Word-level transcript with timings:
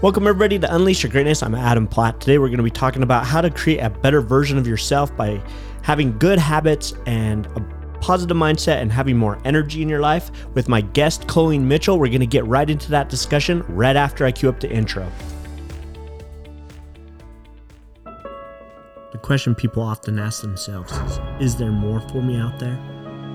Welcome, 0.00 0.28
everybody, 0.28 0.60
to 0.60 0.72
Unleash 0.72 1.02
Your 1.02 1.10
Greatness. 1.10 1.42
I'm 1.42 1.56
Adam 1.56 1.88
Platt. 1.88 2.20
Today, 2.20 2.38
we're 2.38 2.46
going 2.46 2.58
to 2.58 2.62
be 2.62 2.70
talking 2.70 3.02
about 3.02 3.26
how 3.26 3.40
to 3.40 3.50
create 3.50 3.80
a 3.80 3.90
better 3.90 4.20
version 4.20 4.56
of 4.56 4.64
yourself 4.64 5.14
by 5.16 5.42
having 5.82 6.16
good 6.18 6.38
habits 6.38 6.94
and 7.06 7.46
a 7.46 7.60
positive 8.00 8.36
mindset 8.36 8.80
and 8.80 8.92
having 8.92 9.16
more 9.16 9.40
energy 9.44 9.82
in 9.82 9.88
your 9.88 9.98
life. 9.98 10.30
With 10.54 10.68
my 10.68 10.82
guest, 10.82 11.26
Colleen 11.26 11.66
Mitchell, 11.66 11.98
we're 11.98 12.10
going 12.10 12.20
to 12.20 12.26
get 12.26 12.46
right 12.46 12.70
into 12.70 12.92
that 12.92 13.08
discussion 13.08 13.64
right 13.66 13.96
after 13.96 14.24
I 14.24 14.30
cue 14.30 14.48
up 14.48 14.60
the 14.60 14.70
intro. 14.70 15.10
The 18.04 19.18
question 19.20 19.52
people 19.56 19.82
often 19.82 20.20
ask 20.20 20.42
themselves 20.42 20.92
is 20.92 21.18
Is 21.40 21.56
there 21.56 21.72
more 21.72 21.98
for 22.02 22.22
me 22.22 22.36
out 22.36 22.60
there? 22.60 22.78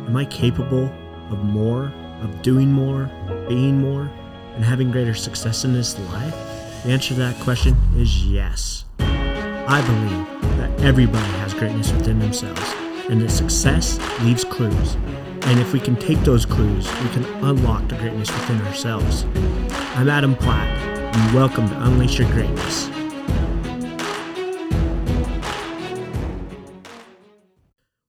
Am 0.07 0.15
I 0.15 0.23
capable 0.23 0.85
of 1.29 1.43
more, 1.43 1.91
of 2.21 2.41
doing 2.41 2.71
more, 2.71 3.11
being 3.49 3.81
more, 3.81 4.09
and 4.55 4.63
having 4.63 4.91
greater 4.91 5.13
success 5.13 5.65
in 5.65 5.73
this 5.73 5.99
life? 5.99 6.52
The 6.83 6.91
answer 6.91 7.13
to 7.13 7.19
that 7.21 7.39
question 7.39 7.77
is 7.95 8.25
yes. 8.25 8.83
I 8.99 9.81
believe 9.87 10.57
that 10.57 10.81
everybody 10.81 11.31
has 11.37 11.53
greatness 11.53 11.93
within 11.93 12.19
themselves, 12.19 12.61
and 13.09 13.21
that 13.21 13.29
success 13.29 13.97
leaves 14.19 14.43
clues. 14.43 14.95
And 15.43 15.61
if 15.61 15.71
we 15.71 15.79
can 15.79 15.95
take 15.95 16.19
those 16.25 16.45
clues, 16.45 16.85
we 17.01 17.09
can 17.11 17.23
unlock 17.41 17.87
the 17.87 17.95
greatness 17.95 18.29
within 18.33 18.59
ourselves. 18.63 19.23
I'm 19.95 20.09
Adam 20.09 20.35
Platt, 20.35 20.67
and 21.15 21.33
welcome 21.33 21.69
to 21.69 21.83
Unleash 21.85 22.19
Your 22.19 22.29
Greatness. 22.31 22.89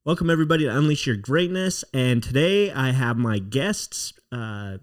Welcome, 0.04 0.30
everybody, 0.30 0.64
to 0.64 0.76
Unleash 0.76 1.06
Your 1.06 1.14
Greatness. 1.14 1.84
And 1.94 2.24
today 2.24 2.72
I 2.72 2.90
have 2.90 3.16
my 3.16 3.38
guest 3.38 4.18
uh, 4.32 4.78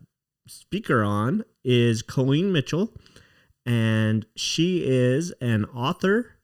speaker 0.48 1.03
on 1.03 1.44
is 1.66 2.02
Colleen 2.02 2.53
Mitchell. 2.53 2.94
And 3.66 4.26
she 4.36 4.84
is 4.86 5.31
an 5.42 5.66
author. 5.66 6.38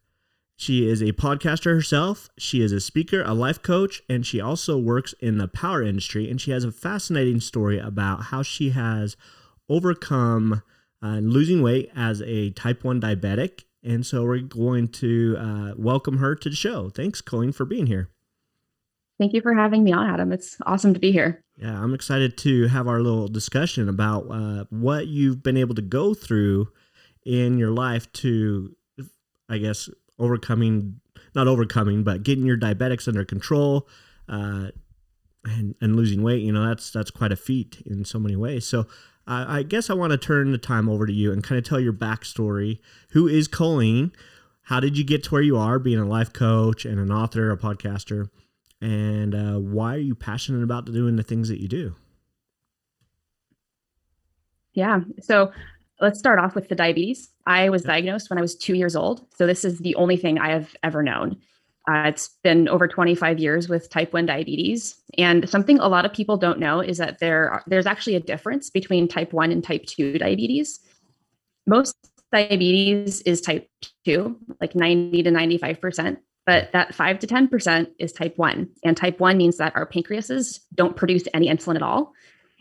She 0.56 0.90
is 0.90 1.02
a 1.02 1.14
podcaster 1.14 1.74
herself. 1.74 2.30
She 2.38 2.62
is 2.62 2.72
a 2.72 2.80
speaker, 2.80 3.22
a 3.24 3.34
life 3.34 3.62
coach, 3.62 4.02
and 4.10 4.26
she 4.26 4.42
also 4.42 4.78
works 4.78 5.14
in 5.20 5.38
the 5.38 5.48
power 5.48 5.84
industry. 5.84 6.30
And 6.30 6.42
she 6.42 6.52
has 6.52 6.64
a 6.64 6.72
fascinating 6.72 7.40
story 7.40 7.80
about 7.80 8.26
how 8.26 8.42
she 8.42 8.72
has 8.72 9.16
overcome 9.70 10.64
uh, 11.04 11.20
losing 11.20 11.62
weight 11.62 11.92
as 11.96 12.22
a 12.22 12.52
type 12.52 12.84
1 12.84 13.00
diabetic. 13.02 13.64
And 13.84 14.06
so 14.06 14.24
we're 14.24 14.40
going 14.40 14.88
to 14.90 15.38
uh, 15.40 15.74
welcome 15.78 16.18
her 16.18 16.36
to 16.36 16.50
the 16.50 16.56
show. 16.56 16.90
Thanks, 16.90 17.22
Colleen, 17.22 17.52
for 17.52 17.66
being 17.66 17.88
here. 17.88 18.10
Thank 19.20 19.34
you 19.34 19.42
for 19.42 19.54
having 19.54 19.84
me 19.84 19.94
on, 19.94 20.08
Adam. 20.08 20.32
It's 20.32 20.58
awesome 20.66 20.94
to 20.94 21.00
be 21.00 21.12
here. 21.12 21.42
Yeah, 21.56 21.82
I'm 21.82 21.94
excited 21.94 22.38
to 22.40 22.68
have 22.68 22.88
our 22.88 23.00
little 23.00 23.28
discussion 23.28 23.90
about 23.90 24.28
uh, 24.30 24.66
what 24.70 25.08
you've 25.08 25.42
been 25.42 25.58
able 25.58 25.74
to 25.76 25.82
go 25.82 26.14
through 26.14 26.68
in 27.28 27.58
your 27.58 27.72
life 27.72 28.12
to, 28.14 28.76
I 29.50 29.58
guess, 29.58 29.90
overcoming, 30.18 31.00
not 31.36 31.48
overcoming, 31.48 32.04
but 32.04 32.24
getting 32.24 32.46
your 32.46 32.58
diabetics 32.58 33.08
under 33.08 33.26
control 33.26 33.88
uh, 34.30 34.70
and, 35.44 35.76
and 35.82 35.96
losing 35.96 36.24
weight. 36.24 36.42
You 36.42 36.52
know, 36.52 36.68
that's 36.68 36.90
that's 36.90 37.12
quite 37.12 37.32
a 37.32 37.36
feat 37.36 37.84
in 37.86 38.06
so 38.06 38.18
many 38.18 38.36
ways. 38.36 38.66
So 38.66 38.88
I 39.30 39.64
guess 39.64 39.90
I 39.90 39.94
want 39.94 40.12
to 40.12 40.18
turn 40.18 40.54
the 40.54 40.58
time 40.58 40.88
over 40.88 41.06
to 41.06 41.12
you 41.12 41.34
and 41.34 41.44
kind 41.44 41.60
of 41.60 41.66
tell 41.66 41.82
your 41.82 41.92
backstory. 41.92 42.80
Who 43.10 43.28
is 43.28 43.50
Colleen? 43.50 44.14
How 44.62 44.80
did 44.80 44.98
you 44.98 45.04
get 45.04 45.26
to 45.26 45.32
where 45.32 45.42
you 45.42 45.58
are, 45.58 45.80
being 45.80 46.00
a 46.00 46.06
life 46.06 46.32
coach 46.32 46.86
and 46.86 46.98
an 46.98 47.12
author, 47.12 47.52
a 47.52 47.58
podcaster? 47.58 48.30
and 48.82 49.34
uh, 49.34 49.60
why 49.60 49.96
are 49.96 50.00
you 50.00 50.16
passionate 50.16 50.64
about 50.64 50.86
doing 50.86 51.16
the 51.16 51.24
things 51.24 51.50
that 51.50 51.62
you 51.62 51.68
do? 51.68 51.96
Yeah. 54.74 55.02
So 55.22 55.52
let's 56.00 56.20
start 56.20 56.40
off 56.40 56.56
with 56.56 56.70
the 56.70 56.76
diabetes. 56.76 57.30
I 57.46 57.70
was 57.70 57.84
diagnosed 57.84 58.30
when 58.30 58.38
I 58.38 58.42
was 58.42 58.56
two 58.56 58.76
years 58.76 58.96
old. 58.96 59.26
So 59.36 59.48
this 59.48 59.66
is 59.66 59.80
the 59.80 59.96
only 59.96 60.18
thing 60.18 60.38
I 60.38 60.50
have 60.50 60.76
ever 60.84 61.02
known. 61.02 61.38
Uh, 61.90 62.04
it's 62.08 62.38
been 62.44 62.68
over 62.68 62.88
25 62.88 63.40
years 63.40 63.70
with 63.70 63.90
type 63.90 64.12
1 64.12 64.26
diabetes. 64.26 65.02
And 65.18 65.50
something 65.50 65.80
a 65.80 65.88
lot 65.88 66.06
of 66.06 66.12
people 66.12 66.36
don't 66.36 66.60
know 66.60 66.82
is 66.82 66.98
that 66.98 67.20
there 67.20 67.50
are, 67.50 67.64
there's 67.66 67.86
actually 67.86 68.16
a 68.16 68.20
difference 68.20 68.70
between 68.70 69.08
type 69.08 69.32
1 69.32 69.52
and 69.52 69.64
type 69.64 69.86
2 69.86 70.18
diabetes. 70.18 70.82
Most 71.66 71.96
diabetes 72.32 73.22
is 73.22 73.40
type 73.40 73.70
2, 74.06 74.38
like 74.60 74.76
90 74.76 75.24
to 75.24 75.32
95%. 75.32 76.18
But 76.46 76.72
that 76.74 76.94
5 76.94 77.20
to 77.20 77.28
10% 77.28 77.88
is 78.00 78.12
type 78.12 78.38
1. 78.38 78.70
And 78.84 78.98
type 78.98 79.20
1 79.20 79.38
means 79.38 79.58
that 79.58 79.76
our 79.76 79.86
pancreases 79.86 80.60
don't 80.76 80.96
produce 80.96 81.24
any 81.34 81.48
insulin 81.48 81.76
at 81.76 81.82
all. 81.82 82.14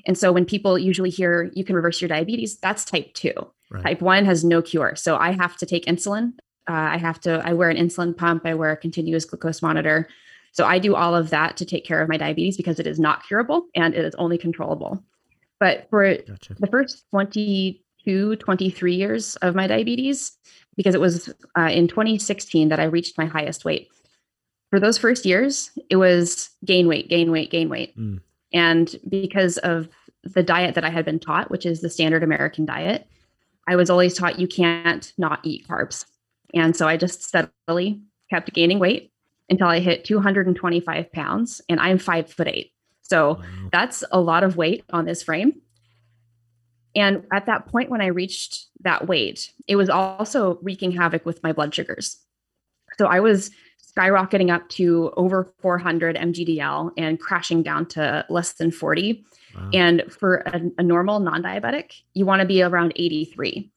And 0.06 0.16
so 0.16 0.32
when 0.32 0.44
people 0.44 0.78
usually 0.78 1.10
hear 1.10 1.50
you 1.54 1.64
can 1.64 1.76
reverse 1.76 2.00
your 2.00 2.08
diabetes, 2.08 2.56
that's 2.58 2.84
type 2.84 3.12
2. 3.14 3.32
Right. 3.70 3.82
Type 3.82 4.00
1 4.00 4.24
has 4.24 4.44
no 4.44 4.62
cure. 4.62 4.94
So 4.96 5.16
I 5.16 5.32
have 5.32 5.56
to 5.58 5.66
take 5.66 5.84
insulin. 5.86 6.32
Uh, 6.68 6.72
I 6.72 6.96
have 6.96 7.20
to, 7.22 7.42
I 7.44 7.52
wear 7.52 7.68
an 7.68 7.76
insulin 7.76 8.16
pump, 8.16 8.46
I 8.46 8.54
wear 8.54 8.72
a 8.72 8.76
continuous 8.76 9.24
glucose 9.24 9.62
monitor. 9.62 10.08
So 10.52 10.64
I 10.64 10.78
do 10.78 10.94
all 10.94 11.14
of 11.14 11.30
that 11.30 11.56
to 11.58 11.64
take 11.64 11.84
care 11.84 12.00
of 12.00 12.08
my 12.08 12.16
diabetes 12.16 12.56
because 12.56 12.80
it 12.80 12.86
is 12.86 12.98
not 12.98 13.26
curable 13.26 13.66
and 13.74 13.94
it 13.94 14.04
is 14.04 14.14
only 14.14 14.38
controllable. 14.38 15.02
But 15.60 15.88
for 15.90 16.16
gotcha. 16.16 16.54
the 16.58 16.66
first 16.66 17.04
22, 17.10 18.36
23 18.36 18.94
years 18.94 19.36
of 19.36 19.54
my 19.54 19.66
diabetes, 19.66 20.36
because 20.76 20.94
it 20.94 21.00
was 21.00 21.28
uh, 21.58 21.68
in 21.70 21.88
2016 21.88 22.68
that 22.68 22.80
I 22.80 22.84
reached 22.84 23.18
my 23.18 23.26
highest 23.26 23.64
weight. 23.64 23.88
For 24.70 24.80
those 24.80 24.98
first 24.98 25.24
years, 25.24 25.70
it 25.90 25.96
was 25.96 26.50
gain 26.64 26.88
weight, 26.88 27.08
gain 27.08 27.30
weight, 27.30 27.50
gain 27.50 27.68
weight. 27.68 27.96
Mm. 27.98 28.20
And 28.52 28.94
because 29.08 29.58
of 29.58 29.88
the 30.22 30.42
diet 30.42 30.74
that 30.74 30.84
I 30.84 30.90
had 30.90 31.04
been 31.04 31.20
taught, 31.20 31.50
which 31.50 31.66
is 31.66 31.80
the 31.80 31.90
standard 31.90 32.22
American 32.22 32.64
diet, 32.64 33.06
I 33.68 33.76
was 33.76 33.90
always 33.90 34.14
taught 34.14 34.38
you 34.38 34.48
can't 34.48 35.12
not 35.18 35.40
eat 35.42 35.66
carbs. 35.68 36.06
And 36.54 36.76
so 36.76 36.86
I 36.86 36.96
just 36.96 37.22
steadily 37.22 38.00
kept 38.30 38.52
gaining 38.52 38.78
weight 38.78 39.12
until 39.48 39.68
I 39.68 39.80
hit 39.80 40.04
225 40.04 41.12
pounds 41.12 41.60
and 41.68 41.80
I'm 41.80 41.98
five 41.98 42.32
foot 42.32 42.48
eight. 42.48 42.72
So 43.02 43.34
wow. 43.34 43.42
that's 43.70 44.02
a 44.10 44.20
lot 44.20 44.42
of 44.42 44.56
weight 44.56 44.84
on 44.90 45.04
this 45.04 45.22
frame. 45.22 45.60
And 46.94 47.24
at 47.32 47.46
that 47.46 47.66
point, 47.66 47.90
when 47.90 48.00
I 48.00 48.06
reached 48.06 48.66
that 48.80 49.06
weight, 49.06 49.52
it 49.68 49.76
was 49.76 49.90
also 49.90 50.58
wreaking 50.62 50.92
havoc 50.92 51.26
with 51.26 51.42
my 51.42 51.52
blood 51.52 51.74
sugars. 51.74 52.18
So 52.98 53.06
I 53.06 53.20
was 53.20 53.50
skyrocketing 53.96 54.52
up 54.52 54.68
to 54.68 55.12
over 55.16 55.52
400 55.60 56.16
mgdl 56.16 56.90
and 56.96 57.18
crashing 57.18 57.62
down 57.62 57.86
to 57.86 58.24
less 58.28 58.54
than 58.54 58.70
40. 58.70 59.24
Wow. 59.54 59.70
And 59.72 60.12
for 60.12 60.36
a, 60.46 60.60
a 60.78 60.82
normal 60.82 61.20
non 61.20 61.42
diabetic, 61.42 61.92
you 62.14 62.26
want 62.26 62.40
to 62.40 62.46
be 62.46 62.62
around 62.62 62.92
83. 62.96 63.70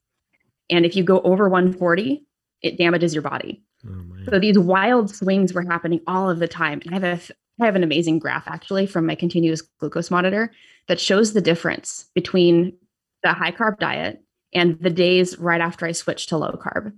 And 0.69 0.85
if 0.85 0.95
you 0.95 1.03
go 1.03 1.21
over 1.21 1.49
140, 1.49 2.25
it 2.61 2.77
damages 2.77 3.13
your 3.13 3.23
body. 3.23 3.63
Oh, 3.87 4.03
so 4.29 4.39
these 4.39 4.59
wild 4.59 5.09
swings 5.09 5.53
were 5.53 5.61
happening 5.61 6.01
all 6.05 6.29
of 6.29 6.39
the 6.39 6.47
time. 6.47 6.81
And 6.85 6.91
I 6.91 7.07
have 7.07 7.29
a 7.29 7.33
I 7.61 7.65
have 7.65 7.75
an 7.75 7.83
amazing 7.83 8.19
graph 8.19 8.47
actually 8.47 8.85
from 8.85 9.05
my 9.05 9.15
continuous 9.15 9.61
glucose 9.61 10.09
monitor 10.09 10.51
that 10.87 10.99
shows 10.99 11.33
the 11.33 11.41
difference 11.41 12.09
between 12.15 12.73
the 13.21 13.33
high 13.33 13.51
carb 13.51 13.79
diet 13.79 14.23
and 14.53 14.79
the 14.79 14.89
days 14.89 15.37
right 15.39 15.59
after 15.59 15.85
I 15.85 15.91
switched 15.91 16.29
to 16.29 16.37
low 16.37 16.51
carb. 16.51 16.93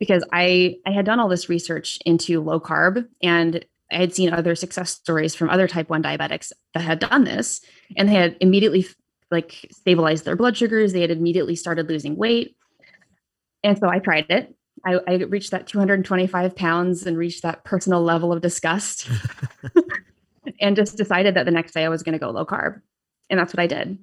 Because 0.00 0.24
I 0.32 0.76
I 0.84 0.90
had 0.90 1.06
done 1.06 1.20
all 1.20 1.28
this 1.28 1.48
research 1.48 1.98
into 2.04 2.42
low 2.42 2.58
carb 2.58 3.06
and 3.22 3.64
I 3.92 3.96
had 3.96 4.14
seen 4.14 4.32
other 4.32 4.54
success 4.54 4.90
stories 4.90 5.34
from 5.34 5.50
other 5.50 5.68
type 5.68 5.90
1 5.90 6.02
diabetics 6.02 6.52
that 6.74 6.80
had 6.80 7.00
done 7.00 7.24
this 7.24 7.60
and 7.96 8.08
they 8.08 8.14
had 8.14 8.36
immediately 8.40 8.86
like 9.30 9.68
stabilized 9.70 10.24
their 10.24 10.36
blood 10.36 10.56
sugars, 10.56 10.92
they 10.92 11.02
had 11.02 11.10
immediately 11.10 11.54
started 11.54 11.88
losing 11.88 12.16
weight. 12.16 12.56
And 13.62 13.78
so 13.78 13.88
I 13.88 13.98
tried 13.98 14.26
it. 14.28 14.54
I, 14.84 14.98
I 15.06 15.14
reached 15.16 15.50
that 15.50 15.66
225 15.66 16.56
pounds 16.56 17.06
and 17.06 17.16
reached 17.16 17.42
that 17.42 17.64
personal 17.64 18.02
level 18.02 18.32
of 18.32 18.40
disgust 18.40 19.08
and 20.60 20.76
just 20.76 20.96
decided 20.96 21.34
that 21.34 21.44
the 21.44 21.50
next 21.50 21.72
day 21.72 21.84
I 21.84 21.88
was 21.88 22.02
going 22.02 22.14
to 22.14 22.18
go 22.18 22.30
low 22.30 22.46
carb. 22.46 22.80
And 23.28 23.38
that's 23.38 23.52
what 23.52 23.60
I 23.60 23.66
did. 23.66 23.98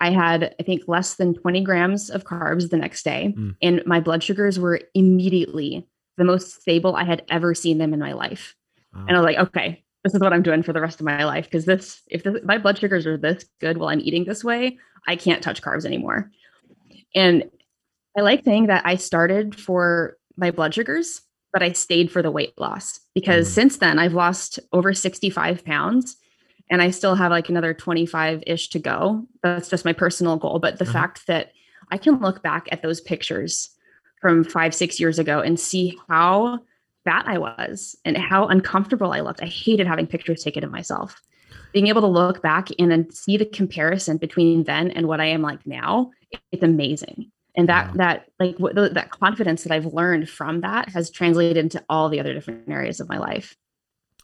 I 0.00 0.10
had, 0.10 0.54
I 0.60 0.62
think, 0.62 0.82
less 0.86 1.14
than 1.14 1.34
20 1.34 1.62
grams 1.62 2.10
of 2.10 2.24
carbs 2.24 2.70
the 2.70 2.76
next 2.76 3.02
day, 3.02 3.34
mm. 3.36 3.56
and 3.60 3.82
my 3.84 4.00
blood 4.00 4.22
sugars 4.22 4.58
were 4.58 4.80
immediately 4.94 5.86
the 6.16 6.24
most 6.24 6.60
stable 6.60 6.94
I 6.96 7.04
had 7.04 7.22
ever 7.30 7.54
seen 7.54 7.78
them 7.78 7.92
in 7.92 8.00
my 8.00 8.12
life. 8.12 8.54
Wow. 8.94 9.06
And 9.08 9.16
I 9.16 9.20
was 9.20 9.24
like, 9.24 9.48
okay, 9.48 9.84
this 10.04 10.14
is 10.14 10.20
what 10.20 10.32
I'm 10.32 10.42
doing 10.42 10.62
for 10.62 10.72
the 10.72 10.80
rest 10.80 11.00
of 11.00 11.06
my 11.06 11.24
life. 11.24 11.44
Because 11.44 11.64
this, 11.64 12.02
if 12.08 12.22
this, 12.22 12.36
my 12.44 12.58
blood 12.58 12.78
sugars 12.78 13.06
are 13.06 13.16
this 13.16 13.44
good 13.60 13.78
while 13.78 13.88
I'm 13.88 14.00
eating 14.00 14.24
this 14.24 14.44
way, 14.44 14.78
I 15.06 15.16
can't 15.16 15.42
touch 15.42 15.62
carbs 15.62 15.84
anymore. 15.84 16.30
And 17.14 17.50
I 18.16 18.22
like 18.22 18.44
saying 18.44 18.66
that 18.66 18.84
I 18.84 18.96
started 18.96 19.58
for 19.58 20.16
my 20.36 20.50
blood 20.50 20.74
sugars, 20.74 21.22
but 21.52 21.62
I 21.62 21.72
stayed 21.72 22.10
for 22.10 22.22
the 22.22 22.30
weight 22.30 22.54
loss 22.58 23.00
because 23.14 23.48
mm. 23.48 23.52
since 23.52 23.78
then 23.78 23.98
I've 23.98 24.14
lost 24.14 24.58
over 24.72 24.92
65 24.92 25.64
pounds 25.64 26.16
and 26.70 26.82
I 26.82 26.90
still 26.90 27.14
have 27.14 27.30
like 27.30 27.48
another 27.48 27.74
25 27.74 28.42
ish 28.46 28.68
to 28.70 28.78
go. 28.78 29.26
That's 29.42 29.68
just 29.68 29.84
my 29.84 29.92
personal 29.92 30.36
goal. 30.36 30.58
But 30.58 30.78
the 30.78 30.84
uh-huh. 30.84 30.92
fact 30.92 31.26
that 31.26 31.52
I 31.90 31.98
can 31.98 32.18
look 32.20 32.42
back 32.42 32.68
at 32.70 32.82
those 32.82 33.00
pictures 33.00 33.70
from 34.20 34.44
five, 34.44 34.74
six 34.74 35.00
years 35.00 35.18
ago 35.18 35.40
and 35.40 35.58
see 35.58 35.98
how 36.08 36.60
fat 37.04 37.24
I 37.26 37.38
was 37.38 37.96
and 38.04 38.16
how 38.16 38.46
uncomfortable 38.46 39.12
I 39.12 39.20
looked. 39.20 39.42
I 39.42 39.46
hated 39.46 39.86
having 39.86 40.06
pictures 40.06 40.42
taken 40.42 40.64
of 40.64 40.70
myself. 40.70 41.20
Being 41.72 41.86
able 41.86 42.00
to 42.02 42.06
look 42.06 42.42
back 42.42 42.68
and 42.78 42.90
then 42.90 43.10
see 43.10 43.36
the 43.36 43.46
comparison 43.46 44.16
between 44.16 44.64
then 44.64 44.90
and 44.90 45.06
what 45.06 45.20
I 45.20 45.26
am 45.26 45.42
like 45.42 45.66
now, 45.66 46.10
it's 46.52 46.62
amazing. 46.62 47.30
and 47.56 47.68
that 47.68 47.88
Wow. 47.88 47.94
that 47.96 48.28
like 48.38 48.56
what, 48.58 48.74
that 48.76 49.10
confidence 49.10 49.64
that 49.64 49.72
I've 49.72 49.86
learned 49.86 50.28
from 50.28 50.60
that 50.60 50.90
has 50.90 51.10
translated 51.10 51.56
into 51.56 51.82
all 51.88 52.08
the 52.08 52.20
other 52.20 52.32
different 52.32 52.68
areas 52.68 53.00
of 53.00 53.08
my 53.08 53.18
life. 53.18 53.56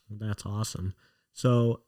That's 0.08 0.46
awesome. 0.46 0.94
So 1.32 1.80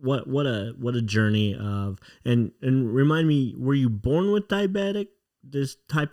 what 0.00 0.26
what 0.26 0.46
a 0.46 0.74
what 0.78 0.94
a 0.94 1.02
journey 1.02 1.54
of 1.54 1.98
and 2.24 2.52
and 2.62 2.92
remind 2.94 3.28
me, 3.28 3.54
were 3.58 3.74
you 3.74 3.88
born 3.88 4.32
with 4.32 4.48
diabetic 4.48 5.08
this 5.42 5.76
type 5.88 6.10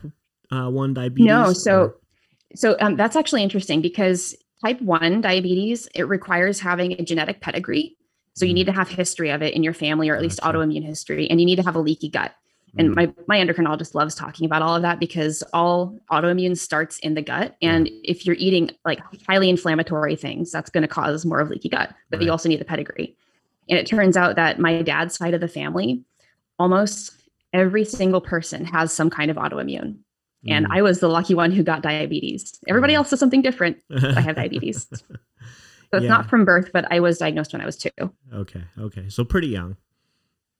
uh, 0.52 0.70
one 0.70 0.94
diabetes? 0.94 1.28
No, 1.28 1.54
so 1.54 1.80
or- 1.80 1.96
so 2.56 2.76
um, 2.80 2.96
that's 2.96 3.16
actually 3.16 3.44
interesting 3.44 3.82
because 3.82 4.36
type 4.66 4.82
1 4.82 5.22
diabetes 5.22 5.88
it 5.94 6.04
requires 6.08 6.60
having 6.60 6.94
a 6.94 7.04
genetic 7.04 7.42
pedigree 7.42 7.96
so 8.34 8.46
you 8.46 8.52
Mm. 8.52 8.56
need 8.56 8.66
to 8.68 8.72
have 8.72 8.88
history 8.88 9.30
of 9.32 9.42
it 9.42 9.54
in 9.54 9.64
your 9.64 9.74
family 9.74 10.10
or 10.10 10.16
at 10.16 10.22
least 10.22 10.40
Gotcha. 10.40 10.58
autoimmune 10.58 10.84
history 10.84 11.30
and 11.30 11.40
you 11.40 11.46
need 11.46 11.58
to 11.58 11.64
have 11.64 11.76
a 11.76 11.80
leaky 11.80 12.10
gut 12.10 12.34
and 12.78 12.90
Mm, 12.92 12.96
my 12.96 13.14
my 13.28 13.38
endocrinologist 13.46 13.94
loves 13.96 14.16
talking 14.16 14.46
about 14.46 14.62
all 14.62 14.76
of 14.76 14.82
that 14.84 15.00
because 15.00 15.44
all 15.54 16.00
autoimmune 16.12 16.58
starts 16.58 16.98
in 17.00 17.14
the 17.16 17.22
gut 17.22 17.56
and 17.62 17.90
if 18.04 18.26
you're 18.26 18.36
eating 18.40 18.72
like 18.86 19.00
highly 19.28 19.50
inflammatory 19.50 20.16
things 20.16 20.52
that's 20.52 20.70
going 20.70 20.82
to 20.84 20.88
cause 20.88 21.26
more 21.26 21.40
of 21.40 21.50
leaky 21.50 21.70
gut 21.70 21.94
but 22.10 22.18
Right. 22.20 22.26
you 22.26 22.32
also 22.32 22.48
need 22.50 22.60
the 22.60 22.66
pedigree 22.66 23.16
and 23.70 23.78
it 23.78 23.86
turns 23.88 24.16
out 24.18 24.36
that 24.36 24.60
my 24.60 24.82
dad's 24.82 25.16
side 25.16 25.34
of 25.34 25.42
the 25.42 25.48
family 25.48 26.04
almost 26.60 27.14
every 27.54 27.86
single 27.86 28.22
person 28.22 28.66
has 28.66 28.92
some 28.92 29.10
kind 29.10 29.30
of 29.32 29.38
autoimmune 29.38 29.98
and 30.48 30.66
mm. 30.68 30.70
I 30.72 30.82
was 30.82 31.00
the 31.00 31.08
lucky 31.10 31.34
one 31.34 31.52
who 31.52 31.64
got 31.64 31.82
diabetes. 31.82 32.60
Everybody 32.68 32.94
Mm. 32.94 32.98
else 32.98 33.10
has 33.10 33.20
something 33.20 33.42
different. 33.42 33.78
I 33.92 34.22
have 34.22 34.36
diabetes. 34.42 34.88
So 34.90 34.98
it's 35.94 36.04
Yeah. 36.04 36.10
not 36.10 36.30
from 36.30 36.46
birth, 36.46 36.70
but 36.74 36.86
I 36.92 37.00
was 37.00 37.18
diagnosed 37.18 37.54
when 37.54 37.62
I 37.62 37.66
was 37.66 37.78
two. 37.78 37.90
okay, 38.34 38.62
okay. 38.80 39.10
So 39.10 39.24
pretty 39.26 39.48
young. 39.48 39.78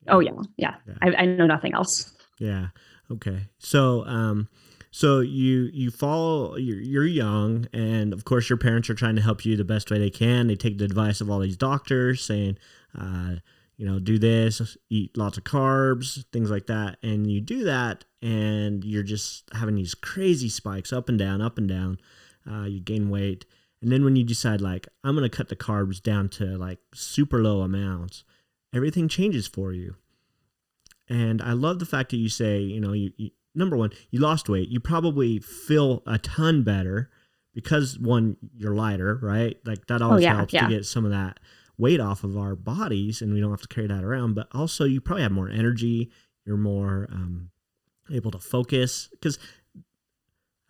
Oh 0.08 0.20
yeah, 0.20 0.32
yeah. 0.58 0.76
Yeah. 0.88 0.94
I, 1.02 1.14
I 1.24 1.26
know 1.26 1.46
nothing 1.46 1.74
else. 1.74 2.16
Yeah. 2.40 2.68
Okay. 3.12 3.48
So, 3.60 4.06
um, 4.06 4.48
so 4.92 5.20
you 5.20 5.70
you 5.74 5.92
fall. 5.92 6.58
You're, 6.58 6.80
you're 6.80 7.06
young, 7.06 7.68
and 7.74 8.14
of 8.14 8.26
course, 8.26 8.50
your 8.50 8.58
parents 8.58 8.90
are 8.90 8.96
trying 8.96 9.16
to 9.18 9.22
help 9.22 9.46
you 9.46 9.56
the 9.58 9.64
best 9.66 9.92
way 9.92 10.00
they 10.00 10.10
can. 10.10 10.48
They 10.48 10.56
take 10.56 10.78
the 10.78 10.86
advice 10.86 11.20
of 11.22 11.30
all 11.30 11.40
these 11.40 11.58
doctors, 11.58 12.24
saying, 12.24 12.58
uh, 12.98 13.36
you 13.78 13.86
know, 13.86 14.00
do 14.00 14.18
this, 14.20 14.76
eat 14.90 15.16
lots 15.18 15.38
of 15.38 15.44
carbs, 15.44 16.26
things 16.32 16.50
like 16.52 16.68
that, 16.68 16.98
and 17.04 17.30
you 17.32 17.40
do 17.42 17.64
that, 17.64 18.06
and 18.22 18.84
you're 18.84 19.04
just 19.04 19.44
having 19.54 19.76
these 19.76 19.94
crazy 19.96 20.50
spikes 20.50 20.92
up 20.92 21.10
and 21.10 21.18
down, 21.20 21.42
up 21.42 21.58
and 21.58 21.68
down. 21.68 21.98
Uh, 22.50 22.64
you 22.66 22.80
gain 22.80 23.10
weight, 23.10 23.46
and 23.82 23.92
then 23.92 24.04
when 24.04 24.16
you 24.16 24.24
decide, 24.24 24.62
like, 24.62 24.88
I'm 25.04 25.16
gonna 25.16 25.30
cut 25.30 25.50
the 25.50 25.56
carbs 25.56 26.02
down 26.02 26.30
to 26.30 26.58
like 26.58 26.80
super 26.94 27.42
low 27.44 27.62
amounts, 27.62 28.24
everything 28.74 29.08
changes 29.08 29.48
for 29.48 29.74
you. 29.74 29.96
And 31.10 31.42
I 31.42 31.54
love 31.54 31.80
the 31.80 31.86
fact 31.86 32.12
that 32.12 32.18
you 32.18 32.30
say, 32.30 32.60
you 32.60 32.80
know, 32.82 32.94
you, 32.94 33.12
you 33.18 33.30
number 33.56 33.78
one, 33.78 33.92
you 34.12 34.20
lost 34.20 34.50
weight. 34.50 34.70
You 34.70 34.80
probably 34.80 35.40
feel 35.40 36.04
a 36.06 36.18
ton 36.18 36.64
better 36.64 37.10
because 37.54 37.98
one, 37.98 38.38
you're 38.56 38.76
lighter, 38.76 39.18
right? 39.22 39.58
Like 39.66 39.88
that 39.88 40.02
always 40.02 40.20
Oh, 40.20 40.24
yeah, 40.24 40.36
helps 40.36 40.54
yeah. 40.54 40.68
to 40.68 40.76
get 40.76 40.86
some 40.86 41.06
of 41.06 41.12
that 41.12 41.40
weight 41.78 42.00
off 42.00 42.24
of 42.24 42.38
our 42.38 42.56
bodies, 42.56 43.22
and 43.22 43.34
we 43.34 43.40
don't 43.40 43.52
have 43.52 43.62
to 43.62 43.68
carry 43.68 43.88
that 43.88 44.04
around. 44.04 44.34
But 44.34 44.48
also, 44.52 44.86
you 44.86 45.02
probably 45.02 45.24
have 45.24 45.32
more 45.32 45.50
energy. 45.50 46.12
You're 46.46 46.58
more 46.58 47.08
um, 47.12 47.50
able 48.12 48.32
to 48.32 48.40
focus 48.40 49.10
because 49.12 49.38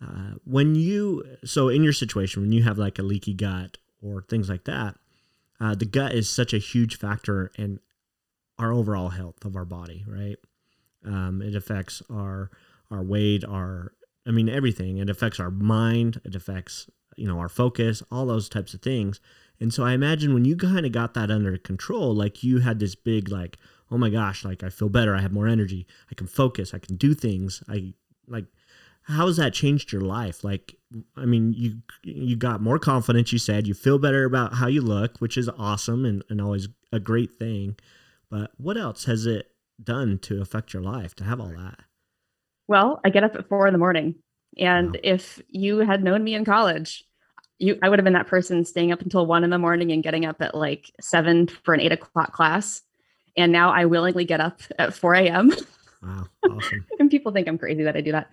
uh, 0.02 0.34
when 0.44 0.74
you 0.74 1.24
so 1.44 1.68
in 1.68 1.82
your 1.82 1.92
situation 1.92 2.42
when 2.42 2.52
you 2.52 2.62
have 2.62 2.78
like 2.78 2.98
a 2.98 3.02
leaky 3.02 3.34
gut 3.34 3.78
or 4.02 4.22
things 4.22 4.48
like 4.48 4.64
that, 4.64 4.96
uh, 5.60 5.74
the 5.74 5.84
gut 5.84 6.12
is 6.12 6.28
such 6.28 6.52
a 6.52 6.58
huge 6.58 6.98
factor 6.98 7.50
in 7.56 7.80
our 8.58 8.72
overall 8.72 9.08
health 9.08 9.44
of 9.44 9.56
our 9.56 9.64
body, 9.64 10.04
right? 10.06 10.36
Um, 11.04 11.42
it 11.42 11.54
affects 11.54 12.02
our 12.10 12.50
our 12.90 13.02
weight, 13.02 13.44
our 13.44 13.92
I 14.26 14.30
mean 14.30 14.48
everything. 14.48 14.98
It 14.98 15.10
affects 15.10 15.40
our 15.40 15.50
mind. 15.50 16.20
It 16.24 16.34
affects 16.34 16.88
you 17.16 17.26
know 17.26 17.38
our 17.38 17.48
focus, 17.48 18.02
all 18.10 18.26
those 18.26 18.48
types 18.48 18.74
of 18.74 18.82
things. 18.82 19.20
And 19.60 19.72
so 19.74 19.84
I 19.84 19.92
imagine 19.92 20.34
when 20.34 20.44
you 20.44 20.56
kind 20.56 20.86
of 20.86 20.92
got 20.92 21.14
that 21.14 21.30
under 21.30 21.56
control, 21.58 22.14
like 22.14 22.42
you 22.44 22.58
had 22.60 22.78
this 22.78 22.94
big 22.94 23.28
like, 23.28 23.58
oh 23.90 23.98
my 23.98 24.10
gosh, 24.10 24.44
like 24.44 24.62
I 24.62 24.68
feel 24.68 24.88
better, 24.88 25.16
I 25.16 25.20
have 25.20 25.32
more 25.32 25.48
energy, 25.48 25.86
I 26.10 26.14
can 26.14 26.26
focus, 26.26 26.74
I 26.74 26.78
can 26.78 26.96
do 26.96 27.14
things. 27.14 27.62
I 27.68 27.94
like 28.26 28.44
how 29.02 29.26
has 29.26 29.38
that 29.38 29.54
changed 29.54 29.90
your 29.90 30.02
life? 30.02 30.44
Like 30.44 30.76
I 31.16 31.24
mean, 31.24 31.54
you 31.54 31.78
you 32.02 32.36
got 32.36 32.60
more 32.60 32.78
confidence, 32.78 33.32
you 33.32 33.38
said, 33.38 33.66
you 33.66 33.74
feel 33.74 33.98
better 33.98 34.24
about 34.24 34.54
how 34.54 34.66
you 34.68 34.80
look, 34.82 35.18
which 35.18 35.36
is 35.36 35.48
awesome 35.58 36.04
and, 36.04 36.22
and 36.28 36.40
always 36.40 36.68
a 36.92 37.00
great 37.00 37.38
thing. 37.38 37.76
But 38.30 38.50
what 38.58 38.76
else 38.76 39.04
has 39.06 39.26
it 39.26 39.50
done 39.82 40.18
to 40.20 40.40
affect 40.40 40.72
your 40.72 40.82
life 40.82 41.14
to 41.16 41.24
have 41.24 41.40
all 41.40 41.52
that? 41.56 41.80
Well, 42.66 43.00
I 43.04 43.10
get 43.10 43.24
up 43.24 43.34
at 43.34 43.48
four 43.48 43.66
in 43.66 43.72
the 43.72 43.78
morning. 43.78 44.16
And 44.58 44.94
Wow. 44.94 45.00
if 45.02 45.40
you 45.48 45.78
had 45.78 46.02
known 46.04 46.24
me 46.24 46.34
in 46.34 46.44
college, 46.44 47.04
you 47.58 47.78
I 47.82 47.88
would 47.88 47.98
have 47.98 48.04
been 48.04 48.12
that 48.14 48.26
person 48.26 48.64
staying 48.64 48.92
up 48.92 49.00
until 49.00 49.26
one 49.26 49.44
in 49.44 49.50
the 49.50 49.58
morning 49.58 49.92
and 49.92 50.02
getting 50.02 50.24
up 50.24 50.40
at 50.40 50.54
like 50.54 50.90
seven 51.00 51.46
for 51.46 51.74
an 51.74 51.80
eight 51.80 51.92
o'clock 51.92 52.32
class. 52.32 52.82
And 53.36 53.52
now 53.52 53.70
I 53.70 53.84
willingly 53.84 54.24
get 54.24 54.40
up 54.40 54.62
at 54.78 54.94
4 54.94 55.14
a.m. 55.14 55.52
Wow, 56.00 56.26
awesome. 56.48 56.86
and 57.00 57.10
people 57.10 57.32
think 57.32 57.48
I'm 57.48 57.58
crazy 57.58 57.82
that 57.82 57.96
I 57.96 58.00
do 58.00 58.12
that. 58.12 58.30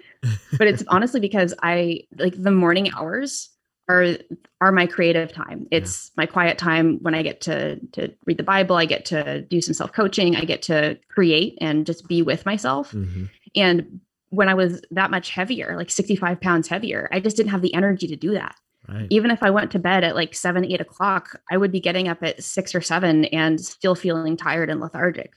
But 0.58 0.68
it's 0.68 0.84
honestly 0.88 1.20
because 1.20 1.54
I 1.64 2.02
like 2.16 2.36
the 2.40 2.52
morning 2.52 2.92
hours 2.94 3.50
are 3.90 4.18
are 4.62 4.72
my 4.72 4.86
creative 4.86 5.32
time. 5.32 5.68
It's 5.72 6.12
my 6.16 6.26
quiet 6.26 6.58
time 6.58 7.00
when 7.02 7.16
I 7.16 7.24
get 7.24 7.42
to 7.42 7.80
to 7.94 8.14
read 8.26 8.38
the 8.38 8.44
Bible, 8.44 8.76
I 8.76 8.86
get 8.86 9.06
to 9.06 9.42
do 9.42 9.62
some 9.62 9.74
self-coaching, 9.74 10.36
I 10.36 10.46
get 10.46 10.62
to 10.64 11.00
create 11.10 11.58
and 11.60 11.86
just 11.86 12.08
be 12.08 12.22
with 12.22 12.46
myself. 12.46 12.92
hmm 12.92 13.26
And 13.56 14.00
when 14.30 14.50
I 14.50 14.54
was 14.54 14.82
that 14.92 15.12
much 15.12 15.30
heavier, 15.30 15.76
like 15.78 15.90
65 15.90 16.42
pounds 16.42 16.68
heavier, 16.68 17.10
I 17.12 17.20
just 17.20 17.38
didn't 17.38 17.52
have 17.52 17.62
the 17.62 17.74
energy 17.74 18.08
to 18.08 18.16
do 18.16 18.32
that. 18.34 18.56
Right. 18.88 19.08
Even 19.10 19.32
if 19.32 19.42
I 19.42 19.50
went 19.50 19.72
to 19.72 19.80
bed 19.80 20.04
at 20.04 20.16
like 20.16 20.36
seven, 20.36 20.66
eight 20.66 20.82
o'clock, 20.82 21.40
I 21.52 21.58
would 21.58 21.72
be 21.72 21.80
getting 21.80 22.08
up 22.08 22.22
at 22.22 22.44
six 22.44 22.76
or 22.76 22.82
seven 22.82 23.26
and 23.26 23.60
still 23.60 23.96
feeling 23.96 24.38
tired 24.38 24.70
and 24.70 24.80
lethargic. 24.80 25.34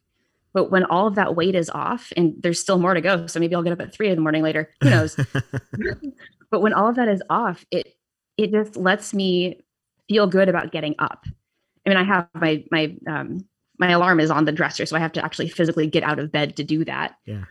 But 0.53 0.71
when 0.71 0.85
all 0.85 1.07
of 1.07 1.15
that 1.15 1.37
weight 1.37 1.55
is 1.55 1.71
off 1.71 2.13
and 2.17 2.35
there's 2.41 2.61
still 2.61 2.79
more 2.79 2.95
to 2.95 3.01
go, 3.01 3.27
so 3.27 3.39
maybe 3.39 3.55
I'll 3.55 3.63
get 3.63 3.73
up 3.73 3.81
at 3.81 3.93
three 3.93 4.09
in 4.09 4.17
the 4.17 4.23
morning 4.23 4.43
later, 4.43 4.71
who 4.81 4.91
knows? 4.91 5.17
but 6.51 6.61
when 6.61 6.73
all 6.73 6.89
of 6.89 6.97
that 6.97 7.09
is 7.09 7.23
off, 7.31 7.65
it 7.71 7.95
it 8.37 8.51
just 8.51 8.77
lets 8.77 9.13
me 9.13 9.61
feel 10.09 10.27
good 10.27 10.49
about 10.49 10.73
getting 10.73 10.95
up. 10.99 11.25
I 11.87 11.91
mean, 11.91 11.99
I 11.99 12.05
have 12.05 12.29
my 12.35 12.65
my 12.71 12.97
um 13.09 13.45
my 13.79 13.91
alarm 13.91 14.21
is 14.21 14.31
on 14.31 14.45
the 14.45 14.53
dresser, 14.53 14.87
so 14.87 14.97
I 14.97 15.01
have 15.01 15.13
to 15.13 15.25
actually 15.25 15.49
physically 15.49 15.87
get 15.87 16.03
out 16.03 16.19
of 16.19 16.33
bed 16.33 16.57
to 16.57 16.65
do 16.65 16.85
that. 16.85 17.17
Yeah. 17.25 17.45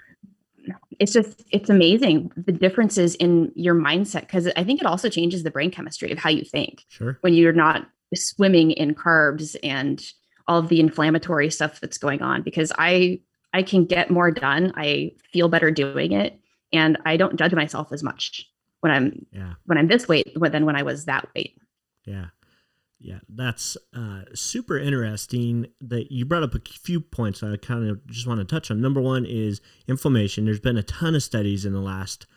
It's 1.00 1.14
just 1.14 1.44
it's 1.52 1.70
amazing 1.70 2.32
the 2.36 2.52
differences 2.52 3.16
in 3.16 3.52
your 3.56 3.76
mindset 3.76 4.22
because 4.22 4.48
I 4.56 4.64
think 4.64 4.80
it 4.82 4.88
also 4.88 5.10
changes 5.10 5.44
the 5.44 5.52
brain 5.52 5.72
chemistry 5.72 6.12
of 6.12 6.18
how 6.18 6.30
you 6.30 6.44
think 6.44 6.86
Sure. 6.90 7.18
when 7.22 7.34
you're 7.34 7.54
not 7.54 7.88
swimming 8.16 8.72
in 8.72 8.96
carbs 8.96 9.56
and 9.64 10.04
all 10.48 10.60
of 10.60 10.70
the 10.70 10.80
inflammatory 10.80 11.50
stuff 11.50 11.80
that's 11.82 11.98
going 11.98 12.22
on 12.22 12.42
because 12.42 12.72
I 12.78 13.20
I 13.54 13.64
can 13.64 13.86
get 13.86 14.10
more 14.12 14.32
done. 14.32 14.74
I 14.76 15.12
feel 15.32 15.50
better 15.50 15.72
doing 15.72 16.12
it 16.14 16.40
and 16.74 16.98
I 17.06 17.18
don't 17.18 17.38
judge 17.38 17.54
myself 17.54 17.92
as 17.92 18.04
much 18.04 18.50
when 18.82 18.92
I'm 18.92 19.26
Yeah. 19.32 19.54
when 19.66 19.78
I'm 19.78 19.88
this 19.88 20.08
weight 20.08 20.34
than 20.40 20.66
when 20.66 20.76
I 20.76 20.84
was 20.84 21.06
that 21.06 21.28
weight. 21.36 21.58
Yeah. 22.06 22.28
Yeah. 23.08 23.20
That's 23.30 23.78
uh, 23.96 24.24
super 24.34 24.78
interesting 24.78 25.68
that 25.80 26.12
you 26.12 26.26
brought 26.26 26.44
up 26.44 26.56
a 26.56 26.60
few 26.60 27.00
points 27.00 27.42
I 27.42 27.56
kind 27.56 27.90
of 27.90 28.06
just 28.08 28.28
want 28.28 28.42
to 28.42 28.46
touch 28.46 28.70
on. 28.70 28.82
Number 28.82 29.00
one 29.00 29.26
is 29.26 29.62
inflammation. 29.88 30.44
There's 30.44 30.60
been 30.60 30.76
a 30.76 30.84
ton 30.84 31.16
of 31.16 31.24
studies 31.24 31.64
in 31.64 31.72
the 31.72 31.80
last, 31.80 32.28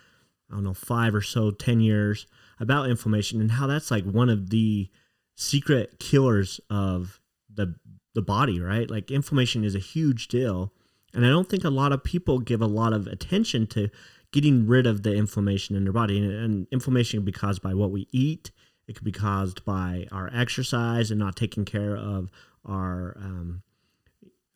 I 0.48 0.54
don't 0.54 0.62
know, 0.62 0.72
five 0.72 1.12
or 1.12 1.22
so, 1.22 1.50
10 1.50 1.80
years 1.80 2.28
about 2.60 2.88
inflammation 2.88 3.40
and 3.40 3.50
how 3.50 3.66
that's 3.66 3.90
like 3.90 4.04
one 4.04 4.28
of 4.28 4.50
the 4.50 4.88
secret 5.34 5.98
killers 5.98 6.60
of 6.70 7.20
the 7.52 7.74
the 8.14 8.22
body, 8.22 8.60
right? 8.60 8.88
Like 8.88 9.10
inflammation 9.10 9.64
is 9.64 9.74
a 9.74 9.80
huge 9.80 10.28
deal. 10.28 10.72
And 11.12 11.26
I 11.26 11.30
don't 11.30 11.48
think 11.48 11.64
a 11.64 11.70
lot 11.70 11.92
of 11.92 12.04
people 12.04 12.38
give 12.38 12.62
a 12.62 12.66
lot 12.66 12.92
of 12.92 13.08
attention 13.08 13.66
to 13.68 13.90
getting 14.32 14.68
rid 14.68 14.86
of 14.86 15.02
the 15.02 15.14
inflammation 15.14 15.74
in 15.74 15.82
their 15.82 15.92
body. 15.92 16.18
And, 16.18 16.32
and 16.32 16.66
inflammation 16.70 17.18
can 17.18 17.24
be 17.24 17.32
caused 17.32 17.60
by 17.60 17.74
what 17.74 17.90
we 17.90 18.06
eat. 18.12 18.52
It 18.90 18.96
could 18.96 19.04
be 19.04 19.12
caused 19.12 19.64
by 19.64 20.08
our 20.10 20.28
exercise 20.34 21.12
and 21.12 21.20
not 21.20 21.36
taking 21.36 21.64
care 21.64 21.96
of 21.96 22.28
our, 22.64 23.16
um, 23.18 23.62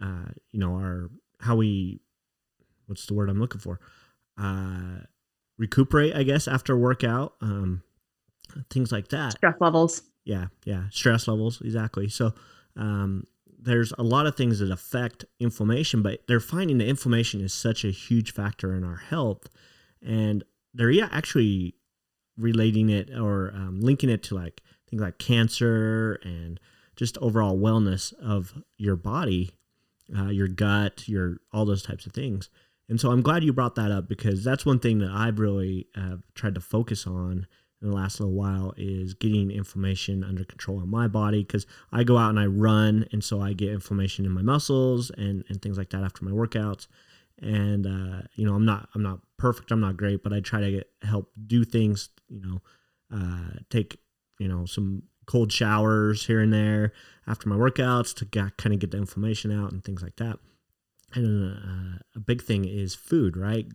uh, 0.02 0.32
you 0.50 0.58
know, 0.58 0.74
our 0.74 1.08
how 1.38 1.54
we, 1.54 2.00
what's 2.86 3.06
the 3.06 3.14
word 3.14 3.30
I'm 3.30 3.38
looking 3.38 3.60
for, 3.60 3.78
uh, 4.36 5.04
recuperate, 5.56 6.16
I 6.16 6.24
guess, 6.24 6.48
after 6.48 6.76
workout, 6.76 7.34
um, 7.40 7.84
things 8.70 8.90
like 8.90 9.06
that. 9.10 9.34
Stress 9.34 9.54
levels. 9.60 10.02
Yeah, 10.24 10.46
yeah, 10.64 10.88
stress 10.90 11.28
levels 11.28 11.60
exactly. 11.60 12.08
So 12.08 12.34
um, 12.76 13.28
there's 13.56 13.92
a 13.98 14.02
lot 14.02 14.26
of 14.26 14.34
things 14.34 14.58
that 14.58 14.72
affect 14.72 15.26
inflammation, 15.38 16.02
but 16.02 16.26
they're 16.26 16.40
finding 16.40 16.78
that 16.78 16.88
inflammation 16.88 17.40
is 17.40 17.54
such 17.54 17.84
a 17.84 17.92
huge 17.92 18.32
factor 18.32 18.74
in 18.74 18.82
our 18.82 18.96
health, 18.96 19.48
and 20.04 20.42
they're 20.74 20.90
yeah, 20.90 21.08
actually 21.12 21.76
relating 22.36 22.88
it 22.90 23.10
or 23.10 23.52
um, 23.54 23.80
linking 23.80 24.10
it 24.10 24.22
to 24.24 24.34
like 24.34 24.62
things 24.88 25.02
like 25.02 25.18
cancer 25.18 26.20
and 26.22 26.60
just 26.96 27.18
overall 27.18 27.58
wellness 27.58 28.12
of 28.14 28.62
your 28.76 28.96
body, 28.96 29.50
uh, 30.16 30.28
your 30.28 30.48
gut, 30.48 31.08
your 31.08 31.38
all 31.52 31.64
those 31.64 31.82
types 31.82 32.06
of 32.06 32.12
things. 32.12 32.48
And 32.88 33.00
so 33.00 33.10
I'm 33.10 33.22
glad 33.22 33.44
you 33.44 33.52
brought 33.52 33.76
that 33.76 33.90
up 33.90 34.08
because 34.08 34.44
that's 34.44 34.66
one 34.66 34.78
thing 34.78 34.98
that 34.98 35.10
I've 35.10 35.38
really 35.38 35.88
uh, 35.96 36.16
tried 36.34 36.54
to 36.54 36.60
focus 36.60 37.06
on 37.06 37.46
in 37.80 37.90
the 37.90 37.96
last 37.96 38.20
little 38.20 38.34
while 38.34 38.74
is 38.76 39.14
getting 39.14 39.50
inflammation 39.50 40.24
under 40.24 40.44
control 40.44 40.82
in 40.82 40.88
my 40.88 41.08
body 41.08 41.42
because 41.42 41.66
I 41.92 42.04
go 42.04 42.16
out 42.16 42.30
and 42.30 42.40
I 42.40 42.46
run, 42.46 43.06
and 43.12 43.22
so 43.22 43.40
I 43.40 43.52
get 43.52 43.72
inflammation 43.72 44.24
in 44.24 44.32
my 44.32 44.42
muscles 44.42 45.10
and, 45.10 45.44
and 45.48 45.60
things 45.60 45.78
like 45.78 45.90
that 45.90 46.02
after 46.02 46.24
my 46.24 46.30
workouts. 46.30 46.86
And 47.40 47.86
uh, 47.86 48.22
you 48.36 48.46
know, 48.46 48.54
I'm 48.54 48.64
not 48.64 48.88
I'm 48.94 49.02
not 49.02 49.20
perfect, 49.44 49.70
I'm 49.70 49.80
not 49.80 49.98
great, 49.98 50.22
but 50.22 50.32
I 50.32 50.40
try 50.40 50.62
to 50.62 50.70
get, 50.70 50.90
help 51.02 51.30
do 51.46 51.64
things. 51.64 52.08
You 52.30 52.40
know, 52.40 52.62
uh, 53.14 53.58
take 53.68 53.98
you 54.38 54.48
know 54.48 54.64
some 54.64 55.02
cold 55.26 55.52
showers 55.52 56.24
here 56.24 56.40
and 56.40 56.50
there 56.50 56.94
after 57.26 57.50
my 57.50 57.56
workouts 57.56 58.14
to 58.16 58.24
get, 58.24 58.56
kind 58.56 58.72
of 58.72 58.80
get 58.80 58.90
the 58.90 58.96
inflammation 58.96 59.52
out 59.52 59.70
and 59.70 59.84
things 59.84 60.02
like 60.02 60.16
that. 60.16 60.38
And 61.12 61.52
uh, 61.56 61.98
a 62.16 62.20
big 62.20 62.42
thing 62.42 62.64
is 62.64 62.94
food, 62.94 63.36
right? 63.36 63.66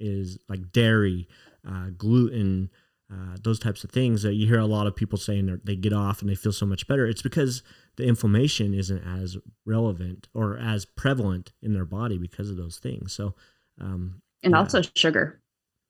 Is 0.00 0.36
like 0.48 0.72
dairy, 0.72 1.28
uh, 1.64 1.90
gluten, 1.96 2.68
uh, 3.08 3.36
those 3.40 3.60
types 3.60 3.84
of 3.84 3.92
things 3.92 4.22
that 4.22 4.34
you 4.34 4.48
hear 4.48 4.58
a 4.58 4.66
lot 4.66 4.88
of 4.88 4.96
people 4.96 5.16
saying 5.16 5.60
they 5.62 5.76
get 5.76 5.92
off 5.92 6.22
and 6.22 6.28
they 6.28 6.34
feel 6.34 6.52
so 6.52 6.66
much 6.66 6.88
better. 6.88 7.06
It's 7.06 7.22
because 7.22 7.62
the 7.96 8.04
inflammation 8.04 8.74
isn't 8.74 9.04
as 9.06 9.36
relevant 9.64 10.26
or 10.34 10.58
as 10.58 10.84
prevalent 10.84 11.52
in 11.62 11.72
their 11.72 11.84
body 11.84 12.18
because 12.18 12.50
of 12.50 12.56
those 12.56 12.78
things. 12.78 13.12
So, 13.12 13.36
um, 13.80 14.22
and 14.42 14.52
yeah. 14.52 14.58
also 14.58 14.82
sugar. 14.94 15.40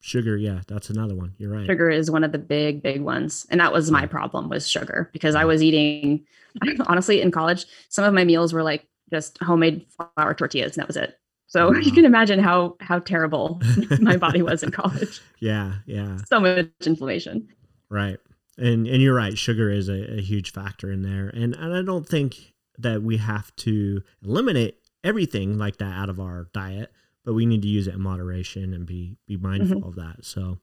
Sugar, 0.00 0.37
yeah, 0.37 0.61
that's 0.69 0.90
another 0.90 1.17
one. 1.17 1.35
You're 1.38 1.50
right. 1.50 1.67
Sugar 1.67 1.90
is 1.90 2.11
one 2.11 2.23
of 2.23 2.31
the 2.31 2.38
big, 2.38 2.83
big 2.83 3.00
ones, 3.00 3.47
and 3.50 3.61
that 3.61 3.73
was 3.73 3.90
my 3.90 4.07
problem 4.07 4.49
was 4.49 4.69
sugar 4.69 5.11
because 5.12 5.35
I 5.35 5.45
was 5.45 5.62
eating. 5.62 6.25
Honestly, 6.87 7.21
in 7.21 7.31
college, 7.31 7.67
some 7.88 8.05
of 8.05 8.14
my 8.14 8.25
meals 8.25 8.52
were 8.52 8.62
like 8.62 8.87
just 9.11 9.38
homemade 9.43 9.87
flour 10.17 10.35
tortillas, 10.35 10.76
and 10.76 10.83
that 10.83 10.87
was 10.87 10.97
it. 10.97 11.19
So 11.49 11.69
wow. 11.73 11.78
you 11.78 11.90
can 11.90 12.05
imagine 12.05 12.38
how 12.38 12.76
how 12.81 13.00
terrible 13.00 13.61
my 14.00 14.17
body 14.17 14.43
was 14.43 14.62
in 14.62 14.71
college. 14.71 15.21
Yeah, 15.40 15.75
yeah. 15.87 16.19
So 16.28 16.38
much 16.40 16.69
inflammation. 16.87 17.49
Right. 17.90 18.19
And 18.57 18.87
and 18.87 19.02
you're 19.02 19.14
right, 19.14 19.37
sugar 19.37 19.71
is 19.71 19.88
a, 19.88 20.19
a 20.19 20.21
huge 20.21 20.52
factor 20.52 20.93
in 20.93 21.02
there. 21.02 21.28
And 21.28 21.55
and 21.55 21.75
I 21.75 21.83
don't 21.83 22.09
think 22.09 22.55
that 22.78 23.02
we 23.02 23.17
have 23.17 23.55
to 23.57 24.02
eliminate 24.23 24.78
everything 25.02 25.59
like 25.59 25.78
that 25.78 25.93
out 25.97 26.09
of 26.09 26.21
our 26.21 26.49
diet, 26.52 26.93
but 27.29 27.35
we 27.35 27.45
need 27.45 27.61
to 27.61 27.69
use 27.69 27.87
it 27.87 27.93
in 27.93 28.01
moderation 28.01 28.73
and 28.73 28.87
be 28.87 29.19
be 29.27 29.37
mindful 29.37 29.81
mm-hmm. 29.81 29.89
of 29.89 29.97
that. 29.97 30.25
So 30.25 30.57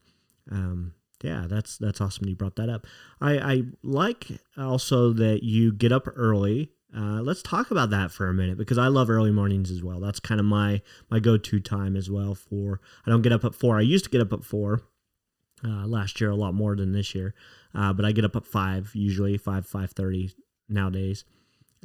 um 0.52 0.94
yeah, 1.22 1.46
that's 1.48 1.78
that's 1.78 2.02
awesome 2.02 2.28
you 2.28 2.36
brought 2.36 2.56
that 2.56 2.70
up. 2.70 2.88
I, 3.22 3.38
I 3.38 3.64
like 3.84 4.30
also 4.58 5.14
that 5.14 5.44
you 5.44 5.72
get 5.72 5.92
up 5.92 6.08
early 6.16 6.72
uh, 6.98 7.22
let's 7.22 7.44
talk 7.44 7.72
about 7.72 7.90
that 7.90 8.10
for 8.10 8.30
a 8.30 8.34
minute 8.34 8.58
because 8.58 8.78
I 8.78 8.88
love 8.88 9.10
early 9.10 9.32
mornings 9.32 9.70
as 9.70 9.84
well. 9.84 10.00
That's 10.00 10.20
kind 10.20 10.40
of 10.40 10.46
my 10.46 10.82
my 11.12 11.20
go 11.20 11.38
to 11.38 11.60
time 11.60 11.98
as 11.98 12.10
well. 12.10 12.36
For 12.36 12.80
I 13.06 13.12
don't 13.12 13.22
get 13.22 13.34
up 13.34 13.44
at 13.44 13.54
four. 13.54 13.78
I 13.78 13.82
used 13.82 14.06
to 14.06 14.10
get 14.10 14.22
up 14.22 14.32
at 14.32 14.46
four 14.46 14.82
uh, 15.64 15.86
last 15.86 16.22
year, 16.22 16.30
a 16.30 16.36
lot 16.36 16.54
more 16.54 16.76
than 16.76 16.94
this 16.94 17.14
year, 17.14 17.34
uh, 17.74 17.92
but 17.92 18.06
I 18.06 18.14
get 18.14 18.24
up 18.24 18.36
at 18.36 18.46
five 18.46 18.92
usually 18.94 19.38
five 19.38 19.68
five 19.68 19.92
thirty 19.92 20.32
nowadays, 20.70 21.26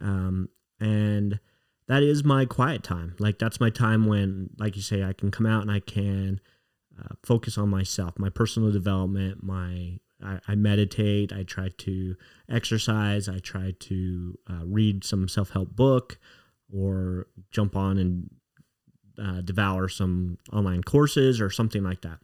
um, 0.01 0.49
and 0.79 1.41
that 1.90 2.04
is 2.04 2.23
my 2.23 2.44
quiet 2.44 2.85
time. 2.85 3.16
Like 3.18 3.40
that's 3.40 3.59
my 3.59 3.68
time 3.68 4.06
when, 4.06 4.50
like 4.59 4.76
you 4.76 4.82
say, 4.82 5.02
I 5.02 5.12
can 5.12 5.32
come 5.32 5.44
out 5.44 5.62
and 5.62 5.73
I 5.73 5.80
can 5.80 6.40
uh, 6.97 7.16
focus 7.25 7.59
on 7.59 7.68
myself, 7.68 8.16
my 8.16 8.28
personal 8.28 8.70
development, 8.70 9.42
my 9.42 9.99
I, 10.23 10.38
I, 10.47 10.54
meditate. 10.54 11.32
I 11.32 11.42
try 11.42 11.70
to 11.78 12.14
exercise. 12.49 13.28
I 13.28 13.40
try 13.40 13.75
to 13.76 14.38
uh, 14.49 14.64
read 14.66 15.02
some 15.02 15.26
self 15.26 15.50
help 15.50 15.75
book 15.75 16.18
or 16.73 17.26
jump 17.50 17.75
on 17.75 17.99
and 17.99 18.30
uh, 19.20 19.40
devour 19.40 19.88
some 19.88 20.38
online 20.52 20.85
courses 20.85 21.40
or 21.40 21.50
something 21.50 21.82
like 21.82 22.02
that. 22.02 22.20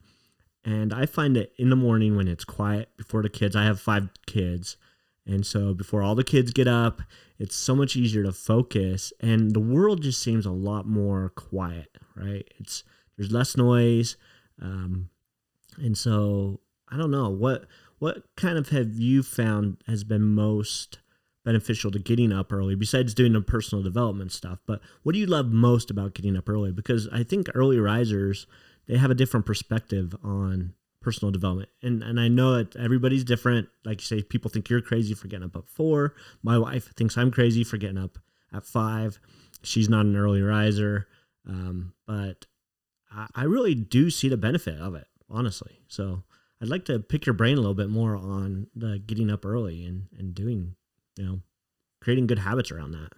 And 0.65 0.95
I 0.95 1.07
find 1.07 1.35
that 1.35 1.53
in 1.59 1.71
the 1.71 1.77
morning 1.77 2.15
when 2.15 2.29
it's 2.29 2.45
quiet 2.45 2.91
before 2.97 3.23
the 3.23 3.29
kids, 3.29 3.57
I 3.57 3.65
have 3.65 3.81
five 3.81 4.11
kids. 4.27 4.77
And 5.27 5.45
so 5.45 5.75
before 5.75 6.03
all 6.03 6.15
the 6.15 6.25
kids 6.25 6.53
get 6.53 6.69
up, 6.69 7.03
it's 7.39 7.57
so 7.57 7.75
much 7.75 7.97
easier 7.97 8.23
to 8.23 8.33
focus 8.33 9.13
and 9.21 9.53
the 9.53 9.61
world 9.61 10.03
just 10.03 10.23
seems 10.23 10.47
a 10.47 10.51
lot 10.51 10.87
more 10.87 11.31
quiet, 11.31 11.99
right? 12.15 12.49
It's 12.59 12.85
there's 13.17 13.33
less 13.33 13.57
noise. 13.57 14.17
Um, 14.61 15.11
and 15.79 15.97
so 15.97 16.61
I 16.89 16.97
don't 16.97 17.11
know 17.11 17.29
what 17.29 17.67
what 17.99 18.25
kind 18.37 18.59
of 18.59 18.69
have 18.71 18.99
you 18.99 19.23
found 19.23 19.79
has 19.87 20.05
been 20.05 20.23
most 20.23 20.99
beneficial 21.45 21.91
to 21.93 21.99
getting 21.99 22.33
up 22.33 22.53
early 22.53 22.75
besides 22.75 23.15
doing 23.15 23.33
the 23.33 23.41
personal 23.41 23.83
development 23.83 24.33
stuff 24.33 24.59
but 24.67 24.81
what 25.05 25.13
do 25.13 25.19
you 25.21 25.27
love 25.27 25.47
most 25.47 25.93
about 25.93 26.13
getting 26.13 26.37
up 26.37 26.49
early 26.49 26.73
because 26.73 27.09
i 27.13 27.23
think 27.23 27.49
early 27.55 27.79
risers 27.79 28.49
they 28.89 28.97
have 28.97 29.13
a 29.13 29.15
different 29.15 29.47
perspective 29.47 30.13
on 30.25 30.75
personal 31.07 31.31
development. 31.31 31.69
And 31.85 32.03
and 32.03 32.19
i 32.19 32.27
know 32.27 32.57
that 32.57 32.75
everybody's 32.75 33.23
different. 33.23 33.69
Like 33.85 34.01
you 34.01 34.07
say 34.07 34.25
people 34.25 34.51
think 34.51 34.69
you're 34.69 34.81
crazy 34.81 35.15
for 35.15 35.29
getting 35.29 35.47
up 35.47 35.55
at 35.55 35.69
four. 35.69 36.17
My 36.43 36.59
wife 36.59 36.93
thinks 36.97 37.17
i'm 37.17 37.31
crazy 37.31 37.63
for 37.63 37.77
getting 37.77 37.97
up 37.97 38.19
at 38.53 38.67
five. 38.67 39.21
She's 39.63 39.89
not 39.89 40.05
an 40.05 40.17
early 40.17 40.43
riser. 40.43 41.07
Um, 41.49 41.93
but 42.09 42.47
I, 43.09 43.29
I 43.37 43.45
really 43.45 43.77
do 43.77 44.11
see 44.11 44.29
the 44.29 44.37
benefit 44.37 44.81
of 44.81 44.97
it 44.97 45.07
honestly. 45.31 45.79
So 45.87 46.25
I'd 46.61 46.69
like 46.69 46.85
to 46.87 46.99
pick 46.99 47.25
your 47.25 47.35
brain 47.35 47.57
a 47.57 47.61
little 47.61 47.75
bit 47.75 47.89
more 47.89 48.17
on 48.17 48.67
the 48.75 48.99
getting 48.99 49.31
up 49.31 49.47
early 49.47 49.85
and, 49.85 50.09
and 50.19 50.35
doing, 50.35 50.75
you 51.17 51.25
know, 51.25 51.41
creating 52.01 52.27
good 52.27 52.41
habits 52.41 52.73
around 52.73 52.91
that. 52.93 53.13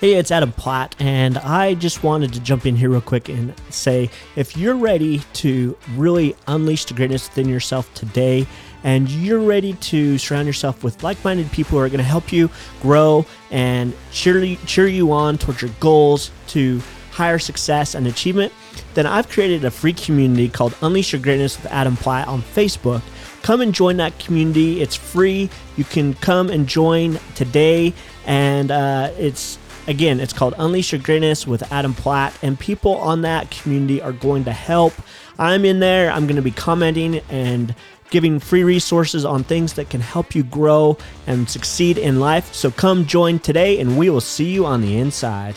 Hey, 0.00 0.14
it's 0.14 0.30
Adam 0.30 0.52
Platt, 0.52 0.94
and 1.00 1.38
I 1.38 1.74
just 1.74 2.04
wanted 2.04 2.32
to 2.34 2.38
jump 2.38 2.66
in 2.66 2.76
here 2.76 2.88
real 2.88 3.00
quick 3.00 3.28
and 3.28 3.52
say 3.70 4.08
if 4.36 4.56
you're 4.56 4.76
ready 4.76 5.22
to 5.32 5.76
really 5.96 6.36
unleash 6.46 6.84
the 6.84 6.94
greatness 6.94 7.28
within 7.28 7.48
yourself 7.48 7.92
today, 7.94 8.46
and 8.84 9.08
you're 9.08 9.40
ready 9.40 9.72
to 9.72 10.16
surround 10.16 10.46
yourself 10.46 10.84
with 10.84 11.02
like 11.02 11.24
minded 11.24 11.50
people 11.50 11.72
who 11.72 11.78
are 11.78 11.88
going 11.88 11.98
to 11.98 12.04
help 12.04 12.30
you 12.32 12.48
grow 12.80 13.26
and 13.50 13.92
cheer, 14.12 14.54
cheer 14.66 14.86
you 14.86 15.10
on 15.10 15.36
towards 15.36 15.62
your 15.62 15.72
goals 15.80 16.30
to 16.46 16.80
higher 17.10 17.40
success 17.40 17.96
and 17.96 18.06
achievement, 18.06 18.52
then 18.94 19.04
I've 19.04 19.28
created 19.28 19.64
a 19.64 19.70
free 19.72 19.94
community 19.94 20.48
called 20.48 20.76
Unleash 20.80 21.12
Your 21.12 21.20
Greatness 21.20 21.60
with 21.60 21.72
Adam 21.72 21.96
Platt 21.96 22.28
on 22.28 22.42
Facebook. 22.42 23.02
Come 23.42 23.60
and 23.62 23.74
join 23.74 23.96
that 23.96 24.16
community. 24.20 24.80
It's 24.80 24.94
free. 24.94 25.50
You 25.76 25.82
can 25.82 26.14
come 26.14 26.50
and 26.50 26.68
join 26.68 27.18
today. 27.34 27.94
And 28.26 28.70
uh, 28.70 29.10
it's, 29.18 29.58
again, 29.88 30.20
it's 30.20 30.32
called 30.32 30.54
Unleash 30.58 30.92
Your 30.92 31.00
Greatness 31.00 31.46
with 31.46 31.72
Adam 31.72 31.94
Platt. 31.94 32.38
And 32.42 32.58
people 32.58 32.96
on 32.96 33.22
that 33.22 33.50
community 33.50 34.00
are 34.00 34.12
going 34.12 34.44
to 34.44 34.52
help. 34.52 34.92
I'm 35.38 35.64
in 35.64 35.80
there. 35.80 36.12
I'm 36.12 36.26
going 36.26 36.36
to 36.36 36.42
be 36.42 36.50
commenting 36.52 37.16
and 37.30 37.74
giving 38.10 38.38
free 38.38 38.64
resources 38.64 39.24
on 39.24 39.44
things 39.44 39.74
that 39.74 39.90
can 39.90 40.00
help 40.00 40.34
you 40.34 40.42
grow 40.42 40.96
and 41.26 41.48
succeed 41.48 41.98
in 41.98 42.20
life. 42.20 42.54
So 42.54 42.70
come 42.70 43.06
join 43.06 43.38
today, 43.38 43.80
and 43.80 43.98
we 43.98 44.10
will 44.10 44.20
see 44.20 44.50
you 44.52 44.64
on 44.66 44.80
the 44.80 44.96
inside. 44.96 45.56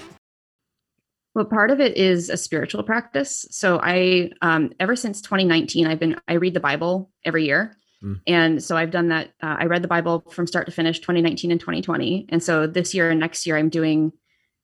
Well, 1.33 1.45
part 1.45 1.71
of 1.71 1.79
it 1.79 1.95
is 1.95 2.29
a 2.29 2.35
spiritual 2.35 2.83
practice. 2.83 3.45
So 3.51 3.79
I, 3.81 4.31
um, 4.41 4.71
ever 4.81 4.97
since 4.97 5.21
2019, 5.21 5.87
I've 5.87 5.99
been 5.99 6.19
I 6.27 6.33
read 6.33 6.53
the 6.53 6.59
Bible 6.59 7.09
every 7.23 7.45
year, 7.45 7.77
mm. 8.03 8.19
and 8.27 8.61
so 8.61 8.75
I've 8.75 8.91
done 8.91 9.07
that. 9.09 9.27
Uh, 9.41 9.55
I 9.59 9.65
read 9.65 9.81
the 9.81 9.87
Bible 9.87 10.25
from 10.29 10.45
start 10.45 10.65
to 10.65 10.73
finish, 10.73 10.99
2019 10.99 11.51
and 11.51 11.59
2020, 11.59 12.25
and 12.29 12.43
so 12.43 12.67
this 12.67 12.93
year 12.93 13.09
and 13.09 13.19
next 13.21 13.47
year 13.47 13.55
I'm 13.55 13.69
doing 13.69 14.11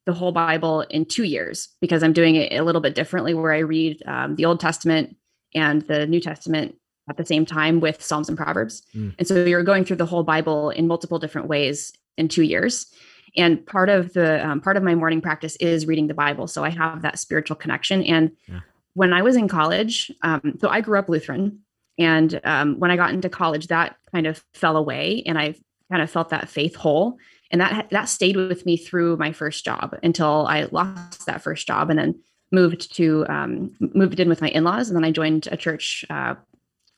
the 0.08 0.14
whole 0.14 0.32
Bible 0.32 0.82
in 0.90 1.06
two 1.06 1.24
years 1.24 1.70
because 1.80 2.02
I'm 2.02 2.14
doing 2.14 2.36
it 2.36 2.54
a 2.54 2.64
little 2.64 2.82
bit 2.82 2.96
differently, 2.96 3.36
where 3.36 3.54
I 3.54 3.60
read 3.60 4.02
um, 4.08 4.36
the 4.36 4.46
Old 4.46 4.60
Testament 4.60 5.16
and 5.54 5.84
the 5.84 6.08
New 6.08 6.20
Testament 6.20 6.76
at 7.10 7.18
the 7.18 7.26
same 7.26 7.46
time 7.46 7.80
with 7.80 8.02
Psalms 8.02 8.28
and 8.28 8.38
Proverbs, 8.38 8.82
mm. 8.96 9.14
and 9.20 9.28
so 9.28 9.46
you're 9.46 9.64
going 9.64 9.86
through 9.86 9.98
the 9.98 10.06
whole 10.06 10.24
Bible 10.24 10.72
in 10.72 10.88
multiple 10.88 11.20
different 11.20 11.48
ways 11.48 11.94
in 12.18 12.28
two 12.28 12.44
years. 12.44 12.88
And 13.36 13.66
part 13.66 13.90
of 13.90 14.14
the 14.14 14.46
um, 14.46 14.62
part 14.62 14.78
of 14.78 14.84
my 14.84 14.96
morning 14.96 15.22
practice 15.22 15.56
is 15.58 15.86
reading 15.86 16.08
the 16.08 16.14
bible. 16.14 16.48
So 16.48 16.64
i 16.64 16.70
have 16.70 17.02
that 17.04 17.20
spiritual 17.20 17.56
connection. 17.56 18.04
And 18.04 18.32
yeah. 18.48 18.62
when 18.94 19.14
i 19.14 19.22
was 19.22 19.36
in 19.36 19.48
college 19.48 20.12
um, 20.24 20.58
so 20.60 20.70
i 20.70 20.82
grew 20.82 21.00
up 21.00 21.10
lutheran. 21.10 21.60
And 22.00 22.40
um, 22.44 22.80
when 22.80 22.92
i 22.92 22.96
got 22.96 23.14
into 23.14 23.30
college 23.30 23.68
that 23.68 23.96
kind 24.12 24.28
of 24.28 24.44
fell 24.54 24.78
away 24.78 25.24
and 25.26 25.38
i 25.38 25.56
kind 25.92 26.02
of 26.02 26.10
felt 26.10 26.30
that 26.30 26.50
faith 26.50 26.76
hole 26.76 27.18
and 27.52 27.62
that 27.62 27.90
that 27.92 28.10
stayed 28.10 28.36
with 28.36 28.66
me 28.66 28.78
through 28.78 29.18
my 29.18 29.32
first 29.32 29.64
job 29.64 29.98
until 30.04 30.46
i 30.48 30.68
lost 30.72 31.26
that 31.26 31.42
first 31.42 31.68
job 31.68 31.90
and 31.90 32.00
then 32.00 32.16
moved 32.52 32.96
to 32.96 33.26
um, 33.28 33.74
moved 33.80 34.20
in 34.20 34.30
with 34.30 34.42
my 34.42 34.50
in-laws. 34.50 34.90
And 34.90 34.96
then 34.96 35.04
i 35.04 35.12
joined 35.12 35.48
a 35.52 35.58
church 35.58 36.06
uh, 36.10 36.36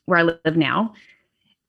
where 0.06 0.18
i 0.18 0.22
live 0.22 0.56
now. 0.56 0.94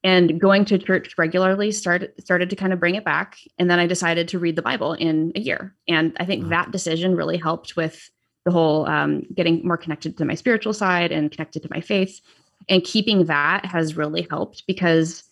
And 0.04 0.42
going 0.42 0.66
to 0.66 0.80
church 0.80 1.14
regularly 1.18 1.72
started 1.72 2.12
started 2.20 2.50
to 2.50 2.56
kind 2.56 2.74
of 2.74 2.80
bring 2.80 2.96
it 2.96 3.06
back. 3.06 3.38
And 3.58 3.70
then 3.70 3.80
i 3.80 3.88
decided 3.88 4.28
to 4.30 4.40
read 4.40 4.56
the 4.56 4.62
bible 4.62 4.94
in 4.94 5.32
a 5.36 5.40
year. 5.40 5.76
And 5.88 6.16
i 6.20 6.26
think 6.26 6.44
wow. 6.44 6.50
that 6.50 6.72
decision 6.72 7.16
really 7.16 7.38
helped 7.38 7.76
with 7.76 8.10
the 8.46 8.52
whole 8.52 8.88
um, 8.88 9.24
getting 9.36 9.66
more 9.66 9.78
connected 9.78 10.18
to 10.18 10.26
my 10.26 10.34
spiritual 10.34 10.74
side 10.74 11.12
and 11.12 11.32
connected 11.32 11.62
to 11.64 11.70
my 11.72 11.80
faith. 11.80 12.22
And 12.70 12.84
keeping 12.84 13.26
that 13.26 13.66
has 13.66 13.98
really 13.98 14.28
helped 14.30 14.66
because 14.66 15.24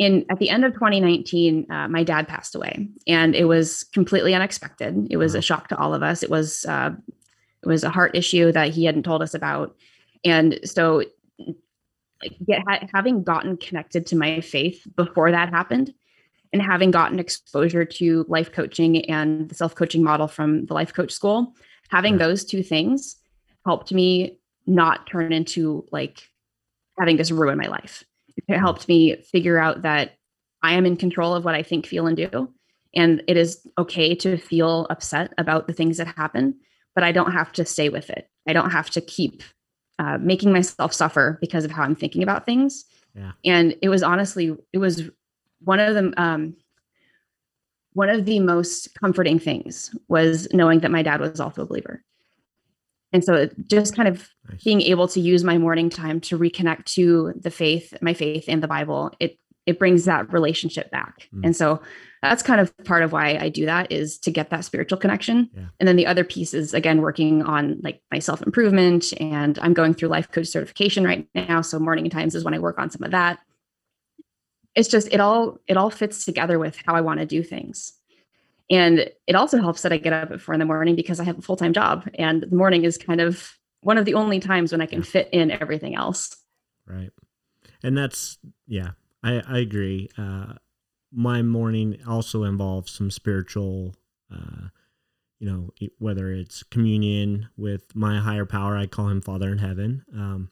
in 0.00 0.24
at 0.30 0.38
the 0.38 0.50
end 0.50 0.64
of 0.64 0.72
2019 0.72 1.70
uh, 1.70 1.86
my 1.88 2.02
dad 2.02 2.26
passed 2.26 2.54
away 2.56 2.88
and 3.06 3.34
it 3.34 3.44
was 3.44 3.84
completely 3.92 4.34
unexpected 4.34 5.06
it 5.10 5.18
was 5.18 5.34
a 5.34 5.42
shock 5.42 5.68
to 5.68 5.76
all 5.76 5.94
of 5.94 6.02
us 6.02 6.22
it 6.22 6.30
was 6.30 6.64
uh, 6.64 6.90
It 7.62 7.68
was 7.68 7.84
a 7.84 7.90
heart 7.90 8.16
issue 8.16 8.52
that 8.52 8.70
he 8.70 8.84
hadn't 8.84 9.02
told 9.02 9.22
us 9.22 9.34
about. 9.34 9.76
And 10.24 10.58
so 10.64 11.02
get, 12.46 12.62
having 12.92 13.22
gotten 13.22 13.56
connected 13.56 14.06
to 14.06 14.16
my 14.16 14.40
faith 14.40 14.86
before 14.96 15.30
that 15.30 15.50
happened 15.50 15.92
and 16.52 16.62
having 16.62 16.90
gotten 16.90 17.18
exposure 17.18 17.84
to 17.84 18.24
life 18.28 18.50
coaching 18.52 19.08
and 19.10 19.48
the 19.48 19.54
self-coaching 19.54 20.02
model 20.02 20.26
from 20.26 20.66
the 20.66 20.74
life 20.74 20.92
coach 20.92 21.12
school, 21.12 21.54
having 21.90 22.18
those 22.18 22.44
two 22.44 22.62
things 22.62 23.16
helped 23.66 23.92
me 23.92 24.38
not 24.66 25.06
turn 25.06 25.32
into 25.32 25.84
like 25.92 26.28
having 26.98 27.16
this 27.16 27.30
ruin 27.30 27.58
my 27.58 27.68
life. 27.68 28.04
It 28.48 28.58
helped 28.58 28.88
me 28.88 29.16
figure 29.22 29.58
out 29.58 29.82
that 29.82 30.16
I 30.62 30.74
am 30.74 30.86
in 30.86 30.96
control 30.96 31.34
of 31.34 31.44
what 31.44 31.54
I 31.54 31.62
think, 31.62 31.86
feel, 31.86 32.06
and 32.06 32.16
do. 32.16 32.52
And 32.94 33.22
it 33.28 33.36
is 33.36 33.66
okay 33.78 34.14
to 34.16 34.36
feel 34.36 34.86
upset 34.90 35.32
about 35.38 35.66
the 35.66 35.72
things 35.72 35.96
that 35.98 36.08
happen, 36.08 36.54
but 36.94 37.04
I 37.04 37.12
don't 37.12 37.32
have 37.32 37.52
to 37.52 37.64
stay 37.64 37.88
with 37.88 38.10
it. 38.10 38.28
I 38.48 38.52
don't 38.52 38.70
have 38.70 38.90
to 38.90 39.00
keep 39.00 39.42
uh, 39.98 40.18
making 40.18 40.52
myself 40.52 40.92
suffer 40.92 41.38
because 41.40 41.64
of 41.64 41.70
how 41.70 41.82
I'm 41.82 41.94
thinking 41.94 42.22
about 42.22 42.46
things. 42.46 42.84
Yeah. 43.14 43.32
And 43.44 43.76
it 43.82 43.88
was 43.88 44.02
honestly, 44.02 44.56
it 44.72 44.78
was 44.78 45.08
one 45.60 45.78
of 45.78 45.94
the 45.94 46.12
um, 46.20 46.56
one 47.92 48.08
of 48.08 48.24
the 48.24 48.40
most 48.40 48.94
comforting 48.94 49.38
things 49.38 49.94
was 50.08 50.48
knowing 50.52 50.80
that 50.80 50.90
my 50.90 51.02
dad 51.02 51.20
was 51.20 51.40
also 51.40 51.62
a 51.62 51.66
believer. 51.66 52.02
And 53.12 53.24
so 53.24 53.48
just 53.66 53.96
kind 53.96 54.08
of 54.08 54.28
nice. 54.48 54.62
being 54.62 54.82
able 54.82 55.08
to 55.08 55.20
use 55.20 55.42
my 55.42 55.58
morning 55.58 55.90
time 55.90 56.20
to 56.22 56.38
reconnect 56.38 56.84
to 56.94 57.32
the 57.40 57.50
faith, 57.50 57.94
my 58.00 58.14
faith 58.14 58.44
and 58.48 58.62
the 58.62 58.68
Bible, 58.68 59.12
it 59.18 59.38
it 59.66 59.78
brings 59.78 60.04
that 60.06 60.32
relationship 60.32 60.90
back. 60.90 61.28
Mm. 61.34 61.46
And 61.46 61.56
so 61.56 61.80
that's 62.22 62.42
kind 62.42 62.60
of 62.60 62.76
part 62.84 63.02
of 63.02 63.12
why 63.12 63.38
I 63.40 63.48
do 63.48 63.66
that 63.66 63.92
is 63.92 64.18
to 64.18 64.30
get 64.30 64.50
that 64.50 64.64
spiritual 64.64 64.98
connection. 64.98 65.50
Yeah. 65.54 65.66
And 65.78 65.88
then 65.88 65.96
the 65.96 66.06
other 66.06 66.24
piece 66.24 66.54
is 66.54 66.74
again 66.74 67.00
working 67.02 67.42
on 67.42 67.78
like 67.82 68.02
my 68.10 68.18
self 68.18 68.42
improvement 68.42 69.12
and 69.20 69.58
I'm 69.60 69.74
going 69.74 69.94
through 69.94 70.08
life 70.08 70.30
coach 70.30 70.48
certification 70.48 71.04
right 71.04 71.26
now. 71.34 71.60
So 71.60 71.78
morning 71.78 72.08
times 72.10 72.34
is 72.34 72.44
when 72.44 72.54
I 72.54 72.58
work 72.58 72.78
on 72.78 72.90
some 72.90 73.02
of 73.02 73.10
that. 73.12 73.38
It's 74.74 74.88
just 74.88 75.08
it 75.12 75.20
all 75.20 75.58
it 75.66 75.76
all 75.76 75.90
fits 75.90 76.24
together 76.24 76.58
with 76.58 76.76
how 76.86 76.94
I 76.94 77.00
want 77.00 77.20
to 77.20 77.26
do 77.26 77.42
things. 77.42 77.92
And 78.70 79.10
it 79.26 79.34
also 79.34 79.60
helps 79.60 79.82
that 79.82 79.92
I 79.92 79.96
get 79.96 80.12
up 80.12 80.30
at 80.30 80.40
four 80.40 80.54
in 80.54 80.60
the 80.60 80.66
morning 80.66 80.94
because 80.94 81.18
I 81.18 81.24
have 81.24 81.38
a 81.38 81.42
full 81.42 81.56
time 81.56 81.72
job, 81.72 82.08
and 82.14 82.42
the 82.42 82.54
morning 82.54 82.84
is 82.84 82.96
kind 82.96 83.20
of 83.20 83.52
one 83.82 83.98
of 83.98 84.04
the 84.04 84.14
only 84.14 84.38
times 84.38 84.72
when 84.72 84.80
I 84.80 84.86
can 84.86 85.02
fit 85.02 85.28
in 85.32 85.50
everything 85.50 85.96
else. 85.96 86.36
Right, 86.86 87.10
and 87.82 87.98
that's 87.98 88.38
yeah, 88.68 88.90
I 89.24 89.42
I 89.46 89.58
agree. 89.58 90.08
Uh, 90.16 90.54
my 91.12 91.42
morning 91.42 91.98
also 92.06 92.44
involves 92.44 92.92
some 92.92 93.10
spiritual, 93.10 93.96
uh, 94.32 94.68
you 95.40 95.50
know, 95.50 95.70
whether 95.98 96.30
it's 96.30 96.62
communion 96.62 97.48
with 97.56 97.96
my 97.96 98.20
higher 98.20 98.46
power, 98.46 98.76
I 98.76 98.86
call 98.86 99.08
him 99.08 99.20
Father 99.20 99.50
in 99.50 99.58
Heaven, 99.58 100.04
um, 100.14 100.50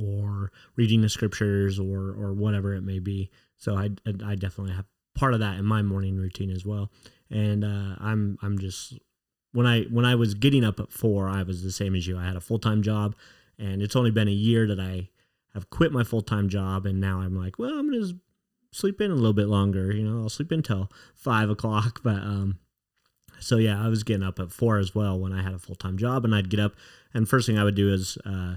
or 0.00 0.52
reading 0.76 1.00
the 1.00 1.08
scriptures, 1.08 1.80
or 1.80 2.10
or 2.10 2.32
whatever 2.32 2.74
it 2.74 2.82
may 2.82 3.00
be. 3.00 3.30
So 3.56 3.76
I 3.76 3.90
I 4.24 4.36
definitely 4.36 4.74
have 4.74 4.86
part 5.18 5.34
of 5.34 5.40
that 5.40 5.58
in 5.58 5.64
my 5.64 5.82
morning 5.82 6.16
routine 6.16 6.50
as 6.50 6.64
well. 6.64 6.90
And 7.28 7.64
uh, 7.64 7.96
I'm 7.98 8.38
I'm 8.40 8.58
just 8.58 8.94
when 9.52 9.66
I 9.66 9.82
when 9.84 10.04
I 10.04 10.14
was 10.14 10.34
getting 10.34 10.64
up 10.64 10.78
at 10.78 10.92
four, 10.92 11.28
I 11.28 11.42
was 11.42 11.62
the 11.62 11.72
same 11.72 11.94
as 11.94 12.06
you. 12.06 12.16
I 12.16 12.24
had 12.24 12.36
a 12.36 12.40
full 12.40 12.60
time 12.60 12.82
job, 12.82 13.16
and 13.58 13.82
it's 13.82 13.96
only 13.96 14.10
been 14.10 14.28
a 14.28 14.32
year 14.32 14.66
that 14.68 14.78
I 14.80 15.08
have 15.54 15.70
quit 15.70 15.92
my 15.92 16.04
full 16.04 16.22
time 16.22 16.48
job, 16.48 16.86
and 16.86 17.00
now 17.00 17.20
I'm 17.20 17.36
like, 17.36 17.58
well, 17.58 17.72
I'm 17.78 17.90
gonna 17.90 18.12
sleep 18.70 19.00
in 19.00 19.10
a 19.10 19.14
little 19.14 19.32
bit 19.32 19.48
longer. 19.48 19.92
You 19.92 20.04
know, 20.04 20.22
I'll 20.22 20.28
sleep 20.28 20.52
until 20.52 20.90
five 21.14 21.50
o'clock. 21.50 22.00
But 22.04 22.22
um, 22.22 22.60
so 23.40 23.56
yeah, 23.56 23.84
I 23.84 23.88
was 23.88 24.04
getting 24.04 24.22
up 24.22 24.38
at 24.38 24.52
four 24.52 24.78
as 24.78 24.94
well 24.94 25.18
when 25.18 25.32
I 25.32 25.42
had 25.42 25.54
a 25.54 25.58
full 25.58 25.76
time 25.76 25.98
job, 25.98 26.24
and 26.24 26.34
I'd 26.34 26.50
get 26.50 26.60
up, 26.60 26.74
and 27.12 27.28
first 27.28 27.46
thing 27.46 27.58
I 27.58 27.64
would 27.64 27.74
do 27.74 27.92
is 27.92 28.16
uh, 28.24 28.56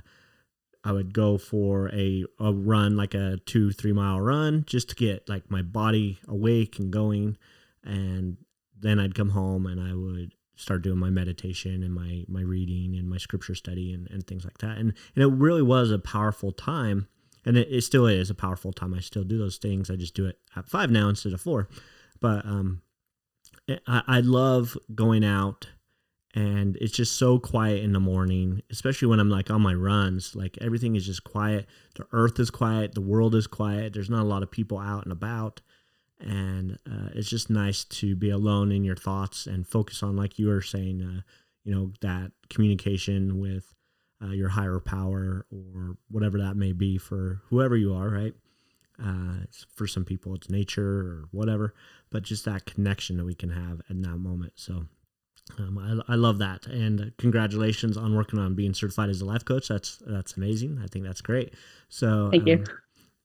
I 0.83 0.91
would 0.91 1.13
go 1.13 1.37
for 1.37 1.89
a, 1.93 2.25
a 2.39 2.51
run, 2.51 2.97
like 2.97 3.13
a 3.13 3.37
two, 3.45 3.71
three 3.71 3.93
mile 3.93 4.19
run, 4.19 4.63
just 4.65 4.89
to 4.89 4.95
get 4.95 5.29
like 5.29 5.49
my 5.51 5.61
body 5.61 6.19
awake 6.27 6.79
and 6.79 6.91
going. 6.91 7.37
And 7.83 8.37
then 8.79 8.99
I'd 8.99 9.15
come 9.15 9.29
home 9.29 9.67
and 9.67 9.79
I 9.79 9.93
would 9.93 10.33
start 10.55 10.81
doing 10.81 10.97
my 10.97 11.09
meditation 11.09 11.81
and 11.81 11.93
my 11.93 12.23
my 12.27 12.41
reading 12.41 12.95
and 12.95 13.09
my 13.09 13.17
scripture 13.17 13.55
study 13.55 13.93
and, 13.93 14.09
and 14.11 14.25
things 14.25 14.43
like 14.43 14.59
that. 14.59 14.77
And, 14.77 14.93
and 15.15 15.23
it 15.23 15.27
really 15.27 15.61
was 15.61 15.91
a 15.91 15.99
powerful 15.99 16.51
time. 16.51 17.07
And 17.45 17.57
it, 17.57 17.67
it 17.71 17.81
still 17.81 18.05
is 18.05 18.29
a 18.29 18.35
powerful 18.35 18.71
time. 18.71 18.93
I 18.93 18.99
still 18.99 19.23
do 19.23 19.37
those 19.37 19.57
things. 19.57 19.89
I 19.89 19.95
just 19.95 20.15
do 20.15 20.25
it 20.25 20.39
at 20.55 20.69
five 20.69 20.91
now 20.91 21.09
instead 21.09 21.33
of 21.33 21.41
four. 21.41 21.67
But 22.19 22.45
um, 22.45 22.81
I, 23.87 24.03
I 24.07 24.19
love 24.19 24.77
going 24.93 25.23
out 25.23 25.67
and 26.33 26.77
it's 26.77 26.93
just 26.93 27.17
so 27.17 27.37
quiet 27.39 27.83
in 27.83 27.93
the 27.93 27.99
morning 27.99 28.61
especially 28.69 29.07
when 29.07 29.19
i'm 29.19 29.29
like 29.29 29.49
on 29.49 29.61
my 29.61 29.73
runs 29.73 30.35
like 30.35 30.57
everything 30.61 30.95
is 30.95 31.05
just 31.05 31.23
quiet. 31.23 31.67
The 31.95 32.05
earth 32.11 32.39
is 32.39 32.49
quiet 32.49 32.93
the 32.95 33.01
world 33.01 33.35
is 33.35 33.47
quiet 33.47 33.93
there's 33.93 34.09
not 34.09 34.21
a 34.21 34.27
lot 34.27 34.43
of 34.43 34.51
people 34.51 34.77
out 34.77 35.03
and 35.03 35.11
about 35.11 35.61
and 36.19 36.77
uh, 36.89 37.09
it's 37.13 37.29
just 37.29 37.49
nice 37.49 37.83
to 37.83 38.15
be 38.15 38.29
alone 38.29 38.71
in 38.71 38.83
your 38.83 38.95
thoughts 38.95 39.47
and 39.47 39.67
focus 39.67 40.03
on 40.03 40.15
like 40.15 40.37
you 40.37 40.47
were 40.47 40.61
saying 40.61 41.01
uh, 41.01 41.21
you 41.63 41.73
know 41.73 41.91
that 42.01 42.31
communication 42.49 43.39
with 43.39 43.73
uh, 44.23 44.31
your 44.31 44.49
higher 44.49 44.79
power 44.79 45.45
or 45.51 45.97
whatever 46.09 46.37
that 46.37 46.55
may 46.55 46.71
be 46.71 46.97
for 46.97 47.41
whoever 47.49 47.75
you 47.75 47.93
are 47.93 48.09
right? 48.09 48.33
Uh, 49.03 49.45
for 49.73 49.87
some 49.87 50.05
people 50.05 50.35
it's 50.35 50.49
nature 50.49 50.99
or 50.99 51.25
whatever 51.31 51.73
but 52.11 52.21
just 52.23 52.45
that 52.45 52.65
connection 52.65 53.17
that 53.17 53.25
we 53.25 53.33
can 53.33 53.49
have 53.49 53.81
in 53.89 54.01
that 54.01 54.17
moment 54.17 54.53
so 54.55 54.85
um, 55.57 56.03
I, 56.07 56.13
I 56.13 56.15
love 56.15 56.37
that, 56.39 56.67
and 56.67 57.11
congratulations 57.17 57.97
on 57.97 58.15
working 58.15 58.39
on 58.39 58.55
being 58.55 58.73
certified 58.73 59.09
as 59.09 59.21
a 59.21 59.25
life 59.25 59.45
coach. 59.45 59.67
That's 59.67 59.97
that's 60.05 60.37
amazing. 60.37 60.79
I 60.83 60.87
think 60.87 61.05
that's 61.05 61.21
great. 61.21 61.53
So 61.89 62.29
thank 62.31 62.43
um, 62.43 62.47
you. 62.47 62.65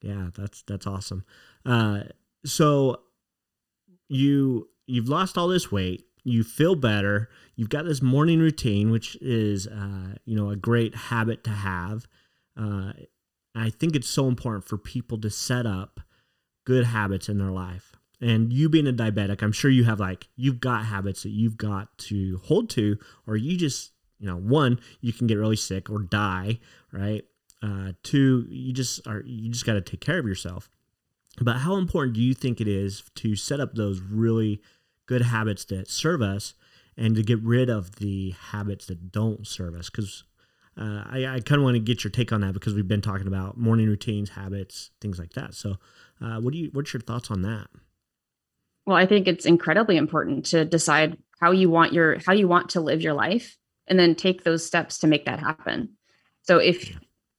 Yeah, 0.03 0.29
that's 0.37 0.63
that's 0.63 0.87
awesome. 0.87 1.25
Uh, 1.65 2.03
so 2.45 3.01
you 4.09 4.69
you've 4.87 5.09
lost 5.09 5.39
all 5.39 5.49
this 5.49 5.71
weight. 5.71 6.05
You 6.25 6.43
feel 6.43 6.75
better. 6.75 7.29
You've 7.55 7.71
got 7.71 7.85
this 7.85 8.03
morning 8.03 8.41
routine, 8.41 8.91
which 8.91 9.17
is 9.21 9.67
uh, 9.67 10.17
you 10.25 10.37
know 10.37 10.51
a 10.51 10.57
great 10.57 10.95
habit 10.95 11.45
to 11.45 11.51
have. 11.51 12.07
Uh, 12.59 12.93
I 13.55 13.71
think 13.71 13.97
it's 13.97 14.09
so 14.09 14.29
important 14.29 14.65
for 14.65 14.77
people 14.77 15.19
to 15.21 15.31
set 15.31 15.67
up 15.67 16.01
good 16.65 16.85
habits 16.85 17.29
in 17.29 17.39
their 17.39 17.51
life 17.51 17.96
and 18.21 18.53
you 18.53 18.69
being 18.69 18.87
a 18.87 18.93
diabetic 18.93 19.43
i'm 19.43 19.53
sure 19.53 19.71
you 19.71 19.85
have 19.85 20.01
like 20.01 20.29
you've 20.37 20.61
got 20.61 20.87
habits 20.87 21.23
that 21.23 21.31
you've 21.31 21.57
got 21.57 21.97
to 21.99 22.41
hold 22.45 22.71
to 22.71 22.97
or 23.27 23.37
you 23.37 23.57
just 23.57 23.93
you 24.19 24.27
know 24.27 24.37
one 24.37 24.81
you 25.01 25.13
can 25.13 25.27
get 25.27 25.37
really 25.37 25.57
sick 25.57 25.91
or 25.91 26.01
die 26.01 26.59
right 26.93 27.25
uh, 27.63 27.93
two 28.03 28.47
you 28.49 28.73
just 28.73 29.07
are 29.07 29.23
you 29.27 29.51
just 29.51 29.67
got 29.67 29.75
to 29.75 29.81
take 29.81 30.01
care 30.01 30.19
of 30.19 30.27
yourself 30.27 30.69
but 31.41 31.59
how 31.59 31.77
important 31.77 32.15
do 32.15 32.23
you 32.23 32.35
think 32.35 32.61
it 32.61 32.69
is 32.69 33.03
to 33.15 33.35
set 33.35 33.61
up 33.61 33.75
those 33.75 34.01
really 34.01 34.61
good 35.07 35.23
habits 35.23 35.65
that 35.65 35.89
serve 35.89 36.23
us 36.23 36.55
and 36.97 37.15
to 37.17 37.23
get 37.23 37.41
rid 37.43 37.69
of 37.69 37.97
the 37.97 38.35
habits 38.51 38.87
that 38.87 39.11
don't 39.11 39.47
serve 39.47 39.75
us 39.75 39.91
because 39.91 40.25
uh, 40.79 41.05
I, 41.07 41.27
I 41.27 41.41
kind 41.41 41.59
of 41.59 41.63
want 41.63 41.75
to 41.75 41.81
get 41.81 42.05
your 42.05 42.11
take 42.11 42.33
on 42.33 42.43
that 42.43 42.53
because 42.53 42.75
we've 42.75 42.87
been 42.87 43.01
talking 43.01 43.27
about 43.27 43.57
morning 43.57 43.89
routines, 43.89 44.31
habits, 44.31 44.91
things 45.01 45.19
like 45.19 45.33
that. 45.33 45.55
So, 45.55 45.77
uh, 46.21 46.39
what 46.41 46.53
do 46.53 46.59
you? 46.59 46.71
What's 46.73 46.93
your 46.93 47.01
thoughts 47.01 47.31
on 47.31 47.41
that? 47.43 47.69
Well, 48.87 48.97
I 48.97 49.07
think 49.07 49.27
it's 49.27 49.47
incredibly 49.47 49.97
important 49.97 50.47
to 50.47 50.65
decide 50.65 51.19
how 51.41 51.51
you 51.51 51.69
want 51.69 51.93
your 51.93 52.19
how 52.25 52.33
you 52.33 52.49
want 52.49 52.71
to 52.71 52.81
live 52.81 53.03
your 53.03 53.13
life 53.13 53.57
and 53.89 53.99
then 53.99 54.15
take 54.15 54.45
those 54.45 54.65
steps 54.65 54.99
to 54.99 55.07
make 55.07 55.27
that 55.27 55.41
happen. 55.41 55.91
So 56.43 56.59
if 56.59 56.97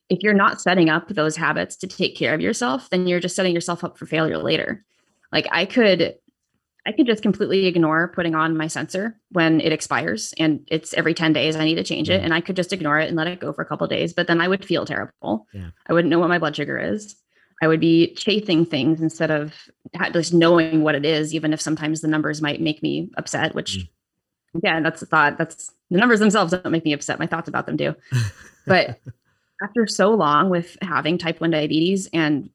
if 0.09 0.19
you're 0.21 0.33
not 0.33 0.61
setting 0.61 0.89
up 0.89 1.09
those 1.09 1.35
habits 1.35 1.75
to 1.77 1.87
take 1.87 2.15
care 2.15 2.33
of 2.33 2.41
yourself, 2.41 2.89
then 2.89 3.07
you're 3.07 3.19
just 3.19 3.35
setting 3.35 3.53
yourself 3.53 3.83
up 3.83 3.97
for 3.97 4.05
failure 4.05 4.37
later. 4.37 4.85
Like 5.31 5.47
I 5.51 5.65
could 5.65 6.15
I 6.85 6.93
could 6.93 7.05
just 7.05 7.21
completely 7.21 7.65
ignore 7.65 8.07
putting 8.07 8.33
on 8.33 8.55
my 8.55 8.67
sensor 8.67 9.19
when 9.31 9.59
it 9.59 9.73
expires 9.73 10.33
and 10.37 10.65
it's 10.67 10.93
every 10.93 11.13
10 11.13 11.33
days 11.33 11.57
I 11.57 11.65
need 11.65 11.75
to 11.75 11.83
change 11.83 12.09
it 12.09 12.23
and 12.23 12.33
I 12.33 12.39
could 12.39 12.55
just 12.55 12.71
ignore 12.71 12.97
it 12.97 13.09
and 13.09 13.17
let 13.17 13.27
it 13.27 13.41
go 13.41 13.51
for 13.51 13.61
a 13.61 13.65
couple 13.65 13.85
days, 13.87 14.13
but 14.13 14.27
then 14.27 14.39
I 14.39 14.47
would 14.47 14.63
feel 14.63 14.85
terrible. 14.85 15.47
Yeah. 15.53 15.71
I 15.87 15.93
wouldn't 15.93 16.09
know 16.09 16.19
what 16.19 16.29
my 16.29 16.39
blood 16.39 16.55
sugar 16.55 16.77
is. 16.79 17.15
I 17.61 17.67
would 17.67 17.79
be 17.79 18.13
chasing 18.13 18.65
things 18.65 19.01
instead 19.01 19.31
of 19.31 19.53
just 20.13 20.33
knowing 20.33 20.83
what 20.83 20.95
it 20.95 21.05
is, 21.05 21.33
even 21.33 21.53
if 21.53 21.61
sometimes 21.61 22.01
the 22.01 22.07
numbers 22.07 22.41
might 22.41 22.61
make 22.61 22.83
me 22.83 23.09
upset, 23.17 23.55
which 23.55 23.77
mm. 23.77 23.89
yeah, 24.63 24.79
that's 24.81 24.99
the 24.99 25.05
thought. 25.05 25.37
That's 25.37 25.73
the 25.89 25.97
numbers 25.97 26.19
themselves 26.19 26.51
don't 26.51 26.71
make 26.71 26.85
me 26.85 26.93
upset. 26.93 27.19
My 27.19 27.27
thoughts 27.27 27.49
about 27.49 27.65
them 27.65 27.77
do. 27.77 27.95
But 28.65 28.99
after 29.63 29.87
so 29.87 30.13
long 30.13 30.49
with 30.49 30.77
having 30.81 31.17
type 31.17 31.41
1 31.41 31.49
diabetes 31.51 32.09
and 32.13 32.49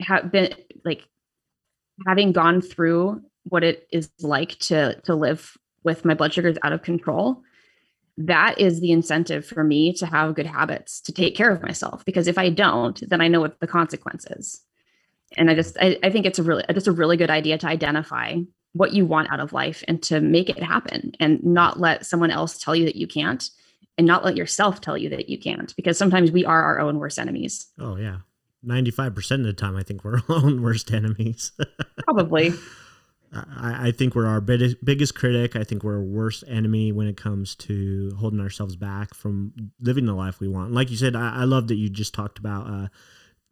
have 0.00 0.32
been 0.32 0.54
like 0.84 1.06
having 2.06 2.32
gone 2.32 2.60
through 2.60 3.22
what 3.44 3.62
it 3.62 3.86
is 3.90 4.10
like 4.20 4.58
to 4.58 5.00
to 5.02 5.14
live 5.14 5.56
with 5.84 6.04
my 6.04 6.14
blood 6.14 6.32
sugars 6.32 6.56
out 6.62 6.72
of 6.72 6.82
control, 6.82 7.42
that 8.18 8.58
is 8.58 8.80
the 8.80 8.92
incentive 8.92 9.44
for 9.44 9.62
me 9.62 9.92
to 9.92 10.06
have 10.06 10.34
good 10.34 10.46
habits 10.46 11.00
to 11.02 11.12
take 11.12 11.36
care 11.36 11.50
of 11.50 11.62
myself 11.62 12.04
because 12.04 12.26
if 12.28 12.38
i 12.38 12.48
don't 12.48 13.02
then 13.08 13.20
i 13.20 13.28
know 13.28 13.40
what 13.40 13.60
the 13.60 13.66
consequences 13.66 14.62
and 15.36 15.50
i 15.50 15.54
just 15.54 15.76
I, 15.80 15.98
I, 16.02 16.10
think 16.10 16.24
it's 16.24 16.38
a 16.38 16.42
really 16.42 16.64
just 16.72 16.86
a 16.86 16.92
really 16.92 17.16
good 17.16 17.30
idea 17.30 17.58
to 17.58 17.66
identify 17.66 18.36
what 18.76 18.92
you 18.92 19.06
want 19.06 19.30
out 19.30 19.40
of 19.40 19.52
life 19.52 19.82
and 19.88 20.02
to 20.04 20.20
make 20.20 20.50
it 20.50 20.62
happen 20.62 21.12
and 21.18 21.42
not 21.42 21.80
let 21.80 22.04
someone 22.06 22.30
else 22.30 22.58
tell 22.58 22.76
you 22.76 22.84
that 22.84 22.96
you 22.96 23.06
can't 23.06 23.48
and 23.98 24.06
not 24.06 24.24
let 24.24 24.36
yourself 24.36 24.80
tell 24.80 24.98
you 24.98 25.08
that 25.10 25.28
you 25.28 25.38
can't 25.38 25.74
because 25.76 25.96
sometimes 25.96 26.30
we 26.30 26.44
are 26.44 26.62
our 26.62 26.80
own 26.80 26.98
worst 26.98 27.18
enemies. 27.18 27.66
Oh 27.78 27.96
yeah. 27.96 28.18
95% 28.64 29.30
of 29.32 29.44
the 29.44 29.52
time 29.52 29.76
I 29.76 29.82
think 29.82 30.04
we're 30.04 30.16
our 30.28 30.36
own 30.44 30.62
worst 30.62 30.92
enemies. 30.92 31.52
Probably. 32.04 32.52
I, 33.32 33.88
I 33.88 33.92
think 33.92 34.14
we're 34.14 34.26
our 34.26 34.40
biggest, 34.40 34.84
biggest 34.84 35.14
critic. 35.14 35.56
I 35.56 35.64
think 35.64 35.82
we're 35.82 35.96
our 35.96 36.02
worst 36.02 36.44
enemy 36.46 36.92
when 36.92 37.06
it 37.06 37.16
comes 37.16 37.54
to 37.56 38.12
holding 38.18 38.40
ourselves 38.40 38.76
back 38.76 39.14
from 39.14 39.52
living 39.80 40.06
the 40.06 40.14
life 40.14 40.40
we 40.40 40.48
want. 40.48 40.72
Like 40.72 40.90
you 40.90 40.96
said, 40.96 41.16
I, 41.16 41.40
I 41.40 41.44
love 41.44 41.68
that 41.68 41.76
you 41.76 41.88
just 41.88 42.14
talked 42.14 42.38
about 42.38 42.66
uh, 42.66 42.88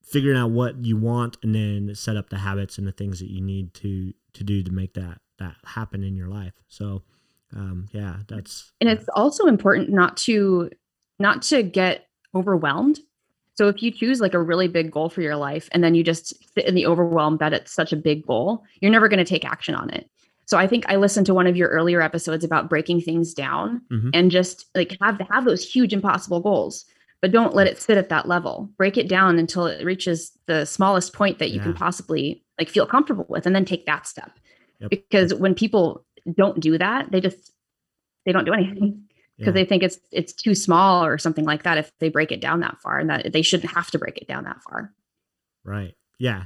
figuring 0.03 0.39
out 0.39 0.51
what 0.51 0.85
you 0.85 0.97
want 0.97 1.37
and 1.43 1.55
then 1.55 1.95
set 1.95 2.17
up 2.17 2.31
the 2.31 2.39
habits 2.39 2.79
and 2.79 2.87
the 2.87 2.93
things 2.93 3.19
that 3.21 3.31
you 3.31 3.41
need 3.41 3.75
to 3.75 4.13
to 4.35 4.45
do 4.45 4.63
to 4.63 4.71
make 4.71 4.95
that 4.95 5.21
that 5.39 5.57
happen 5.65 6.03
in 6.03 6.17
your 6.17 6.29
life. 6.29 6.55
So, 6.69 7.03
um, 7.55 7.87
yeah, 7.93 8.19
that's 8.29 8.73
and 8.81 8.89
it's 8.89 9.09
also 9.15 9.47
important 9.47 9.91
not 9.91 10.17
to 10.19 10.71
not 11.19 11.43
to 11.43 11.63
get 11.63 12.07
overwhelmed 12.35 13.01
so 13.55 13.69
if 13.69 13.83
you 13.83 13.91
choose 13.91 14.21
like 14.21 14.35
a 14.35 14.43
really 14.43 14.69
big 14.69 14.91
goal 14.91 15.09
for 15.09 15.23
your 15.23 15.37
life 15.37 15.69
and 15.73 15.83
then 15.83 15.95
you 15.95 16.03
just 16.03 16.35
sit 16.55 16.67
in 16.67 16.75
the 16.75 16.87
overwhelm 16.87 17.37
that 17.39 17.53
it's 17.53 17.73
such 17.73 17.93
a 17.93 17.97
big 17.97 18.27
goal, 18.27 18.65
you're 18.81 18.91
never 18.91 19.09
going 19.09 19.19
to 19.19 19.25
take 19.25 19.45
action 19.45 19.75
on 19.75 19.91
it. 19.91 20.11
So 20.47 20.59
I 20.59 20.67
think 20.67 20.85
I 20.89 20.97
listened 20.97 21.27
to 21.27 21.35
one 21.35 21.47
of 21.47 21.57
your 21.57 21.69
earlier 21.69 22.03
episodes 22.03 22.45
about 22.45 22.69
breaking 22.69 23.01
things 23.01 23.33
down 23.33 23.81
mm-hmm. 23.91 24.11
and 24.13 24.31
just 24.31 24.67
like 24.75 24.97
have 25.01 25.19
to 25.19 25.25
have 25.31 25.45
those 25.45 25.67
huge 25.67 25.93
impossible 25.93 26.41
goals, 26.41 26.85
but 27.23 27.33
don't 27.33 27.55
let 27.55 27.67
it 27.67 27.81
sit 27.81 27.97
at 27.97 28.09
that 28.11 28.29
level. 28.29 28.69
Break 28.77 28.99
it 28.99 29.09
down 29.09 29.39
until 29.39 29.67
it 29.67 29.85
reaches 29.85 30.33
the 30.47 30.65
smallest 30.65 31.13
point 31.13 31.39
that 31.39 31.51
you 31.51 31.59
yeah. 31.59 31.63
can 31.63 31.75
possibly 31.75 32.43
like 32.59 32.69
feel 32.69 32.87
comfortable 32.87 33.27
with 33.29 33.47
and 33.47 33.55
then 33.55 33.65
take 33.65 33.87
that 33.87 34.07
step. 34.07 34.33
Yep. 34.81 34.91
Because 34.91 35.33
when 35.33 35.55
people 35.55 36.05
don't 36.37 36.61
do 36.61 36.77
that, 36.77 37.11
they 37.13 37.21
just 37.21 37.53
they 38.27 38.33
don't 38.33 38.45
do 38.45 38.53
anything 38.53 39.05
because 39.39 39.55
yeah. 39.55 39.63
they 39.63 39.65
think 39.65 39.83
it's 39.83 39.99
it's 40.13 40.33
too 40.33 40.55
small 40.55 41.05
or 41.05 41.19
something 41.19 41.45
like 41.45 41.63
that 41.65 41.79
if 41.79 41.91
they 41.99 42.09
break 42.09 42.31
it 42.31 42.41
down 42.41 42.61
that 42.61 42.81
far 42.81 42.99
and 42.99 43.11
that 43.11 43.33
they 43.33 43.43
shouldn't 43.43 43.73
have 43.73 43.91
to 43.91 43.99
break 43.99 44.19
it 44.19 44.29
down 44.29 44.45
that 44.45 44.63
far. 44.63 44.93
Right. 45.65 45.95
Yeah. 46.19 46.45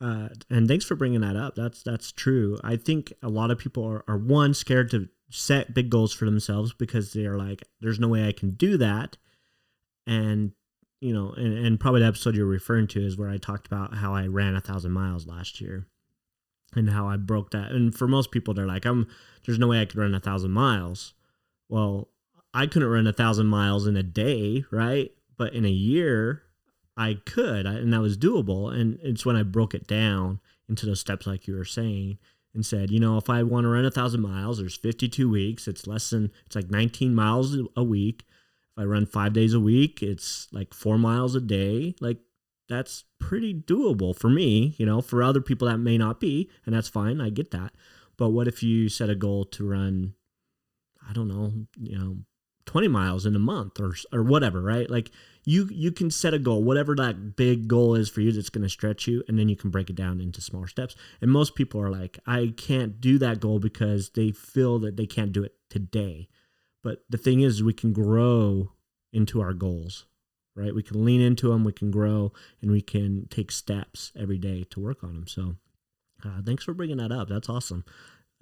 Uh, 0.00 0.28
and 0.50 0.66
thanks 0.66 0.84
for 0.84 0.96
bringing 0.96 1.20
that 1.20 1.36
up. 1.36 1.54
That's 1.54 1.82
that's 1.82 2.10
true. 2.10 2.58
I 2.64 2.76
think 2.76 3.12
a 3.22 3.28
lot 3.28 3.50
of 3.50 3.58
people 3.58 3.84
are, 3.84 4.04
are 4.08 4.18
one 4.18 4.54
scared 4.54 4.90
to 4.90 5.08
set 5.30 5.74
big 5.74 5.90
goals 5.90 6.12
for 6.12 6.24
themselves 6.24 6.74
because 6.74 7.12
they're 7.12 7.38
like 7.38 7.62
there's 7.80 7.98
no 7.98 8.08
way 8.08 8.28
i 8.28 8.32
can 8.32 8.50
do 8.50 8.76
that. 8.78 9.16
And 10.06 10.52
you 11.00 11.12
know 11.12 11.32
and, 11.36 11.56
and 11.56 11.80
probably 11.80 12.00
the 12.00 12.06
episode 12.06 12.34
you're 12.34 12.46
referring 12.46 12.86
to 12.88 13.04
is 13.04 13.16
where 13.16 13.28
i 13.28 13.36
talked 13.36 13.66
about 13.66 13.94
how 13.94 14.14
i 14.14 14.26
ran 14.26 14.56
a 14.56 14.60
thousand 14.60 14.92
miles 14.92 15.26
last 15.26 15.60
year 15.60 15.86
and 16.74 16.90
how 16.90 17.08
i 17.08 17.16
broke 17.16 17.50
that. 17.50 17.70
And 17.70 17.94
for 17.94 18.08
most 18.08 18.30
people 18.30 18.54
they're 18.54 18.66
like 18.66 18.84
i'm 18.84 19.08
there's 19.46 19.58
no 19.58 19.68
way 19.68 19.80
i 19.80 19.84
could 19.84 19.98
run 19.98 20.14
a 20.14 20.20
thousand 20.20 20.50
miles. 20.50 21.14
Well 21.68 22.08
I 22.54 22.66
couldn't 22.66 22.88
run 22.88 23.06
a 23.06 23.12
thousand 23.12 23.46
miles 23.46 23.86
in 23.86 23.96
a 23.96 24.02
day, 24.02 24.64
right? 24.70 25.10
But 25.36 25.54
in 25.54 25.64
a 25.64 25.70
year, 25.70 26.42
I 26.96 27.18
could, 27.24 27.66
and 27.66 27.92
that 27.92 28.00
was 28.00 28.18
doable. 28.18 28.72
And 28.72 28.98
it's 29.02 29.24
when 29.24 29.36
I 29.36 29.42
broke 29.42 29.74
it 29.74 29.86
down 29.86 30.40
into 30.68 30.86
those 30.86 31.00
steps, 31.00 31.26
like 31.26 31.46
you 31.46 31.54
were 31.54 31.64
saying, 31.64 32.18
and 32.54 32.64
said, 32.64 32.90
you 32.90 33.00
know, 33.00 33.16
if 33.16 33.30
I 33.30 33.42
want 33.42 33.64
to 33.64 33.68
run 33.68 33.84
a 33.84 33.90
thousand 33.90 34.20
miles, 34.20 34.58
there's 34.58 34.76
52 34.76 35.28
weeks. 35.28 35.66
It's 35.66 35.86
less 35.86 36.10
than, 36.10 36.30
it's 36.46 36.56
like 36.56 36.70
19 36.70 37.14
miles 37.14 37.56
a 37.76 37.82
week. 37.82 38.24
If 38.76 38.82
I 38.82 38.84
run 38.84 39.06
five 39.06 39.32
days 39.32 39.54
a 39.54 39.60
week, 39.60 40.02
it's 40.02 40.48
like 40.52 40.74
four 40.74 40.98
miles 40.98 41.34
a 41.34 41.40
day. 41.40 41.94
Like 42.00 42.18
that's 42.68 43.04
pretty 43.18 43.54
doable 43.54 44.16
for 44.16 44.28
me. 44.28 44.74
You 44.76 44.84
know, 44.84 45.00
for 45.00 45.22
other 45.22 45.40
people 45.40 45.68
that 45.68 45.78
may 45.78 45.96
not 45.96 46.20
be, 46.20 46.50
and 46.66 46.74
that's 46.74 46.88
fine. 46.88 47.20
I 47.20 47.30
get 47.30 47.50
that. 47.52 47.72
But 48.18 48.30
what 48.30 48.48
if 48.48 48.62
you 48.62 48.88
set 48.88 49.10
a 49.10 49.14
goal 49.14 49.44
to 49.46 49.68
run, 49.68 50.14
I 51.08 51.12
don't 51.12 51.28
know, 51.28 51.52
you 51.78 51.98
know, 51.98 52.16
20 52.66 52.88
miles 52.88 53.26
in 53.26 53.34
a 53.34 53.40
month 53.40 53.80
or 53.80 53.94
or 54.12 54.22
whatever, 54.22 54.60
right? 54.60 54.88
Like 54.88 55.10
you 55.44 55.68
you 55.70 55.92
can 55.92 56.10
set 56.10 56.34
a 56.34 56.38
goal, 56.38 56.62
whatever 56.62 56.94
that 56.96 57.36
big 57.36 57.68
goal 57.68 57.94
is 57.94 58.08
for 58.08 58.20
you 58.20 58.32
that's 58.32 58.50
going 58.50 58.62
to 58.62 58.68
stretch 58.68 59.06
you 59.06 59.22
and 59.28 59.38
then 59.38 59.48
you 59.48 59.56
can 59.56 59.70
break 59.70 59.90
it 59.90 59.96
down 59.96 60.20
into 60.20 60.40
smaller 60.40 60.68
steps. 60.68 60.94
And 61.20 61.30
most 61.30 61.54
people 61.54 61.80
are 61.80 61.90
like, 61.90 62.18
I 62.26 62.54
can't 62.56 63.00
do 63.00 63.18
that 63.18 63.40
goal 63.40 63.58
because 63.58 64.10
they 64.10 64.30
feel 64.30 64.78
that 64.80 64.96
they 64.96 65.06
can't 65.06 65.32
do 65.32 65.42
it 65.42 65.54
today. 65.68 66.28
But 66.82 67.04
the 67.08 67.18
thing 67.18 67.40
is 67.40 67.62
we 67.62 67.72
can 67.72 67.92
grow 67.92 68.72
into 69.12 69.40
our 69.40 69.52
goals, 69.52 70.06
right? 70.54 70.74
We 70.74 70.82
can 70.82 71.04
lean 71.04 71.20
into 71.20 71.48
them, 71.48 71.64
we 71.64 71.72
can 71.72 71.90
grow, 71.90 72.32
and 72.60 72.70
we 72.70 72.80
can 72.80 73.28
take 73.30 73.52
steps 73.52 74.12
every 74.18 74.38
day 74.38 74.64
to 74.70 74.80
work 74.80 75.04
on 75.04 75.14
them. 75.14 75.26
So, 75.28 75.56
uh, 76.24 76.40
thanks 76.44 76.64
for 76.64 76.74
bringing 76.74 76.96
that 76.96 77.12
up. 77.12 77.28
That's 77.28 77.48
awesome 77.48 77.84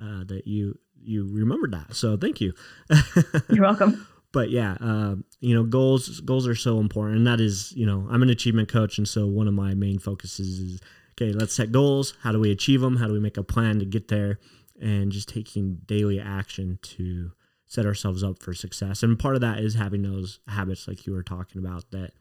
uh, 0.03 0.25
that 0.25 0.47
you 0.47 0.79
you 1.03 1.29
remembered 1.33 1.73
that. 1.73 1.95
So 1.95 2.17
thank 2.17 2.41
you. 2.41 2.53
You're 3.49 3.63
welcome. 3.63 4.07
but 4.33 4.51
yeah, 4.51 4.77
uh, 4.81 5.17
you 5.41 5.55
know, 5.55 5.65
goals 5.65 6.21
goals 6.21 6.47
are 6.47 6.55
so 6.55 6.79
important, 6.79 7.19
and 7.19 7.27
that 7.27 7.41
is, 7.41 7.73
you 7.73 7.87
know, 7.87 8.07
I'm 8.11 8.23
an 8.23 8.31
achievement 8.31 8.69
coach, 8.69 8.99
and 8.99 9.09
so 9.09 9.27
one 9.27 9.49
of 9.49 9.55
my 9.55 9.75
main 9.75 9.99
focuses 9.99 10.59
is 10.59 10.81
okay, 11.13 11.33
let's 11.33 11.55
set 11.55 11.73
goals. 11.73 12.15
How 12.23 12.33
do 12.33 12.41
we 12.41 12.51
achieve 12.51 12.81
them? 12.81 12.97
How 12.97 13.07
do 13.07 13.13
we 13.13 13.21
make 13.21 13.37
a 13.37 13.43
plan 13.43 13.79
to 13.79 13.85
get 13.85 14.09
there? 14.09 14.39
And 14.81 15.13
just 15.13 15.29
taking 15.29 15.81
daily 15.85 16.19
action 16.19 16.79
to 16.83 17.33
set 17.67 17.85
ourselves 17.85 18.25
up 18.25 18.43
for 18.43 18.55
success. 18.55 19.03
And 19.03 19.19
part 19.19 19.35
of 19.35 19.43
that 19.43 19.59
is 19.59 19.75
having 19.75 20.03
those 20.03 20.41
habits, 20.49 20.89
like 20.89 21.07
you 21.07 21.13
were 21.13 21.23
talking 21.23 21.63
about, 21.63 21.91
that 21.91 22.13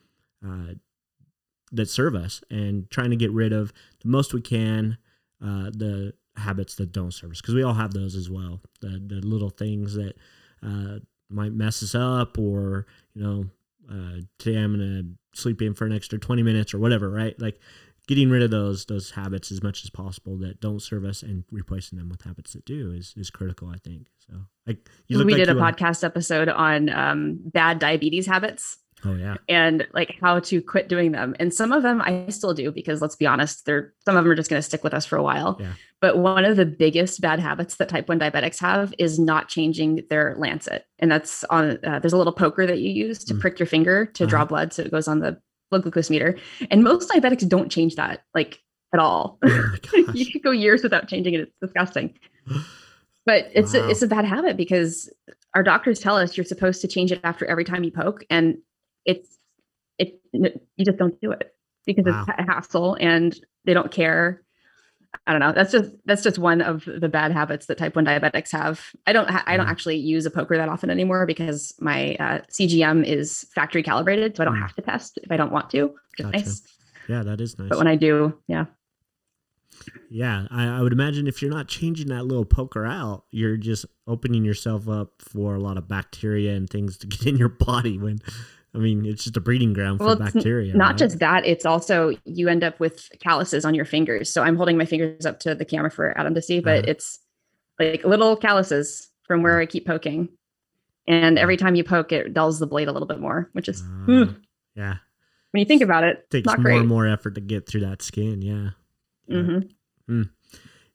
uh, 0.45 0.73
that 1.71 1.89
serve 1.89 2.15
us, 2.15 2.43
and 2.49 2.89
trying 2.89 3.11
to 3.11 3.15
get 3.15 3.31
rid 3.31 3.53
of 3.53 3.71
the 4.01 4.09
most 4.09 4.33
we 4.33 4.41
can. 4.41 4.97
Uh, 5.41 5.69
the 5.71 6.13
habits 6.39 6.75
that 6.75 6.91
don't 6.91 7.13
serve 7.13 7.31
us 7.31 7.41
because 7.41 7.55
we 7.55 7.63
all 7.63 7.73
have 7.73 7.93
those 7.93 8.15
as 8.15 8.29
well. 8.29 8.61
The, 8.81 9.01
the 9.05 9.21
little 9.25 9.49
things 9.49 9.93
that 9.95 10.15
uh, 10.65 10.99
might 11.29 11.53
mess 11.53 11.83
us 11.83 11.95
up 11.95 12.37
or 12.37 12.87
you 13.13 13.23
know 13.23 13.45
uh, 13.89 14.21
today 14.37 14.59
i'm 14.59 14.73
gonna 14.73 15.03
sleep 15.33 15.61
in 15.61 15.73
for 15.73 15.85
an 15.85 15.93
extra 15.93 16.17
20 16.19 16.43
minutes 16.43 16.73
or 16.73 16.79
whatever 16.79 17.09
right? 17.09 17.39
Like 17.39 17.59
getting 18.07 18.29
rid 18.29 18.41
of 18.41 18.49
those 18.49 18.85
those 18.85 19.11
habits 19.11 19.51
as 19.51 19.61
much 19.61 19.83
as 19.83 19.89
possible 19.89 20.35
that 20.37 20.59
don't 20.59 20.81
serve 20.81 21.05
us 21.05 21.21
and 21.21 21.43
replacing 21.51 21.97
them 21.97 22.09
with 22.09 22.23
habits 22.23 22.53
that 22.53 22.65
do 22.65 22.91
is 22.91 23.13
is 23.15 23.29
critical 23.29 23.69
i 23.69 23.77
think. 23.77 24.07
So 24.27 24.33
like 24.65 24.89
we 25.09 25.15
like 25.17 25.35
did 25.35 25.49
a 25.49 25.55
podcast 25.55 26.03
episode 26.03 26.49
on 26.49 26.89
um, 26.89 27.39
bad 27.43 27.79
diabetes 27.79 28.25
habits 28.25 28.77
Oh 29.05 29.15
yeah. 29.15 29.35
And 29.47 29.87
like 29.93 30.17
how 30.21 30.39
to 30.39 30.61
quit 30.61 30.89
doing 30.89 31.11
them. 31.11 31.35
And 31.39 31.53
some 31.53 31.71
of 31.71 31.83
them 31.83 32.01
I 32.01 32.25
still 32.29 32.53
do 32.53 32.71
because 32.71 33.01
let's 33.01 33.15
be 33.15 33.25
honest, 33.25 33.65
they're 33.65 33.93
some 34.05 34.15
of 34.15 34.23
them 34.23 34.31
are 34.31 34.35
just 34.35 34.49
going 34.49 34.59
to 34.59 34.65
stick 34.65 34.83
with 34.83 34.93
us 34.93 35.05
for 35.05 35.17
a 35.17 35.23
while. 35.23 35.57
Yeah. 35.59 35.73
But 36.01 36.17
one 36.17 36.45
of 36.45 36.57
the 36.57 36.65
biggest 36.65 37.21
bad 37.21 37.39
habits 37.39 37.75
that 37.77 37.89
type 37.89 38.07
1 38.07 38.19
diabetics 38.19 38.59
have 38.59 38.93
is 38.97 39.19
not 39.19 39.49
changing 39.49 40.03
their 40.09 40.35
lancet. 40.37 40.85
And 40.99 41.11
that's 41.11 41.43
on 41.45 41.77
uh, 41.85 41.99
there's 41.99 42.13
a 42.13 42.17
little 42.17 42.33
poker 42.33 42.65
that 42.65 42.79
you 42.79 42.89
use 42.89 43.23
to 43.25 43.33
mm. 43.33 43.39
prick 43.39 43.59
your 43.59 43.67
finger 43.67 44.05
to 44.05 44.23
uh-huh. 44.23 44.29
draw 44.29 44.45
blood 44.45 44.73
so 44.73 44.83
it 44.83 44.91
goes 44.91 45.07
on 45.07 45.19
the 45.19 45.39
blood 45.69 45.83
glucose 45.83 46.09
meter. 46.09 46.37
And 46.69 46.83
most 46.83 47.09
diabetics 47.09 47.47
don't 47.47 47.71
change 47.71 47.95
that 47.95 48.23
like 48.33 48.59
at 48.93 48.99
all. 48.99 49.37
Oh 49.43 49.75
you 50.13 50.29
could 50.31 50.43
go 50.43 50.51
years 50.51 50.83
without 50.83 51.07
changing 51.07 51.35
it. 51.35 51.41
It's 51.41 51.55
disgusting. 51.61 52.17
But 53.25 53.49
it's 53.53 53.73
wow. 53.73 53.81
a, 53.81 53.89
it's 53.89 54.01
a 54.01 54.07
bad 54.07 54.25
habit 54.25 54.57
because 54.57 55.09
our 55.55 55.63
doctors 55.63 55.99
tell 55.99 56.17
us 56.17 56.37
you're 56.37 56.45
supposed 56.45 56.81
to 56.81 56.87
change 56.87 57.11
it 57.11 57.19
after 57.23 57.45
every 57.45 57.63
time 57.63 57.83
you 57.83 57.91
poke 57.91 58.23
and 58.29 58.57
it's 59.09 59.37
it 59.97 60.21
you 60.77 60.85
just 60.85 60.97
don't 60.97 61.19
do 61.21 61.31
it 61.31 61.53
because 61.85 62.05
wow. 62.05 62.25
it's 62.27 62.39
a 62.39 62.43
hassle 62.43 62.95
and 62.99 63.39
they 63.65 63.73
don't 63.73 63.91
care 63.91 64.43
I 65.25 65.31
don't 65.31 65.39
know. 65.39 65.51
That's 65.51 65.71
just 65.71 65.91
that's 66.05 66.21
just 66.21 66.37
one 66.37 66.61
of 66.61 66.85
the 66.85 67.09
bad 67.09 67.31
habits 67.31 67.65
that 67.65 67.77
type 67.77 67.95
one 67.95 68.05
diabetics 68.05 68.51
have. 68.51 68.91
I 69.07 69.13
don't 69.13 69.29
ha- 69.29 69.43
I 69.47 69.57
don't 69.57 69.67
actually 69.67 69.97
use 69.97 70.25
a 70.25 70.31
poker 70.31 70.55
that 70.57 70.69
often 70.69 70.89
anymore 70.89 71.25
because 71.25 71.73
my 71.79 72.15
uh, 72.19 72.41
CGM 72.51 73.03
is 73.05 73.47
factory 73.55 73.81
calibrated, 73.81 74.37
so 74.37 74.43
I 74.43 74.45
don't 74.45 74.55
mm. 74.55 74.61
have 74.61 74.75
to 74.75 74.81
test 74.81 75.17
if 75.23 75.31
I 75.31 75.37
don't 75.37 75.51
want 75.51 75.71
to. 75.71 75.85
Which 75.85 75.93
gotcha. 76.17 76.37
nice. 76.37 76.61
Yeah, 77.07 77.23
that 77.23 77.41
is 77.41 77.57
nice. 77.57 77.69
But 77.69 77.79
when 77.79 77.87
I 77.87 77.95
do, 77.95 78.37
yeah. 78.47 78.65
Yeah, 80.11 80.45
I, 80.51 80.65
I 80.65 80.81
would 80.81 80.93
imagine 80.93 81.27
if 81.27 81.41
you're 81.41 81.51
not 81.51 81.67
changing 81.67 82.09
that 82.09 82.25
little 82.25 82.45
poker 82.45 82.85
out, 82.85 83.23
you're 83.31 83.57
just 83.57 83.85
opening 84.05 84.43
yourself 84.45 84.87
up 84.87 85.13
for 85.19 85.55
a 85.55 85.59
lot 85.59 85.77
of 85.77 85.87
bacteria 85.87 86.53
and 86.53 86.69
things 86.69 86.97
to 86.99 87.07
get 87.07 87.25
in 87.25 87.37
your 87.37 87.49
body 87.49 87.97
when 87.97 88.19
I 88.73 88.77
mean, 88.77 89.05
it's 89.05 89.23
just 89.23 89.37
a 89.37 89.41
breeding 89.41 89.73
ground 89.73 89.99
well, 89.99 90.15
for 90.15 90.23
bacteria. 90.23 90.75
Not 90.75 90.89
right? 90.89 90.97
just 90.97 91.19
that, 91.19 91.45
it's 91.45 91.65
also 91.65 92.15
you 92.25 92.47
end 92.47 92.63
up 92.63 92.79
with 92.79 93.09
calluses 93.19 93.65
on 93.65 93.73
your 93.73 93.85
fingers. 93.85 94.31
So 94.31 94.43
I'm 94.43 94.55
holding 94.55 94.77
my 94.77 94.85
fingers 94.85 95.25
up 95.25 95.39
to 95.41 95.55
the 95.55 95.65
camera 95.65 95.89
for 95.89 96.17
Adam 96.17 96.35
to 96.35 96.41
see, 96.41 96.59
but 96.59 96.79
uh-huh. 96.79 96.91
it's 96.91 97.19
like 97.79 98.03
little 98.03 98.35
calluses 98.35 99.09
from 99.23 99.41
where 99.41 99.59
I 99.59 99.65
keep 99.65 99.87
poking. 99.87 100.29
And 101.07 101.39
every 101.39 101.57
time 101.57 101.73
you 101.73 101.83
poke, 101.83 102.11
it 102.11 102.33
dulls 102.33 102.59
the 102.59 102.67
blade 102.67 102.87
a 102.87 102.91
little 102.91 103.07
bit 103.07 103.19
more, 103.19 103.49
which 103.53 103.67
is 103.67 103.81
uh, 104.07 104.27
yeah. 104.75 104.95
When 105.51 105.59
you 105.59 105.65
think 105.65 105.81
about 105.81 106.03
it, 106.03 106.17
it 106.17 106.29
takes 106.29 106.45
more 106.45 106.57
great. 106.57 106.77
and 106.77 106.87
more 106.87 107.07
effort 107.07 107.33
to 107.35 107.41
get 107.41 107.67
through 107.67 107.81
that 107.81 108.03
skin. 108.03 108.43
Yeah. 108.43 108.69
Mm-hmm. 109.35 110.13
Mm. 110.13 110.29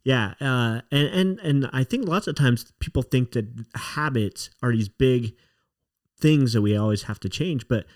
Yeah, 0.05 0.35
uh, 0.41 0.83
and 0.93 1.09
and 1.09 1.41
and 1.41 1.71
I 1.73 1.83
think 1.83 2.07
lots 2.07 2.27
of 2.27 2.37
times 2.37 2.73
people 2.79 3.03
think 3.03 3.33
that 3.33 3.47
habits 3.75 4.51
are 4.63 4.71
these 4.71 4.89
big 4.89 5.35
things 6.19 6.53
that 6.53 6.63
we 6.63 6.77
always 6.77 7.05
have 7.05 7.21
to 7.21 7.29
change. 7.29 7.69
But 7.69 7.87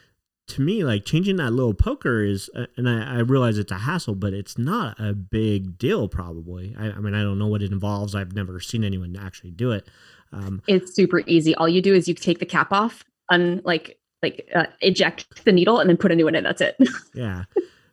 to 0.48 0.62
me, 0.62 0.82
like 0.84 1.04
changing 1.04 1.36
that 1.36 1.52
little 1.52 1.74
poker 1.74 2.24
is, 2.24 2.50
uh, 2.54 2.66
and 2.76 2.88
I, 2.88 3.16
I, 3.16 3.18
realize 3.18 3.58
it's 3.58 3.72
a 3.72 3.78
hassle, 3.78 4.14
but 4.14 4.32
it's 4.32 4.56
not 4.56 4.98
a 4.98 5.12
big 5.12 5.78
deal. 5.78 6.08
Probably. 6.08 6.74
I, 6.78 6.86
I, 6.86 6.98
mean, 6.98 7.14
I 7.14 7.22
don't 7.22 7.38
know 7.38 7.46
what 7.46 7.62
it 7.62 7.70
involves. 7.70 8.14
I've 8.14 8.34
never 8.34 8.58
seen 8.60 8.82
anyone 8.82 9.16
actually 9.16 9.50
do 9.50 9.72
it. 9.72 9.86
Um, 10.32 10.62
it's 10.66 10.94
super 10.94 11.20
easy. 11.26 11.54
All 11.54 11.68
you 11.68 11.82
do 11.82 11.94
is 11.94 12.08
you 12.08 12.14
take 12.14 12.38
the 12.38 12.46
cap 12.46 12.72
off 12.72 13.04
un 13.30 13.60
like 13.64 13.98
like 14.22 14.48
uh, 14.54 14.64
eject 14.80 15.44
the 15.44 15.52
needle 15.52 15.78
and 15.78 15.88
then 15.88 15.96
put 15.96 16.10
a 16.10 16.16
new 16.16 16.24
one 16.24 16.34
in. 16.34 16.44
That's 16.44 16.60
it. 16.60 16.76
Yeah. 17.14 17.44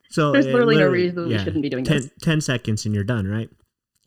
So 0.09 0.31
There's 0.31 0.45
it 0.45 0.53
literally, 0.53 0.77
no 0.77 0.87
reason 0.87 1.29
yeah, 1.29 1.37
we 1.37 1.43
shouldn't 1.43 1.61
be 1.63 1.69
doing 1.69 1.83
10, 1.83 1.97
this. 1.97 2.11
10 2.21 2.39
seconds 2.39 2.85
and 2.85 2.93
you're 2.93 3.03
done, 3.03 3.27
right? 3.27 3.49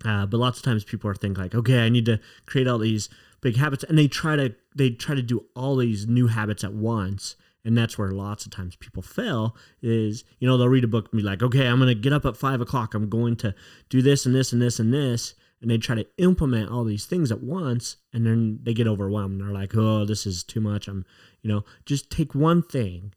Uh, 0.05 0.27
but 0.27 0.39
lots 0.39 0.59
of 0.59 0.65
times 0.65 0.85
people 0.85 1.11
are 1.11 1.15
think 1.15 1.37
like, 1.37 1.55
okay, 1.55 1.85
I 1.85 1.89
need 1.89 2.07
to 2.07 2.21
create 2.47 2.67
all 2.67 2.79
these 2.79 3.09
big 3.41 3.57
habits, 3.57 3.85
and 3.85 3.99
they 3.99 4.09
try 4.09 4.37
to 4.37 4.55
they 4.75 4.91
try 4.91 5.15
to 5.15 5.23
do 5.23 5.47
all 5.55 5.77
these 5.77 6.07
new 6.07 6.29
habits 6.29 6.65
at 6.65 6.73
once, 6.73 7.37
and 7.65 7.77
that's 7.77 7.99
where 7.99 8.11
lots 8.11 8.45
of 8.45 8.53
times 8.53 8.77
people 8.77 9.03
fail. 9.03 9.57
Is 9.83 10.25
you 10.39 10.49
know 10.49 10.57
they'll 10.57 10.69
read 10.69 10.85
a 10.85 10.89
book 10.89 11.09
and 11.11 11.21
be 11.21 11.27
like, 11.27 11.43
okay, 11.43 11.67
I'm 11.67 11.79
gonna 11.79 11.95
get 11.95 12.13
up 12.13 12.27
at 12.27 12.37
five 12.37 12.61
o'clock, 12.61 12.95
I'm 12.95 13.09
going 13.09 13.37
to 13.37 13.55
do 13.89 14.03
this 14.03 14.27
and 14.27 14.35
this 14.35 14.53
and 14.53 14.61
this 14.61 14.79
and 14.79 14.93
this, 14.93 15.35
and 15.61 15.71
they 15.71 15.79
try 15.79 15.95
to 15.95 16.07
implement 16.19 16.71
all 16.71 16.85
these 16.85 17.07
things 17.07 17.33
at 17.33 17.43
once, 17.43 17.97
and 18.13 18.27
then 18.27 18.61
they 18.63 18.75
get 18.75 18.87
overwhelmed. 18.87 19.41
and 19.41 19.49
They're 19.49 19.55
like, 19.55 19.77
oh, 19.77 20.05
this 20.05 20.27
is 20.27 20.45
too 20.45 20.61
much. 20.61 20.89
I'm, 20.89 21.05
you 21.43 21.51
know, 21.51 21.65
just 21.85 22.11
take 22.11 22.35
one 22.35 22.63
thing, 22.63 23.15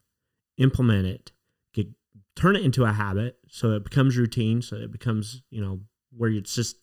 implement 0.58 1.06
it, 1.06 1.32
get 1.72 1.88
turn 2.34 2.56
it 2.56 2.62
into 2.62 2.84
a 2.84 2.92
habit 2.92 3.38
so 3.48 3.72
it 3.72 3.84
becomes 3.84 4.16
routine 4.16 4.62
so 4.62 4.76
it 4.76 4.90
becomes 4.90 5.42
you 5.50 5.60
know 5.60 5.80
where 6.16 6.30
it's 6.30 6.54
just 6.54 6.76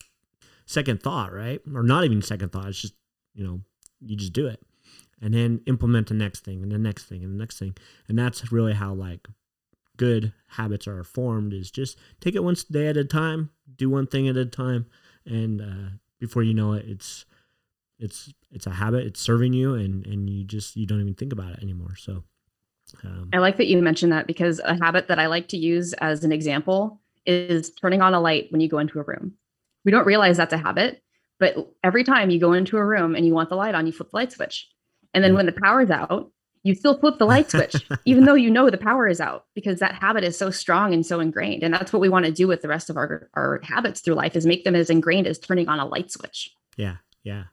second 0.66 1.02
thought 1.02 1.32
right 1.32 1.60
or 1.74 1.82
not 1.82 2.04
even 2.04 2.22
second 2.22 2.52
thought 2.52 2.68
it's 2.68 2.80
just 2.80 2.94
you 3.34 3.44
know 3.44 3.60
you 4.00 4.16
just 4.16 4.32
do 4.32 4.46
it. 4.46 4.60
And 5.22 5.34
then 5.34 5.60
implement 5.66 6.08
the 6.08 6.14
next 6.14 6.40
thing 6.44 6.62
and 6.62 6.72
the 6.72 6.78
next 6.78 7.04
thing 7.04 7.22
and 7.22 7.34
the 7.34 7.38
next 7.38 7.58
thing. 7.58 7.76
And 8.08 8.18
that's 8.18 8.50
really 8.50 8.72
how 8.72 8.94
like 8.94 9.28
good 9.98 10.32
habits 10.46 10.88
are 10.88 11.04
formed 11.04 11.52
is 11.52 11.70
just 11.70 11.98
take 12.20 12.34
it 12.34 12.42
one 12.42 12.56
day 12.70 12.86
at 12.86 12.96
a 12.96 13.04
time 13.04 13.50
do 13.76 13.90
one 13.90 14.06
thing 14.06 14.28
at 14.28 14.36
a 14.36 14.46
time 14.46 14.86
and 15.26 15.60
uh, 15.60 15.90
before 16.18 16.42
you 16.42 16.54
know 16.54 16.72
it 16.72 16.86
it's 16.88 17.26
it's 18.00 18.32
it's 18.50 18.66
a 18.66 18.70
habit 18.70 19.06
it's 19.06 19.20
serving 19.20 19.52
you 19.52 19.74
and 19.74 20.06
and 20.06 20.28
you 20.28 20.42
just 20.42 20.74
you 20.74 20.86
don't 20.86 21.00
even 21.00 21.14
think 21.14 21.32
about 21.32 21.52
it 21.52 21.62
anymore. 21.62 21.94
So 21.96 22.24
um, 23.04 23.28
I 23.32 23.38
like 23.38 23.58
that 23.58 23.66
you 23.66 23.80
mentioned 23.80 24.12
that 24.12 24.26
because 24.26 24.60
a 24.64 24.74
habit 24.74 25.08
that 25.08 25.18
I 25.18 25.26
like 25.26 25.48
to 25.48 25.56
use 25.56 25.92
as 25.94 26.24
an 26.24 26.32
example 26.32 27.00
is 27.26 27.70
turning 27.70 28.02
on 28.02 28.14
a 28.14 28.20
light 28.20 28.50
when 28.50 28.60
you 28.60 28.68
go 28.68 28.78
into 28.78 28.98
a 28.98 29.02
room. 29.02 29.34
We 29.84 29.92
don't 29.92 30.06
realize 30.06 30.36
that's 30.36 30.52
a 30.52 30.58
habit, 30.58 31.02
but 31.40 31.56
every 31.82 32.04
time 32.04 32.30
you 32.30 32.38
go 32.38 32.52
into 32.52 32.76
a 32.76 32.84
room 32.84 33.16
and 33.16 33.26
you 33.26 33.34
want 33.34 33.48
the 33.48 33.56
light 33.56 33.74
on, 33.74 33.86
you 33.86 33.92
flip 33.92 34.10
the 34.10 34.16
light 34.16 34.30
switch. 34.32 34.68
And 35.12 35.24
then 35.24 35.32
Yeah. 35.32 35.38
when 35.38 35.46
the 35.46 35.52
power's 35.52 35.90
out, 35.90 36.30
you 36.62 36.74
still 36.74 36.96
flip 36.98 37.18
the 37.18 37.26
light 37.26 37.50
switch, 37.50 37.84
even 38.04 38.26
though 38.26 38.34
you 38.34 38.50
know 38.50 38.70
the 38.70 38.76
power 38.78 39.08
is 39.08 39.20
out, 39.20 39.46
because 39.54 39.80
that 39.80 39.94
habit 39.94 40.22
is 40.22 40.36
so 40.38 40.50
strong 40.50 40.92
and 40.94 41.04
so 41.04 41.18
ingrained. 41.18 41.62
And 41.64 41.72
that's 41.74 41.92
what 41.92 42.00
we 42.00 42.08
want 42.08 42.26
to 42.26 42.30
do 42.32 42.46
with 42.46 42.60
the 42.62 42.68
rest 42.68 42.90
of 42.90 42.96
our, 42.96 43.28
our 43.34 43.60
habits 43.64 44.00
through 44.02 44.14
life 44.14 44.36
is 44.36 44.46
make 44.46 44.62
them 44.64 44.76
as 44.76 44.90
ingrained 44.90 45.26
as 45.26 45.38
turning 45.38 45.68
on 45.68 45.80
a 45.80 45.86
light 45.86 46.12
switch. 46.12 46.50
Yeah, 46.76 46.96
yeah. 47.24 47.44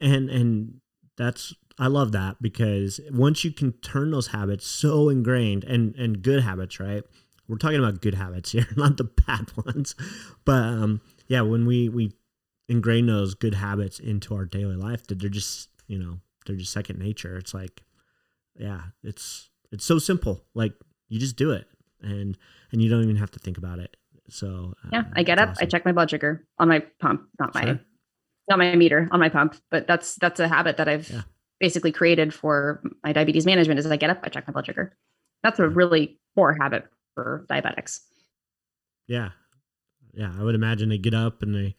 And 0.00 0.30
and 0.30 0.80
that's 1.16 1.54
I 1.78 1.86
love 1.86 2.12
that 2.12 2.40
because 2.40 3.00
once 3.12 3.44
you 3.44 3.52
can 3.52 3.72
turn 3.74 4.10
those 4.10 4.28
habits 4.28 4.66
so 4.66 5.08
ingrained 5.08 5.64
and 5.64 5.94
and 5.96 6.22
good 6.22 6.42
habits, 6.42 6.80
right? 6.80 7.04
We're 7.48 7.58
talking 7.58 7.78
about 7.78 8.00
good 8.00 8.14
habits 8.14 8.52
here, 8.52 8.66
not 8.76 8.96
the 8.96 9.04
bad 9.04 9.50
ones. 9.56 9.94
But 10.44 10.62
um 10.64 11.00
yeah, 11.28 11.42
when 11.42 11.66
we 11.66 11.88
we 11.88 12.12
ingrain 12.72 13.06
those 13.06 13.34
good 13.34 13.54
habits 13.54 13.98
into 14.00 14.34
our 14.34 14.44
daily 14.46 14.76
life 14.76 15.06
that 15.06 15.18
they're 15.18 15.28
just, 15.28 15.68
you 15.86 15.98
know, 15.98 16.18
they're 16.46 16.56
just 16.56 16.72
second 16.72 16.98
nature. 16.98 17.36
It's 17.36 17.54
like 17.54 17.82
yeah, 18.58 18.80
it's 19.02 19.50
it's 19.70 19.84
so 19.84 19.98
simple. 19.98 20.44
Like 20.54 20.74
you 21.08 21.18
just 21.20 21.36
do 21.36 21.52
it 21.52 21.66
and 22.00 22.36
and 22.72 22.82
you 22.82 22.88
don't 22.90 23.02
even 23.04 23.16
have 23.16 23.30
to 23.32 23.38
think 23.38 23.58
about 23.58 23.78
it. 23.78 23.96
So 24.28 24.74
Yeah, 24.92 25.00
uh, 25.00 25.04
I 25.14 25.22
get 25.22 25.38
up, 25.38 25.56
I 25.60 25.66
check 25.66 25.84
my 25.84 25.92
blood 25.92 26.10
sugar 26.10 26.46
on 26.58 26.68
my 26.68 26.80
pump, 27.00 27.28
not 27.38 27.54
my 27.54 27.78
not 28.48 28.58
my 28.58 28.74
meter, 28.74 29.08
on 29.12 29.20
my 29.20 29.28
pump. 29.28 29.56
But 29.70 29.86
that's 29.86 30.16
that's 30.16 30.40
a 30.40 30.48
habit 30.48 30.78
that 30.78 30.88
I've 30.88 31.08
Yeah. 31.10 31.22
basically 31.60 31.92
created 31.92 32.32
for 32.34 32.82
my 33.04 33.12
diabetes 33.12 33.46
management. 33.46 33.78
Is 33.78 33.86
I 33.86 33.96
get 33.96 34.10
up, 34.10 34.20
I 34.22 34.28
check 34.28 34.46
my 34.48 34.52
blood 34.52 34.66
sugar. 34.66 34.96
That's 35.42 35.58
a 35.60 35.68
really 35.68 36.18
poor 36.34 36.56
habit 36.60 36.86
for 37.14 37.46
diabetics. 37.50 38.00
Yeah. 39.06 39.30
Yeah. 40.14 40.32
I 40.38 40.42
would 40.42 40.54
imagine 40.54 40.88
they 40.88 40.98
get 40.98 41.14
up 41.14 41.42
and 41.42 41.54
they 41.54 41.74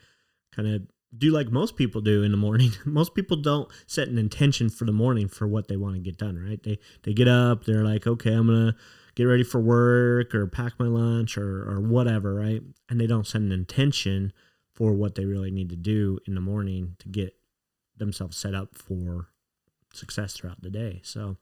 kind 0.55 0.67
of 0.67 0.81
do 1.15 1.31
like 1.31 1.51
most 1.51 1.75
people 1.75 2.01
do 2.01 2.23
in 2.23 2.31
the 2.31 2.37
morning. 2.37 2.71
most 2.85 3.13
people 3.13 3.37
don't 3.37 3.69
set 3.85 4.07
an 4.07 4.17
intention 4.17 4.69
for 4.69 4.85
the 4.85 4.91
morning 4.91 5.27
for 5.27 5.47
what 5.47 5.67
they 5.67 5.77
want 5.77 5.95
to 5.95 6.01
get 6.01 6.17
done, 6.17 6.37
right? 6.37 6.61
They 6.63 6.79
they 7.03 7.13
get 7.13 7.27
up, 7.27 7.65
they're 7.65 7.83
like, 7.83 8.07
okay, 8.07 8.33
I'm 8.33 8.47
gonna 8.47 8.75
get 9.15 9.25
ready 9.25 9.43
for 9.43 9.61
work 9.61 10.33
or 10.33 10.47
pack 10.47 10.73
my 10.79 10.87
lunch 10.87 11.37
or 11.37 11.69
or 11.69 11.79
whatever, 11.79 12.33
right? 12.33 12.61
And 12.89 12.99
they 12.99 13.07
don't 13.07 13.27
set 13.27 13.41
an 13.41 13.51
intention 13.51 14.33
for 14.73 14.93
what 14.93 15.15
they 15.15 15.25
really 15.25 15.51
need 15.51 15.69
to 15.69 15.75
do 15.75 16.17
in 16.25 16.33
the 16.33 16.41
morning 16.41 16.95
to 16.99 17.09
get 17.09 17.35
themselves 17.97 18.35
set 18.35 18.55
up 18.55 18.75
for 18.75 19.29
success 19.93 20.33
throughout 20.33 20.61
the 20.61 20.71
day. 20.71 20.99
So 21.03 21.37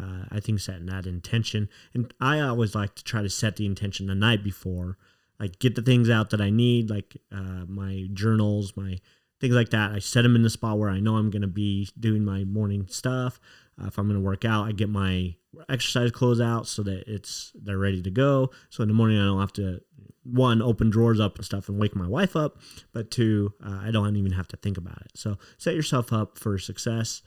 uh, 0.00 0.24
I 0.30 0.38
think 0.38 0.60
setting 0.60 0.86
that 0.86 1.06
intention, 1.06 1.68
and 1.92 2.12
I 2.20 2.38
always 2.40 2.74
like 2.74 2.94
to 2.94 3.04
try 3.04 3.22
to 3.22 3.28
set 3.28 3.56
the 3.56 3.66
intention 3.66 4.06
the 4.06 4.14
night 4.14 4.44
before, 4.44 4.96
like 5.40 5.58
get 5.58 5.74
the 5.74 5.82
things 5.82 6.10
out 6.10 6.30
that 6.30 6.40
I 6.40 6.50
need, 6.50 6.90
like 6.90 7.16
uh, 7.32 7.64
my 7.66 8.06
journals, 8.12 8.76
my 8.76 8.98
things 9.40 9.54
like 9.54 9.70
that. 9.70 9.92
I 9.92 9.98
set 10.00 10.22
them 10.22 10.36
in 10.36 10.42
the 10.42 10.50
spot 10.50 10.78
where 10.78 10.90
I 10.90 11.00
know 11.00 11.16
I'm 11.16 11.30
going 11.30 11.42
to 11.42 11.48
be 11.48 11.88
doing 11.98 12.24
my 12.24 12.44
morning 12.44 12.86
stuff. 12.88 13.38
Uh, 13.80 13.86
if 13.86 13.98
I'm 13.98 14.06
going 14.06 14.20
to 14.20 14.24
work 14.24 14.44
out, 14.44 14.66
I 14.66 14.72
get 14.72 14.88
my 14.88 15.36
exercise 15.68 16.10
clothes 16.10 16.40
out 16.40 16.66
so 16.66 16.82
that 16.82 17.04
it's 17.06 17.52
they're 17.54 17.78
ready 17.78 18.02
to 18.02 18.10
go. 18.10 18.50
So 18.70 18.82
in 18.82 18.88
the 18.88 18.94
morning, 18.94 19.18
I 19.18 19.24
don't 19.24 19.40
have 19.40 19.52
to 19.54 19.80
one 20.24 20.60
open 20.60 20.90
drawers 20.90 21.20
up 21.20 21.36
and 21.36 21.44
stuff 21.44 21.68
and 21.68 21.78
wake 21.78 21.96
my 21.96 22.06
wife 22.06 22.36
up, 22.36 22.58
but 22.92 23.10
two, 23.10 23.54
uh, 23.64 23.80
I 23.82 23.90
don't 23.90 24.16
even 24.16 24.32
have 24.32 24.48
to 24.48 24.56
think 24.56 24.76
about 24.76 25.00
it. 25.02 25.12
So 25.14 25.38
set 25.56 25.74
yourself 25.74 26.12
up 26.12 26.36
for 26.36 26.58
success 26.58 27.22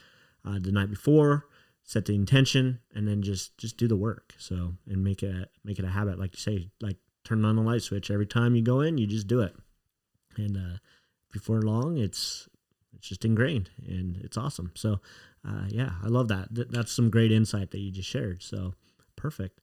uh, 0.45 0.59
the 0.59 0.71
night 0.71 0.89
before 0.89 1.45
set 1.83 2.05
the 2.05 2.15
intention 2.15 2.79
and 2.93 3.07
then 3.07 3.21
just 3.21 3.57
just 3.57 3.75
do 3.75 3.87
the 3.87 3.95
work 3.95 4.33
so 4.37 4.73
and 4.87 5.03
make 5.03 5.23
it 5.23 5.49
make 5.63 5.79
it 5.79 5.85
a 5.85 5.89
habit 5.89 6.19
like 6.19 6.33
you 6.33 6.39
say 6.39 6.69
like 6.79 6.97
turn 7.23 7.45
on 7.45 7.55
the 7.55 7.61
light 7.61 7.81
switch. 7.81 8.11
Every 8.11 8.25
time 8.25 8.55
you 8.55 8.61
go 8.61 8.81
in 8.81 8.97
you 8.97 9.07
just 9.07 9.27
do 9.27 9.41
it. 9.41 9.55
And 10.37 10.57
uh 10.57 10.77
before 11.31 11.61
long 11.61 11.97
it's 11.97 12.49
it's 12.95 13.07
just 13.07 13.25
ingrained 13.25 13.69
and 13.87 14.17
it's 14.17 14.37
awesome. 14.37 14.71
So 14.75 14.99
uh 15.47 15.65
yeah 15.69 15.91
i 16.03 16.07
love 16.07 16.27
that. 16.29 16.53
Th- 16.53 16.67
that's 16.69 16.91
some 16.91 17.09
great 17.09 17.31
insight 17.31 17.71
that 17.71 17.79
you 17.79 17.91
just 17.91 18.09
shared. 18.09 18.43
So 18.43 18.73
perfect. 19.15 19.59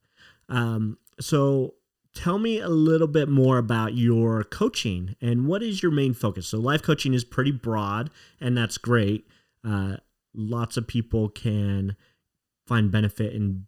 Um 0.48 0.98
so 1.20 1.74
tell 2.14 2.38
me 2.38 2.58
a 2.58 2.68
little 2.68 3.06
bit 3.06 3.28
more 3.28 3.58
about 3.58 3.94
your 3.94 4.42
coaching 4.44 5.14
and 5.20 5.46
what 5.46 5.62
is 5.62 5.82
your 5.82 5.92
main 5.92 6.14
focus? 6.14 6.48
So 6.48 6.58
life 6.58 6.82
coaching 6.82 7.14
is 7.14 7.24
pretty 7.24 7.52
broad 7.52 8.10
and 8.40 8.56
that's 8.56 8.78
great. 8.78 9.26
Uh 9.64 9.96
lots 10.34 10.76
of 10.76 10.86
people 10.86 11.28
can 11.28 11.96
find 12.66 12.90
benefit 12.90 13.32
in 13.32 13.66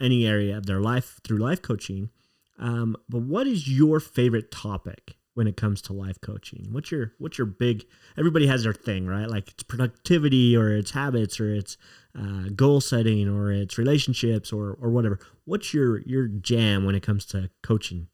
any 0.00 0.26
area 0.26 0.56
of 0.56 0.66
their 0.66 0.80
life 0.80 1.20
through 1.24 1.38
life 1.38 1.62
coaching. 1.62 2.10
Um, 2.58 2.96
but 3.08 3.22
what 3.22 3.46
is 3.46 3.68
your 3.68 4.00
favorite 4.00 4.50
topic 4.50 5.16
when 5.34 5.46
it 5.46 5.56
comes 5.56 5.82
to 5.82 5.92
life 5.92 6.20
coaching? 6.20 6.66
What's 6.70 6.90
your 6.90 7.12
what's 7.18 7.38
your 7.38 7.46
big? 7.46 7.84
Everybody 8.16 8.46
has 8.46 8.62
their 8.64 8.72
thing, 8.72 9.06
right? 9.06 9.28
Like 9.28 9.50
it's 9.50 9.62
productivity, 9.62 10.56
or 10.56 10.70
it's 10.72 10.90
habits, 10.92 11.38
or 11.40 11.52
it's 11.52 11.76
uh, 12.18 12.48
goal 12.54 12.80
setting, 12.80 13.28
or 13.28 13.52
it's 13.52 13.78
relationships, 13.78 14.52
or 14.52 14.76
or 14.80 14.90
whatever. 14.90 15.18
What's 15.44 15.74
your 15.74 16.00
your 16.02 16.28
jam 16.28 16.84
when 16.84 16.94
it 16.94 17.02
comes 17.02 17.26
to 17.26 17.50
coaching? 17.62 18.08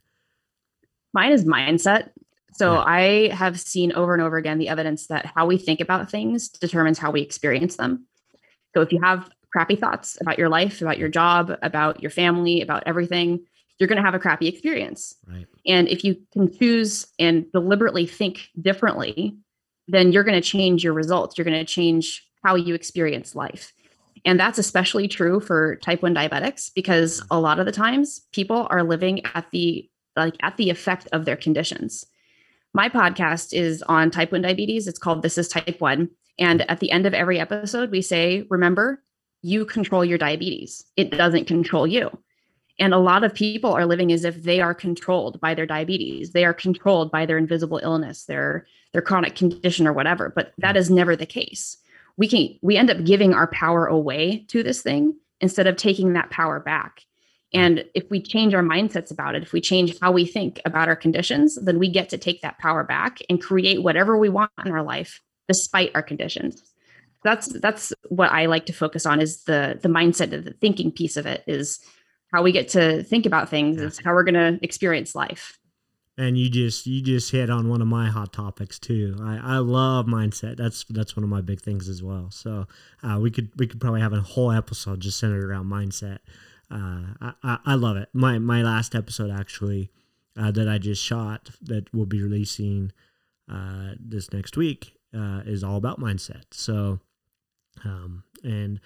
Mine 1.13 1.33
is 1.33 1.45
mindset. 1.45 2.11
So 2.53 2.75
Yeah. 2.75 2.83
I 2.87 3.29
have 3.33 3.59
seen 3.61 3.93
over 3.93 4.13
and 4.13 4.23
over 4.23 4.37
again 4.37 4.59
the 4.59 4.69
evidence 4.69 5.07
that 5.07 5.27
how 5.27 5.47
we 5.47 5.59
think 5.59 5.81
about 5.81 6.11
things 6.11 6.49
determines 6.49 6.99
how 6.99 7.11
we 7.11 7.21
experience 7.23 7.77
them. 7.77 8.07
So 8.75 8.83
if 8.83 8.93
you 8.93 9.01
have 9.01 9.31
crappy 9.53 9.77
thoughts 9.77 10.19
about 10.21 10.39
your 10.39 10.49
life, 10.49 10.81
about 10.81 10.99
your 10.99 11.09
job, 11.09 11.53
about 11.63 12.03
your 12.03 12.11
family, 12.11 12.63
about 12.63 12.83
everything, 12.87 13.45
you're 13.83 13.89
going 13.89 13.97
to 13.97 14.05
have 14.05 14.15
a 14.15 14.21
crappy 14.21 14.47
experience. 14.47 15.17
Right. 15.27 15.45
And 15.67 15.89
if 15.89 16.05
you 16.05 16.17
can 16.33 16.57
choose 16.57 17.05
and 17.19 17.51
deliberately 17.51 18.07
think 18.07 18.49
differently, 18.61 19.37
then 19.89 20.13
you're 20.13 20.23
going 20.23 20.41
to 20.41 20.49
change 20.49 20.85
your 20.85 20.93
results. 20.93 21.37
You're 21.37 21.45
going 21.45 21.59
to 21.59 21.65
change 21.65 22.25
how 22.45 22.55
you 22.55 22.77
experience 22.77 23.35
life. 23.35 23.73
And 24.25 24.39
that's 24.39 24.61
especially 24.61 25.09
true 25.09 25.41
for 25.41 25.75
type 25.83 26.01
1 26.01 26.15
diabetics 26.15 26.71
because 26.73 27.23
mm. 27.23 27.27
a 27.33 27.41
lot 27.41 27.59
of 27.59 27.67
the 27.67 27.73
times 27.73 28.21
people 28.31 28.69
are 28.71 28.85
living 28.85 29.27
at 29.35 29.51
the 29.51 29.91
like 30.15 30.37
at 30.43 30.57
the 30.59 30.71
effect 30.71 31.09
of 31.13 31.25
their 31.25 31.37
conditions. 31.37 32.05
My 32.73 32.89
podcast 32.89 33.53
is 33.53 33.83
on 33.83 34.13
type 34.13 34.31
1 34.31 34.43
diabetes. 34.43 34.87
It's 34.87 34.99
called 35.01 35.23
This 35.23 35.39
is 35.39 35.49
Type 35.49 35.81
1. 35.81 36.09
And 36.39 36.61
mm. 36.61 36.67
at 36.69 36.79
the 36.79 36.93
end 36.93 37.05
of 37.05 37.15
every 37.15 37.41
episode, 37.41 37.91
we 37.91 38.01
say, 38.01 38.47
remember, 38.49 39.03
you 39.43 39.67
control 39.67 40.05
your 40.05 40.19
diabetes. 40.19 40.85
It 40.97 41.11
doesn't 41.11 41.49
control 41.49 41.85
you. 41.85 42.17
And 42.79 42.95
a 42.95 42.99
lot 42.99 43.23
of 43.25 43.35
people 43.35 43.73
are 43.73 43.87
living 43.87 44.13
as 44.13 44.25
if 44.25 44.43
they 44.43 44.61
are 44.61 44.75
controlled 44.75 45.41
by 45.41 45.55
their 45.55 45.67
diabetes. 45.67 46.33
They 46.33 46.45
are 46.45 46.55
controlled 46.55 47.11
by 47.11 47.27
their 47.27 47.39
invisible 47.39 47.81
illness, 47.83 48.25
their 48.25 48.67
their 48.93 49.03
chronic 49.03 49.35
condition 49.35 49.87
or 49.87 49.93
whatever, 49.93 50.31
but 50.35 50.49
mm-hmm. 50.49 50.63
that 50.63 50.77
is 50.77 50.91
never 50.91 51.17
the 51.17 51.27
case. 51.27 51.79
We 52.17 52.29
can 52.29 52.59
we 52.63 52.77
end 52.77 52.91
up 52.91 53.05
giving 53.05 53.35
our 53.35 53.47
power 53.47 53.87
away 53.87 54.45
to 54.49 54.63
this 54.63 54.83
thing 54.83 55.17
instead 55.41 55.67
of 55.67 55.77
taking 55.77 56.13
that 56.13 56.31
power 56.31 56.61
back. 56.61 57.01
Mm-hmm. 57.55 57.61
And 57.61 57.85
if 57.95 58.05
we 58.11 58.23
change 58.23 58.55
our 58.55 58.63
mindsets 58.63 59.11
about 59.11 59.35
it, 59.35 59.43
if 59.43 59.53
we 59.53 59.61
change 59.61 59.99
how 60.01 60.13
we 60.13 60.25
think 60.25 60.61
about 60.65 60.89
our 60.89 60.97
conditions, 60.97 61.59
then 61.63 61.79
we 61.79 61.91
get 61.91 62.09
to 62.11 62.19
take 62.19 62.43
that 62.43 62.59
power 62.59 62.85
back 62.85 63.19
and 63.29 63.41
create 63.41 63.83
whatever 63.83 64.17
we 64.17 64.29
want 64.29 64.51
in 64.65 64.73
our 64.73 64.83
life 64.83 65.21
despite 65.49 65.91
our 65.95 66.03
conditions. 66.03 66.63
that's 67.25 67.47
that's 67.61 67.93
what 68.09 68.33
I 68.33 68.47
like 68.47 68.67
to 68.67 68.73
focus 68.73 69.07
on 69.07 69.21
is 69.21 69.45
the 69.45 69.79
the 69.81 69.89
mindset, 69.89 70.31
the 70.31 70.55
thinking 70.61 70.91
piece 70.91 71.17
of 71.17 71.27
it 71.27 71.45
is 71.47 71.81
how 72.33 72.43
we 72.43 72.53
get 72.53 72.69
to 72.71 73.03
think 73.03 73.27
about 73.27 73.49
things, 73.49 73.81
is 73.81 74.01
how 74.05 74.13
we're 74.15 74.25
going 74.25 74.35
to 74.35 74.65
experience 74.65 75.15
life. 75.15 75.59
And 76.19 76.37
you 76.37 76.51
just 76.51 76.87
you 76.87 77.01
just 77.01 77.31
hit 77.33 77.49
on 77.49 77.71
one 77.71 77.81
of 77.81 77.89
my 77.89 78.11
hot 78.11 78.35
topics 78.35 78.79
too. 78.79 79.17
I, 79.23 79.55
I 79.55 79.59
love 79.59 80.07
mindset. 80.07 80.57
That's 80.57 80.85
that's 80.91 81.17
one 81.17 81.25
of 81.25 81.31
my 81.31 81.41
big 81.41 81.61
things 81.61 81.89
as 81.89 82.03
well. 82.03 82.31
So 82.31 82.67
uh, 83.03 83.19
we 83.19 83.31
could 83.31 83.51
we 83.57 83.67
could 83.67 83.81
probably 83.81 84.03
have 84.03 84.13
a 84.13 84.21
whole 84.21 84.53
episode 84.53 85.01
just 85.01 85.19
centered 85.19 85.43
around 85.43 85.67
mindset. 85.67 86.19
Uh, 86.71 87.33
I, 87.43 87.59
I 87.65 87.75
love 87.75 87.97
it. 87.97 88.11
My 88.13 88.39
my 88.39 88.63
last 88.63 88.95
episode 88.95 89.31
actually 89.31 89.91
uh, 90.37 90.51
that 90.51 90.69
I 90.69 90.77
just 90.77 91.03
shot 91.03 91.51
that 91.63 91.93
will 91.95 92.07
be 92.07 92.23
releasing 92.23 92.93
uh, 93.51 93.93
this 93.99 94.33
next 94.35 94.57
week 94.57 94.99
uh, 95.15 95.41
is 95.47 95.65
all 95.65 95.77
about 95.77 95.99
mindset. 95.99 96.45
So 96.51 97.01
um, 97.85 98.25
and 98.45 98.81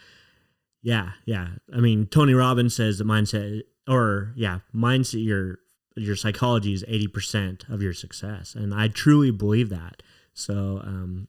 yeah, 0.87 1.11
yeah. 1.25 1.49
I 1.75 1.81
mean, 1.81 2.07
Tony 2.07 2.33
Robbins 2.33 2.77
says 2.77 2.99
the 2.99 3.05
mindset, 3.05 3.63
or 3.89 4.33
yeah, 4.37 4.61
mindset, 4.73 5.25
your 5.25 5.59
your 5.97 6.15
psychology 6.15 6.73
is 6.73 6.85
eighty 6.87 7.09
percent 7.09 7.65
of 7.69 7.83
your 7.83 7.93
success, 7.93 8.55
and 8.55 8.73
I 8.73 8.87
truly 8.87 9.33
believe 9.33 9.69
that. 9.71 10.05
So, 10.33 10.81
um, 10.85 11.27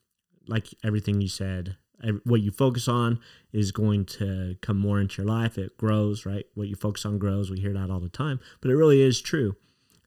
like 0.48 0.68
everything 0.84 1.22
you 1.22 1.28
said, 1.28 1.76
what 2.24 2.42
you 2.42 2.52
focus 2.52 2.88
on 2.88 3.20
is 3.52 3.72
going 3.72 4.06
to 4.06 4.58
come 4.62 4.78
more 4.78 5.02
into 5.02 5.24
your 5.24 5.32
life. 5.32 5.58
It 5.58 5.76
grows, 5.76 6.24
right? 6.24 6.46
What 6.54 6.68
you 6.68 6.76
focus 6.76 7.04
on 7.04 7.18
grows. 7.18 7.50
We 7.50 7.60
hear 7.60 7.74
that 7.74 7.90
all 7.90 8.00
the 8.00 8.10
time, 8.10 8.40
but 8.62 8.70
it 8.70 8.76
really 8.76 9.02
is 9.02 9.20
true. 9.20 9.56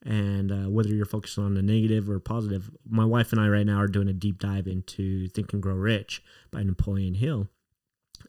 And 0.05 0.53
uh, 0.53 0.71
whether 0.71 0.91
you're 0.91 1.07
focusing 1.07 1.43
on 1.43 1.55
the 1.55 1.63
negative 1.63 2.09
or 2.09 2.21
positive, 2.21 2.71
my 2.89 3.05
wife 3.05 3.33
and 3.33 3.41
I 3.41 3.49
right 3.49 3.67
now 3.67 3.79
are 3.79 3.89
doing 3.89 4.09
a 4.09 4.13
deep 4.13 4.39
dive 4.39 4.69
into 4.69 5.27
Think 5.27 5.53
and 5.53 5.61
Grow 5.61 5.75
Rich 5.75 6.23
by 6.53 6.63
Napoleon 6.63 7.15
Hill 7.15 7.49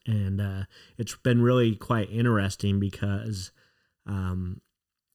and 0.06 0.40
uh, 0.40 0.62
it's 0.98 1.14
been 1.16 1.42
really 1.42 1.74
quite 1.74 2.10
interesting 2.10 2.80
because 2.80 3.50
um, 4.06 4.60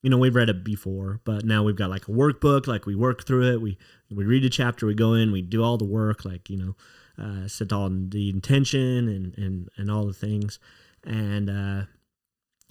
you 0.02 0.10
know 0.10 0.18
we've 0.18 0.34
read 0.34 0.48
it 0.48 0.64
before 0.64 1.20
but 1.24 1.44
now 1.44 1.62
we've 1.62 1.76
got 1.76 1.90
like 1.90 2.08
a 2.08 2.12
workbook 2.12 2.66
like 2.66 2.86
we 2.86 2.94
work 2.94 3.26
through 3.26 3.52
it 3.52 3.60
we 3.60 3.76
we 4.10 4.24
read 4.24 4.44
a 4.44 4.50
chapter 4.50 4.86
we 4.86 4.94
go 4.94 5.12
in 5.14 5.32
we 5.32 5.42
do 5.42 5.62
all 5.62 5.76
the 5.76 5.84
work 5.84 6.24
like 6.24 6.48
you 6.48 6.56
know 6.56 6.74
uh, 7.20 7.48
set 7.48 7.72
all 7.72 7.90
the 7.90 8.30
intention 8.30 9.08
and 9.08 9.36
and 9.36 9.68
and 9.76 9.90
all 9.90 10.06
the 10.06 10.12
things. 10.12 10.58
And 11.04 11.50
uh, 11.50 11.82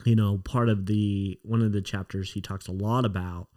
you 0.06 0.16
know 0.16 0.38
part 0.40 0.70
of 0.70 0.86
the 0.86 1.40
one 1.44 1.62
of 1.62 1.72
the 1.72 1.82
chapters 1.82 2.34
he 2.34 2.42
talks 2.42 2.68
a 2.68 2.72
lot 2.72 3.06
about 3.06 3.48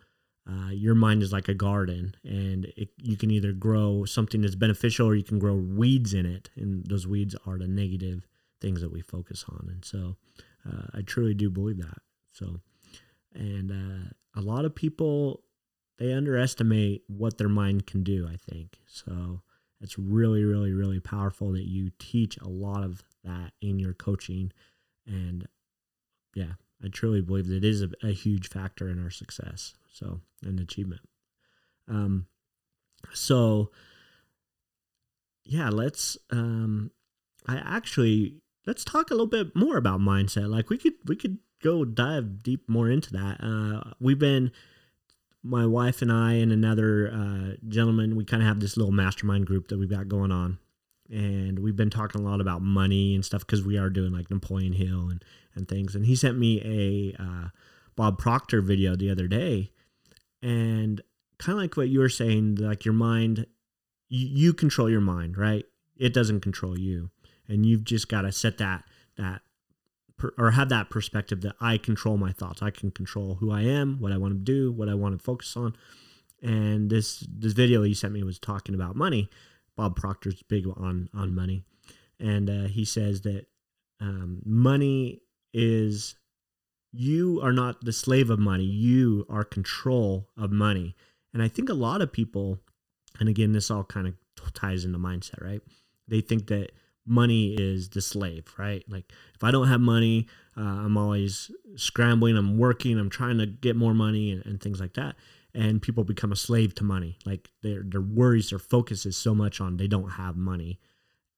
uh, 0.50 0.70
your 0.70 0.94
mind 0.94 1.22
is 1.22 1.32
like 1.32 1.48
a 1.48 1.54
garden 1.54 2.14
and 2.24 2.64
it, 2.76 2.88
you 2.96 3.16
can 3.16 3.30
either 3.30 3.52
grow 3.52 4.04
something 4.04 4.40
that's 4.40 4.54
beneficial 4.54 5.06
or 5.06 5.14
you 5.14 5.22
can 5.22 5.38
grow 5.38 5.54
weeds 5.54 6.12
in 6.12 6.26
it. 6.26 6.50
And 6.56 6.84
those 6.86 7.06
weeds 7.06 7.36
are 7.46 7.58
the 7.58 7.68
negative 7.68 8.26
things 8.60 8.80
that 8.80 8.92
we 8.92 9.00
focus 9.00 9.44
on. 9.48 9.68
And 9.70 9.84
so 9.84 10.16
uh, 10.68 10.86
I 10.94 11.02
truly 11.02 11.34
do 11.34 11.50
believe 11.50 11.78
that. 11.78 11.98
So, 12.32 12.60
and 13.34 13.70
uh, 13.70 14.40
a 14.40 14.42
lot 14.42 14.64
of 14.64 14.74
people, 14.74 15.42
they 15.98 16.12
underestimate 16.12 17.02
what 17.08 17.38
their 17.38 17.48
mind 17.48 17.86
can 17.86 18.02
do, 18.02 18.28
I 18.30 18.36
think. 18.36 18.78
So 18.86 19.42
it's 19.80 19.98
really, 19.98 20.44
really, 20.44 20.72
really 20.72 21.00
powerful 21.00 21.52
that 21.52 21.68
you 21.68 21.90
teach 21.98 22.36
a 22.38 22.48
lot 22.48 22.84
of 22.84 23.02
that 23.24 23.52
in 23.60 23.78
your 23.78 23.94
coaching. 23.94 24.52
And 25.06 25.46
yeah, 26.34 26.52
I 26.84 26.88
truly 26.88 27.20
believe 27.20 27.48
that 27.48 27.56
it 27.56 27.64
is 27.64 27.82
a, 27.82 27.90
a 28.02 28.12
huge 28.12 28.48
factor 28.48 28.88
in 28.88 29.02
our 29.02 29.10
success. 29.10 29.74
So, 29.92 30.20
and 30.42 30.60
achievement. 30.60 31.02
Um, 31.88 32.26
so 33.12 33.70
yeah, 35.44 35.68
let's, 35.70 36.16
um, 36.30 36.90
I 37.46 37.56
actually 37.56 38.36
let's 38.66 38.84
talk 38.84 39.10
a 39.10 39.14
little 39.14 39.26
bit 39.26 39.54
more 39.54 39.76
about 39.76 40.00
mindset. 40.00 40.48
Like 40.48 40.70
we 40.70 40.78
could 40.78 40.94
we 41.06 41.16
could 41.16 41.38
go 41.62 41.84
dive 41.84 42.42
deep 42.42 42.68
more 42.68 42.90
into 42.90 43.12
that. 43.12 43.38
Uh, 43.42 43.92
we've 44.00 44.18
been 44.18 44.50
my 45.42 45.66
wife 45.66 46.02
and 46.02 46.12
I 46.12 46.34
and 46.34 46.52
another 46.52 47.10
uh, 47.12 47.56
gentleman. 47.68 48.16
We 48.16 48.24
kind 48.24 48.42
of 48.42 48.48
have 48.48 48.60
this 48.60 48.76
little 48.76 48.92
mastermind 48.92 49.46
group 49.46 49.68
that 49.68 49.78
we've 49.78 49.90
got 49.90 50.08
going 50.08 50.32
on, 50.32 50.58
and 51.10 51.58
we've 51.58 51.76
been 51.76 51.90
talking 51.90 52.20
a 52.20 52.24
lot 52.24 52.40
about 52.40 52.62
money 52.62 53.14
and 53.14 53.24
stuff 53.24 53.46
because 53.46 53.64
we 53.64 53.78
are 53.78 53.90
doing 53.90 54.12
like 54.12 54.30
Napoleon 54.30 54.72
Hill 54.72 55.08
and 55.10 55.24
and 55.54 55.68
things. 55.68 55.94
And 55.94 56.06
he 56.06 56.16
sent 56.16 56.38
me 56.38 56.60
a 57.18 57.22
uh, 57.22 57.48
Bob 57.96 58.18
Proctor 58.18 58.60
video 58.60 58.96
the 58.96 59.10
other 59.10 59.26
day, 59.26 59.70
and 60.42 61.00
kind 61.38 61.56
of 61.56 61.62
like 61.62 61.76
what 61.76 61.88
you 61.88 62.00
were 62.00 62.10
saying, 62.10 62.56
like 62.56 62.84
your 62.84 62.94
mind, 62.94 63.46
you, 64.08 64.26
you 64.26 64.52
control 64.52 64.90
your 64.90 65.00
mind, 65.00 65.38
right? 65.38 65.64
It 65.96 66.12
doesn't 66.14 66.40
control 66.40 66.78
you 66.78 67.10
and 67.50 67.66
you've 67.66 67.84
just 67.84 68.08
got 68.08 68.22
to 68.22 68.32
set 68.32 68.58
that 68.58 68.84
that 69.16 69.42
per, 70.16 70.32
or 70.38 70.52
have 70.52 70.68
that 70.70 70.88
perspective 70.88 71.42
that 71.42 71.56
I 71.60 71.76
control 71.76 72.16
my 72.16 72.32
thoughts. 72.32 72.62
I 72.62 72.70
can 72.70 72.90
control 72.90 73.34
who 73.34 73.50
I 73.50 73.62
am, 73.62 74.00
what 74.00 74.12
I 74.12 74.16
want 74.16 74.34
to 74.34 74.38
do, 74.38 74.72
what 74.72 74.88
I 74.88 74.94
want 74.94 75.18
to 75.18 75.22
focus 75.22 75.56
on. 75.56 75.76
And 76.42 76.88
this 76.88 77.26
this 77.28 77.52
video 77.52 77.82
he 77.82 77.92
sent 77.92 78.14
me 78.14 78.22
was 78.22 78.38
talking 78.38 78.74
about 78.74 78.96
money. 78.96 79.28
Bob 79.76 79.96
Proctor's 79.96 80.42
big 80.42 80.66
on 80.66 81.10
on 81.12 81.34
money, 81.34 81.64
and 82.18 82.48
uh, 82.48 82.68
he 82.68 82.84
says 82.84 83.22
that 83.22 83.46
um, 84.00 84.40
money 84.44 85.20
is 85.52 86.14
you 86.92 87.40
are 87.42 87.52
not 87.52 87.84
the 87.84 87.92
slave 87.92 88.30
of 88.30 88.38
money. 88.38 88.64
You 88.64 89.26
are 89.28 89.44
control 89.44 90.28
of 90.36 90.50
money. 90.50 90.96
And 91.32 91.42
I 91.42 91.48
think 91.48 91.68
a 91.68 91.74
lot 91.74 92.02
of 92.02 92.12
people, 92.12 92.58
and 93.20 93.28
again, 93.28 93.52
this 93.52 93.70
all 93.70 93.84
kind 93.84 94.08
of 94.08 94.14
ties 94.54 94.84
into 94.84 94.98
mindset, 94.98 95.42
right? 95.42 95.60
They 96.08 96.20
think 96.20 96.48
that 96.48 96.72
money 97.06 97.54
is 97.54 97.90
the 97.90 98.00
slave, 98.00 98.52
right? 98.58 98.84
Like 98.88 99.12
if 99.34 99.42
I 99.42 99.50
don't 99.50 99.68
have 99.68 99.80
money, 99.80 100.28
uh, 100.56 100.60
I'm 100.60 100.96
always 100.96 101.50
scrambling, 101.76 102.36
I'm 102.36 102.58
working, 102.58 102.98
I'm 102.98 103.10
trying 103.10 103.38
to 103.38 103.46
get 103.46 103.76
more 103.76 103.94
money 103.94 104.32
and, 104.32 104.44
and, 104.44 104.60
things 104.60 104.80
like 104.80 104.94
that. 104.94 105.16
And 105.54 105.82
people 105.82 106.04
become 106.04 106.32
a 106.32 106.36
slave 106.36 106.74
to 106.76 106.84
money. 106.84 107.18
Like 107.24 107.48
their 107.62 107.82
their 107.82 108.00
worries, 108.00 108.50
their 108.50 108.58
focus 108.58 109.06
is 109.06 109.16
so 109.16 109.34
much 109.34 109.60
on 109.60 109.76
they 109.76 109.88
don't 109.88 110.10
have 110.10 110.36
money, 110.36 110.78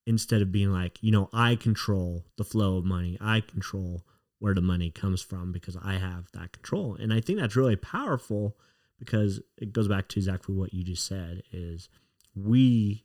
instead 0.06 0.42
of 0.42 0.52
being 0.52 0.72
like, 0.72 0.98
you 1.02 1.10
know, 1.10 1.28
I 1.32 1.56
control 1.56 2.24
the 2.36 2.44
flow 2.44 2.78
of 2.78 2.84
money. 2.84 3.16
I 3.20 3.40
control 3.40 4.04
where 4.38 4.54
the 4.54 4.60
money 4.60 4.90
comes 4.90 5.22
from 5.22 5.52
because 5.52 5.76
I 5.82 5.94
have 5.94 6.30
that 6.32 6.52
control. 6.52 6.96
And 6.98 7.12
I 7.12 7.20
think 7.20 7.38
that's 7.38 7.56
really 7.56 7.76
powerful 7.76 8.56
because 8.98 9.40
it 9.56 9.72
goes 9.72 9.88
back 9.88 10.08
to 10.08 10.18
exactly 10.18 10.54
what 10.54 10.74
you 10.74 10.82
just 10.82 11.06
said 11.06 11.42
is 11.52 11.88
we 12.34 13.04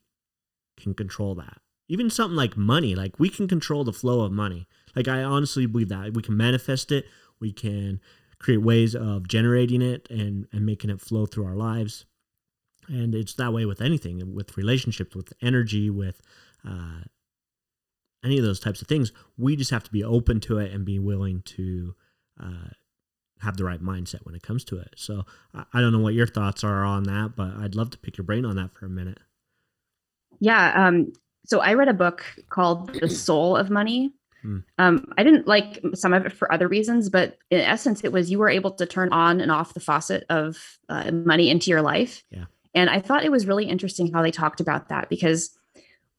can 0.78 0.93
control 0.93 1.36
that 1.36 1.60
even 1.88 2.10
something 2.10 2.36
like 2.36 2.58
money 2.58 2.95
like 2.95 3.19
we 3.19 3.30
can 3.30 3.47
control 3.47 3.84
the 3.84 3.93
flow 3.93 4.21
of 4.21 4.32
money. 4.32 4.67
Like 4.95 5.08
i 5.08 5.23
honestly 5.23 5.65
believe 5.65 5.89
that 5.89 6.13
we 6.13 6.21
can 6.21 6.36
manifest 6.36 6.91
it 6.91 7.06
we 7.39 7.52
can 7.52 8.00
create 8.39 8.58
ways 8.58 8.95
of 8.95 9.28
generating 9.28 9.82
it 9.82 10.08
and 10.10 10.47
and 10.52 10.65
making 10.65 10.89
it 10.89 11.02
flow 11.02 11.26
through 11.26 11.45
our 11.45 11.56
lives. 11.56 12.06
And 12.88 13.13
it's 13.13 13.34
that 13.34 13.54
way 13.54 13.65
with 13.65 13.82
anything 13.82 14.34
with 14.34 14.58
relationships 14.58 15.15
with 15.15 15.34
energy 15.41 15.89
with 15.89 16.21
uh, 16.67 17.02
any 18.23 18.38
of 18.38 18.45
those 18.45 18.60
types 18.60 18.82
of 18.82 18.88
things. 18.88 19.12
We 19.38 19.56
just 19.56 19.71
have 19.71 19.84
to 19.84 19.91
be 19.91 20.04
open 20.04 20.39
to 20.41 20.58
it 20.60 20.71
and 20.71 20.86
be 20.86 21.00
willing 21.00 21.41
to 21.43 21.95
uh, 22.41 22.69
have 23.41 23.58
the 23.58 23.65
right 23.65 23.82
mindset 23.82 24.26
when 24.26 24.36
it 24.36 24.43
comes 24.43 24.63
to 24.65 24.78
it. 24.78 24.93
So 24.95 25.26
I, 25.54 25.82
don't 25.82 25.91
know 25.91 26.00
what 26.00 26.13
your 26.13 26.28
thoughts 26.28 26.63
are 26.63 26.84
on 26.84 27.04
that 27.04 27.34
but 27.36 27.56
i'd 27.58 27.76
love 27.76 27.91
to 27.91 27.97
pick 27.97 28.17
your 28.17 28.26
brain 28.26 28.45
on 28.45 28.56
that 28.56 28.73
for 28.73 28.86
a 28.86 28.89
minute. 28.89 29.19
Yeah 30.39 30.88
um, 30.88 31.12
so 31.47 31.62
I 31.62 31.73
read 31.73 31.88
a 31.88 31.93
book 31.93 32.23
called 32.49 32.93
The 32.93 33.10
Soul 33.10 33.55
of 33.55 33.69
Money. 33.69 34.12
Hmm. 34.41 34.60
Um, 34.77 35.13
I 35.17 35.23
didn't 35.23 35.47
like 35.47 35.81
some 35.93 36.13
of 36.13 36.25
it 36.25 36.33
for 36.33 36.51
other 36.51 36.67
reasons, 36.67 37.10
but 37.10 37.38
in 37.49 37.62
essence, 37.62 38.03
it 38.03 38.12
was 38.12 38.29
you 38.29 38.38
were 38.38 38.49
able 38.49 38.71
to 38.71 38.86
turn 38.86 39.12
on 39.13 39.39
and 39.39 39.49
off 39.49 39.73
the 39.73 39.79
faucet 39.79 40.25
of 40.29 40.57
uh, 40.89 41.10
money 41.12 41.49
into 41.49 41.71
your 41.71 41.81
life. 41.81 42.23
Yeah. 42.31 42.45
And 42.75 42.89
I 42.89 42.99
thought 42.99 43.23
it 43.23 43.31
was 43.31 43.47
really 43.47 43.65
interesting 43.65 44.12
how 44.12 44.21
they 44.21 44.29
talked 44.29 44.60
about 44.60 44.89
that 44.89 45.10
because 45.10 45.58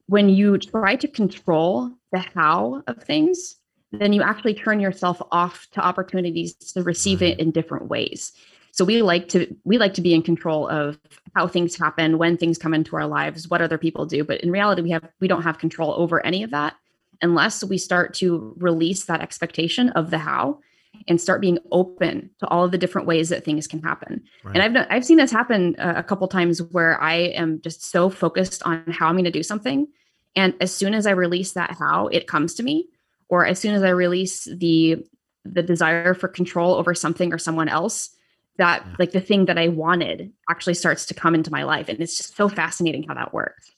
when 0.07 0.31
you 0.31 0.57
try 0.57 0.97
to 0.97 1.07
control 1.07 1.93
the 2.11 2.21
how 2.21 2.83
of 2.87 3.03
things, 3.03 3.57
then 3.93 4.15
you 4.15 4.23
actually 4.23 4.55
turn 4.55 4.81
yourself 4.81 5.21
off 5.31 5.69
to 5.73 5.81
opportunities 5.81 6.55
to 6.55 6.83
receive 6.83 7.21
right. 7.21 7.33
it 7.33 7.39
in 7.39 7.51
different 7.51 7.89
ways 7.89 8.33
so 8.79 8.85
we 8.85 9.03
like 9.03 9.29
to 9.29 9.53
we 9.65 9.77
like 9.77 9.95
to 9.95 10.01
be 10.01 10.15
in 10.15 10.23
control 10.23 10.69
of 10.69 11.01
how 11.35 11.49
things 11.49 11.77
happen 11.77 12.17
when 12.17 12.37
things 12.37 12.59
come 12.59 12.73
into 12.73 12.95
our 12.95 13.09
lives 13.09 13.49
what 13.49 13.61
other 13.61 13.77
people 13.77 14.07
do 14.07 14.23
but 14.23 14.41
in 14.41 14.53
reality 14.53 14.83
we 14.83 14.91
have 14.91 15.07
we 15.19 15.27
don't 15.27 15.43
have 15.43 15.59
control 15.59 15.93
over 15.95 16.25
any 16.25 16.45
of 16.45 16.51
that 16.53 16.77
unless 17.21 17.65
we 17.65 17.77
start 17.77 18.15
to 18.15 18.55
release 18.59 19.07
that 19.07 19.21
expectation 19.21 19.89
of 19.91 20.11
the 20.11 20.19
how 20.19 20.61
and 21.09 21.21
start 21.21 21.41
being 21.41 21.59
open 21.73 22.31
to 22.39 22.47
all 22.47 22.65
of 22.65 22.71
the 22.71 22.79
different 22.79 23.07
ways 23.07 23.29
that 23.29 23.45
things 23.45 23.67
can 23.67 23.83
happen. 23.83 24.23
Right. 24.45 24.57
And 24.57 24.79
I've 24.79 24.87
I've 24.91 25.05
seen 25.05 25.17
this 25.17 25.31
happen 25.31 25.75
uh, 25.79 25.95
a 25.97 26.03
couple 26.03 26.27
times 26.29 26.63
where 26.63 27.01
I 27.01 27.15
am 27.15 27.61
just 27.61 27.83
so 27.85 28.09
focused 28.09 28.63
on 28.65 28.85
how 28.89 29.09
I'm 29.09 29.15
going 29.15 29.25
to 29.25 29.31
do 29.31 29.43
something 29.43 29.89
and 30.37 30.55
as 30.61 30.73
soon 30.73 30.95
as 30.95 31.05
I 31.05 31.11
release 31.11 31.53
that 31.53 31.77
how 31.79 32.07
it 32.09 32.29
comes 32.29 32.55
to 32.55 32.63
me 32.63 32.89
or 33.29 33.45
as 33.45 33.59
soon 33.59 33.75
as 33.75 33.83
I 33.83 33.91
release 33.91 34.45
the 34.45 35.05
the 35.45 35.63
desire 35.63 36.15
for 36.15 36.29
control 36.29 36.75
over 36.75 36.95
something 36.95 37.33
or 37.33 37.39
someone 37.39 37.69
else 37.69 38.11
that 38.59 38.85
yeah. 38.85 38.97
like 38.99 39.13
the 39.13 39.21
thing 39.21 39.47
that 39.47 39.57
I 39.57 39.69
wanted 39.69 40.33
actually 40.51 40.75
starts 40.75 41.07
to 41.07 41.15
come 41.15 41.35
into 41.35 41.51
my 41.51 41.63
life. 41.63 41.89
And 41.89 42.01
it's 42.01 42.17
just 42.17 42.37
so 42.37 42.49
fascinating 42.49 43.05
how 43.05 43.15
that 43.15 43.33
works. 43.33 43.71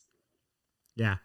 Yeah. 0.97 1.17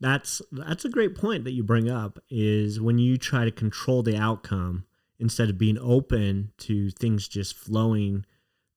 that's 0.00 0.42
that's 0.52 0.84
a 0.84 0.88
great 0.88 1.14
point 1.16 1.44
that 1.44 1.52
you 1.52 1.62
bring 1.62 1.88
up 1.88 2.18
is 2.28 2.80
when 2.80 2.98
you 2.98 3.16
try 3.16 3.44
to 3.44 3.50
control 3.50 4.02
the 4.02 4.16
outcome 4.16 4.84
instead 5.18 5.48
of 5.48 5.58
being 5.58 5.78
open 5.78 6.52
to 6.58 6.90
things 6.90 7.26
just 7.28 7.56
flowing 7.56 8.26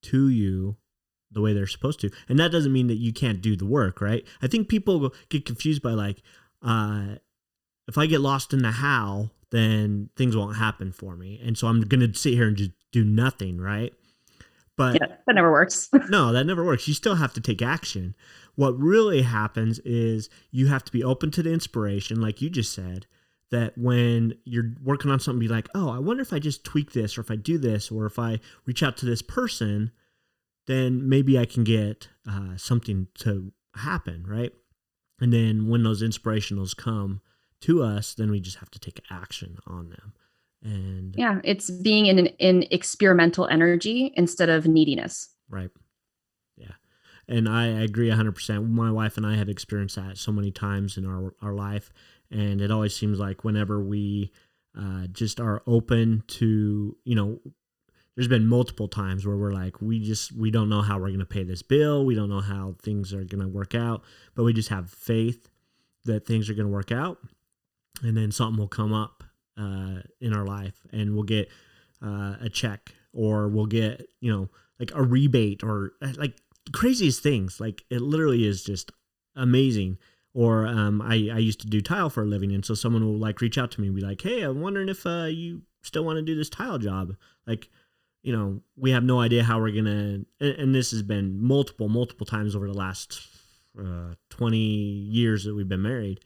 to 0.03 0.29
you 0.29 0.77
the 1.31 1.41
way 1.41 1.53
they're 1.53 1.67
supposed 1.67 1.99
to 1.99 2.09
and 2.29 2.39
that 2.39 2.51
doesn't 2.51 2.71
mean 2.71 2.87
that 2.87 2.95
you 2.95 3.11
can't 3.11 3.41
do 3.41 3.55
the 3.55 3.65
work 3.65 3.99
right 3.99 4.25
i 4.41 4.47
think 4.47 4.69
people 4.69 5.13
get 5.29 5.45
confused 5.45 5.81
by 5.81 5.91
like 5.91 6.21
uh 6.61 7.15
if 7.87 7.97
i 7.97 8.05
get 8.05 8.21
lost 8.21 8.53
in 8.53 8.59
the 8.59 8.71
how 8.71 9.29
then 9.51 10.09
things 10.15 10.35
won't 10.35 10.55
happen 10.55 10.91
for 10.91 11.15
me 11.15 11.41
and 11.43 11.57
so 11.57 11.67
i'm 11.67 11.81
gonna 11.81 12.13
sit 12.13 12.33
here 12.33 12.47
and 12.47 12.57
just 12.57 12.71
do 12.91 13.03
nothing 13.03 13.59
right 13.59 13.93
but 14.77 14.95
yeah, 15.01 15.15
that 15.25 15.33
never 15.33 15.51
works. 15.51 15.89
no, 16.09 16.31
that 16.31 16.45
never 16.45 16.63
works. 16.63 16.87
You 16.87 16.93
still 16.93 17.15
have 17.15 17.33
to 17.33 17.41
take 17.41 17.61
action. 17.61 18.15
What 18.55 18.77
really 18.77 19.23
happens 19.23 19.79
is 19.79 20.29
you 20.51 20.67
have 20.67 20.83
to 20.85 20.91
be 20.91 21.03
open 21.03 21.31
to 21.31 21.43
the 21.43 21.51
inspiration, 21.51 22.21
like 22.21 22.41
you 22.41 22.49
just 22.49 22.73
said, 22.73 23.07
that 23.49 23.77
when 23.77 24.35
you're 24.45 24.73
working 24.83 25.09
on 25.09 25.19
something, 25.19 25.39
be 25.39 25.47
like, 25.47 25.67
oh, 25.73 25.89
I 25.89 25.99
wonder 25.99 26.21
if 26.21 26.31
I 26.31 26.39
just 26.39 26.63
tweak 26.63 26.93
this, 26.93 27.17
or 27.17 27.21
if 27.21 27.31
I 27.31 27.35
do 27.35 27.57
this, 27.57 27.91
or 27.91 28.05
if 28.05 28.19
I 28.19 28.39
reach 28.65 28.83
out 28.83 28.97
to 28.97 29.05
this 29.05 29.21
person, 29.21 29.91
then 30.67 31.07
maybe 31.07 31.39
I 31.39 31.45
can 31.45 31.63
get 31.63 32.09
uh, 32.29 32.57
something 32.57 33.07
to 33.19 33.51
happen, 33.75 34.25
right? 34.27 34.53
And 35.19 35.33
then 35.33 35.67
when 35.67 35.83
those 35.83 36.03
inspirationals 36.03 36.77
come 36.77 37.21
to 37.61 37.81
us, 37.81 38.13
then 38.13 38.29
we 38.29 38.39
just 38.39 38.57
have 38.57 38.69
to 38.71 38.79
take 38.79 39.01
action 39.09 39.57
on 39.65 39.89
them 39.89 40.13
and 40.67 41.15
yeah 41.17 41.39
it's 41.43 41.69
being 41.69 42.07
in 42.07 42.19
an 42.19 42.27
in 42.39 42.65
experimental 42.71 43.47
energy 43.47 44.13
instead 44.15 44.49
of 44.49 44.67
neediness. 44.67 45.29
Right. 45.49 45.69
Yeah. 46.57 46.73
And 47.27 47.47
i 47.47 47.65
agree 47.65 48.09
100% 48.09 48.69
my 48.69 48.91
wife 48.91 49.17
and 49.17 49.25
i 49.25 49.35
have 49.35 49.49
experienced 49.49 49.95
that 49.95 50.17
so 50.17 50.31
many 50.31 50.51
times 50.51 50.97
in 50.97 51.05
our 51.05 51.33
our 51.41 51.53
life. 51.53 51.91
And 52.29 52.59
it 52.59 52.71
always 52.71 52.93
seems 52.93 53.19
like 53.19 53.45
whenever 53.45 53.81
we 53.81 54.33
uh, 54.77 55.07
just 55.07 55.39
are 55.39 55.63
open 55.65 56.23
to 56.27 56.97
you 57.05 57.15
know 57.15 57.39
there's 58.15 58.27
been 58.27 58.47
multiple 58.47 58.87
times 58.87 59.25
where 59.25 59.37
we're 59.37 59.53
like 59.53 59.81
we 59.81 59.99
just 59.99 60.33
we 60.33 60.51
don't 60.51 60.69
know 60.69 60.81
how 60.81 60.97
we're 60.97 61.07
going 61.07 61.19
to 61.19 61.25
pay 61.25 61.43
this 61.43 61.61
bill. 61.61 62.05
We 62.05 62.15
don't 62.15 62.29
know 62.29 62.41
how 62.41 62.75
things 62.81 63.13
are 63.13 63.23
going 63.23 63.41
to 63.41 63.47
work 63.47 63.73
out 63.75 64.03
but 64.35 64.43
we 64.43 64.53
just 64.53 64.69
have 64.69 64.89
faith 64.89 65.49
that 66.03 66.25
things 66.25 66.49
are 66.49 66.53
going 66.53 66.65
to 66.65 66.73
work 66.73 66.91
out. 66.91 67.19
And 68.01 68.15
then 68.17 68.31
something 68.31 68.59
will 68.59 68.67
come 68.67 68.93
up 68.93 69.16
uh, 69.57 70.01
in 70.21 70.33
our 70.33 70.45
life, 70.45 70.75
and 70.91 71.13
we'll 71.13 71.23
get 71.23 71.49
uh, 72.03 72.35
a 72.41 72.49
check 72.49 72.93
or 73.13 73.47
we'll 73.47 73.65
get 73.65 74.07
you 74.19 74.31
know 74.31 74.49
like 74.79 74.91
a 74.93 75.03
rebate 75.03 75.63
or 75.63 75.93
uh, 76.01 76.13
like 76.17 76.37
craziest 76.71 77.21
things. 77.23 77.59
Like 77.59 77.83
it 77.89 78.01
literally 78.01 78.45
is 78.45 78.63
just 78.63 78.91
amazing. 79.35 79.97
Or 80.33 80.67
um, 80.67 81.01
I 81.01 81.29
I 81.33 81.39
used 81.39 81.61
to 81.61 81.67
do 81.67 81.81
tile 81.81 82.09
for 82.11 82.21
a 82.21 82.27
living, 82.27 82.51
and 82.51 82.63
so 82.63 82.75
someone 82.75 83.03
will 83.03 83.17
like 83.17 83.41
reach 83.41 83.57
out 83.57 83.71
to 83.71 83.81
me 83.81 83.87
and 83.87 83.95
be 83.95 84.03
like, 84.03 84.21
"Hey, 84.21 84.41
I'm 84.41 84.61
wondering 84.61 84.87
if 84.87 85.05
uh, 85.05 85.25
you 85.25 85.63
still 85.81 86.03
want 86.03 86.17
to 86.17 86.21
do 86.21 86.35
this 86.35 86.49
tile 86.49 86.77
job." 86.77 87.15
Like 87.47 87.69
you 88.27 88.35
know, 88.35 88.61
we 88.75 88.91
have 88.91 89.03
no 89.03 89.21
idea 89.21 89.41
how 89.41 89.59
we're 89.59 89.71
gonna, 89.71 89.89
and, 89.89 90.25
and 90.41 90.75
this 90.75 90.91
has 90.91 91.01
been 91.01 91.41
multiple, 91.41 91.87
multiple 91.87 92.25
times 92.25 92.55
over 92.55 92.67
the 92.67 92.73
last 92.73 93.25
uh, 93.79 94.15
20 94.29 94.57
years 94.57 95.45
that 95.45 95.55
we've 95.55 95.69
been 95.69 95.81
married. 95.81 96.19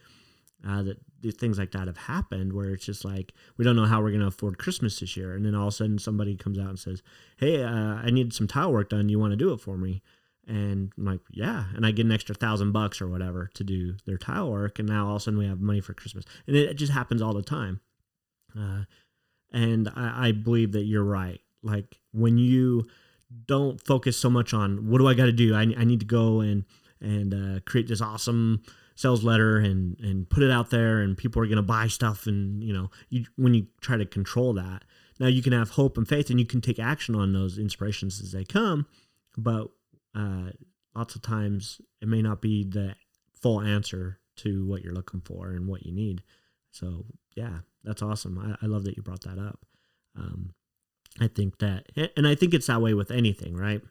Uh, 0.67 0.83
that 0.83 0.97
things 1.39 1.57
like 1.57 1.71
that 1.71 1.87
have 1.87 1.97
happened 1.97 2.53
where 2.53 2.69
it's 2.69 2.85
just 2.85 3.03
like 3.03 3.33
we 3.57 3.65
don't 3.65 3.75
know 3.75 3.85
how 3.85 3.99
we're 3.99 4.11
going 4.11 4.21
to 4.21 4.27
afford 4.27 4.59
christmas 4.59 4.99
this 4.99 5.17
year. 5.17 5.33
And 5.33 5.43
then 5.43 5.55
all 5.55 5.67
of 5.67 5.73
a 5.73 5.77
sudden 5.77 5.97
somebody 5.97 6.35
comes 6.35 6.59
out 6.59 6.69
and 6.69 6.79
says 6.79 7.01
hey 7.37 7.63
uh, 7.63 7.95
i 7.95 8.09
need 8.11 8.33
some 8.33 8.47
tile 8.47 8.71
work 8.71 8.89
done. 8.89 9.09
You 9.09 9.19
want 9.19 9.31
to 9.31 9.37
do 9.37 9.53
it 9.53 9.59
for 9.59 9.75
me? 9.77 10.03
And 10.47 10.91
i'm 10.97 11.05
like 11.05 11.19
yeah. 11.31 11.65
And 11.75 11.83
i 11.83 11.91
get 11.91 12.05
an 12.05 12.11
extra 12.11 12.35
thousand 12.35 12.73
bucks 12.73 13.01
or 13.01 13.07
whatever 13.07 13.49
to 13.55 13.63
do 13.63 13.95
their 14.05 14.17
tile 14.17 14.51
work. 14.51 14.77
And 14.77 14.87
now 14.87 15.07
all 15.07 15.15
of 15.15 15.21
a 15.21 15.23
sudden 15.23 15.39
we 15.39 15.47
have 15.47 15.59
money 15.59 15.81
for 15.81 15.95
christmas. 15.95 16.25
And 16.45 16.55
it, 16.55 16.75
just 16.75 16.93
happens 16.93 17.23
all 17.23 17.33
the 17.33 17.41
time. 17.41 17.81
Uh, 18.55 18.83
and 19.51 19.89
I, 19.95 20.27
I 20.27 20.31
believe 20.31 20.73
that 20.73 20.83
you're 20.83 21.03
right. 21.03 21.41
Like 21.63 21.97
when 22.11 22.37
you 22.37 22.85
don't 23.47 23.81
focus 23.81 24.17
so 24.17 24.29
much 24.29 24.53
on 24.53 24.89
what 24.89 24.99
do 24.99 25.07
i 25.07 25.13
got 25.15 25.25
to 25.25 25.31
do? 25.31 25.55
I, 25.55 25.61
I 25.61 25.85
need 25.85 26.01
to 26.01 26.05
go 26.05 26.41
and 26.41 26.65
and 26.99 27.33
uh, 27.33 27.59
create 27.65 27.87
this 27.87 28.01
awesome 28.01 28.61
sales 29.01 29.23
letter 29.23 29.57
and 29.57 29.99
and 29.99 30.29
put 30.29 30.43
it 30.43 30.51
out 30.51 30.69
there 30.69 30.99
and 30.99 31.17
people 31.17 31.41
are 31.41 31.47
going 31.47 31.55
to 31.55 31.63
buy 31.63 31.87
stuff 31.87 32.27
and 32.27 32.63
you 32.63 32.71
know 32.71 32.89
you 33.09 33.25
when 33.35 33.53
you 33.53 33.67
try 33.81 33.97
to 33.97 34.05
control 34.05 34.53
that. 34.53 34.83
Now 35.19 35.27
you 35.27 35.41
can 35.41 35.53
have 35.53 35.71
hope 35.71 35.97
and 35.97 36.07
faith 36.07 36.29
and 36.29 36.39
you 36.39 36.45
can 36.45 36.61
take 36.61 36.79
action 36.79 37.15
on 37.15 37.33
those 37.33 37.57
inspirations 37.57 38.21
as 38.21 38.31
they 38.31 38.43
come 38.43 38.87
but 39.37 39.67
uh, 40.15 40.49
lots 40.95 41.15
of 41.15 41.21
times 41.21 41.79
it 42.01 42.07
may 42.07 42.21
not 42.21 42.41
be 42.41 42.63
the 42.63 42.95
full 43.33 43.61
answer 43.61 44.19
to 44.37 44.65
what 44.65 44.83
you're 44.83 44.93
looking 44.93 45.21
for 45.21 45.49
and 45.51 45.67
what 45.67 45.85
you 45.85 45.91
need. 45.91 46.23
So 46.71 47.05
yeah 47.35 47.59
that's 47.83 48.01
awesome. 48.01 48.37
I, 48.37 48.65
I 48.65 48.67
love 48.67 48.83
that 48.85 48.95
you 48.95 49.03
brought 49.03 49.21
that 49.21 49.39
up. 49.39 49.59
Um, 50.17 50.53
i 51.19 51.27
think 51.27 51.57
that 51.59 51.85
and 52.15 52.25
i 52.25 52.35
think 52.35 52.53
it's 52.53 52.67
that 52.67 52.81
way 52.81 52.93
with 52.93 53.11
anything 53.11 53.53
right 53.53 53.81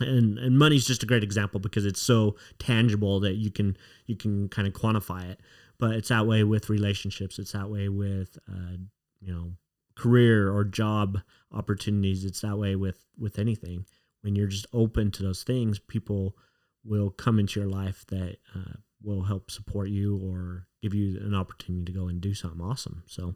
and 0.00 0.38
and 0.38 0.58
money's 0.58 0.86
just 0.86 1.02
a 1.02 1.06
great 1.06 1.22
example 1.22 1.60
because 1.60 1.84
it's 1.84 2.00
so 2.00 2.36
tangible 2.58 3.20
that 3.20 3.34
you 3.34 3.50
can 3.50 3.76
you 4.06 4.16
can 4.16 4.48
kind 4.48 4.68
of 4.68 4.74
quantify 4.74 5.28
it. 5.30 5.40
But 5.78 5.92
it's 5.92 6.08
that 6.08 6.26
way 6.26 6.42
with 6.42 6.70
relationships. 6.70 7.38
It's 7.38 7.52
that 7.52 7.70
way 7.70 7.88
with 7.88 8.38
uh, 8.48 8.76
you 9.20 9.32
know 9.32 9.52
career 9.94 10.52
or 10.52 10.64
job 10.64 11.18
opportunities. 11.52 12.24
It's 12.24 12.40
that 12.40 12.58
way 12.58 12.76
with 12.76 13.04
with 13.18 13.38
anything. 13.38 13.86
When 14.22 14.34
you're 14.34 14.48
just 14.48 14.66
open 14.72 15.10
to 15.12 15.22
those 15.22 15.44
things 15.44 15.78
people 15.78 16.36
will 16.84 17.10
come 17.10 17.38
into 17.38 17.60
your 17.60 17.68
life 17.68 18.04
that 18.08 18.38
uh, 18.54 18.78
will 19.02 19.22
help 19.22 19.50
support 19.50 19.88
you 19.88 20.18
or 20.18 20.66
give 20.82 20.94
you 20.94 21.18
an 21.20 21.34
opportunity 21.34 21.84
to 21.84 21.98
go 21.98 22.08
and 22.08 22.20
do 22.20 22.34
something 22.34 22.60
awesome. 22.60 23.02
So 23.06 23.34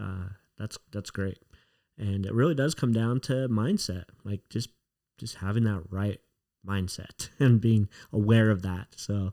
uh, 0.00 0.28
that's 0.58 0.78
that's 0.92 1.10
great. 1.10 1.38
And 1.96 2.26
it 2.26 2.34
really 2.34 2.54
does 2.54 2.74
come 2.74 2.92
down 2.92 3.20
to 3.20 3.48
mindset. 3.48 4.04
Like 4.24 4.40
just 4.50 4.70
just 5.18 5.36
having 5.36 5.64
that 5.64 5.82
right 5.90 6.20
mindset 6.66 7.28
and 7.38 7.60
being 7.60 7.88
aware 8.12 8.50
of 8.50 8.62
that. 8.62 8.88
So 8.96 9.32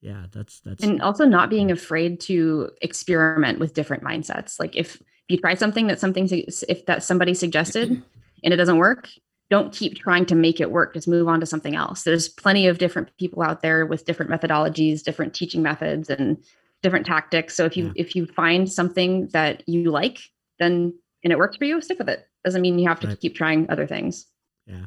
yeah, 0.00 0.26
that's 0.32 0.60
that's 0.60 0.82
and 0.82 1.00
also 1.00 1.24
not 1.24 1.48
being 1.48 1.70
afraid 1.70 2.20
to 2.22 2.70
experiment 2.82 3.60
with 3.60 3.74
different 3.74 4.02
mindsets. 4.02 4.58
Like 4.58 4.74
if 4.74 5.00
you 5.28 5.38
try 5.38 5.54
something 5.54 5.86
that 5.86 6.00
something 6.00 6.28
if 6.30 6.86
that 6.86 7.02
somebody 7.04 7.34
suggested 7.34 7.90
and 8.44 8.52
it 8.52 8.56
doesn't 8.56 8.78
work, 8.78 9.08
don't 9.48 9.72
keep 9.72 9.96
trying 9.96 10.26
to 10.26 10.34
make 10.34 10.60
it 10.60 10.72
work. 10.72 10.94
Just 10.94 11.06
move 11.06 11.28
on 11.28 11.38
to 11.38 11.46
something 11.46 11.76
else. 11.76 12.02
There's 12.02 12.28
plenty 12.28 12.66
of 12.66 12.78
different 12.78 13.16
people 13.16 13.42
out 13.42 13.62
there 13.62 13.86
with 13.86 14.04
different 14.04 14.30
methodologies, 14.30 15.04
different 15.04 15.34
teaching 15.34 15.62
methods, 15.62 16.10
and 16.10 16.42
different 16.82 17.06
tactics. 17.06 17.54
So 17.54 17.64
if 17.64 17.76
you 17.76 17.86
yeah. 17.86 17.92
if 17.94 18.16
you 18.16 18.26
find 18.26 18.70
something 18.70 19.28
that 19.28 19.62
you 19.68 19.92
like, 19.92 20.18
then 20.58 20.98
and 21.22 21.32
it 21.32 21.38
works 21.38 21.56
for 21.56 21.64
you, 21.64 21.80
stick 21.80 21.98
with 21.98 22.08
it. 22.08 22.26
Doesn't 22.44 22.60
mean 22.60 22.80
you 22.80 22.88
have 22.88 22.98
to 23.00 23.06
right. 23.06 23.20
keep 23.20 23.36
trying 23.36 23.70
other 23.70 23.86
things. 23.86 24.26
Yeah 24.66 24.86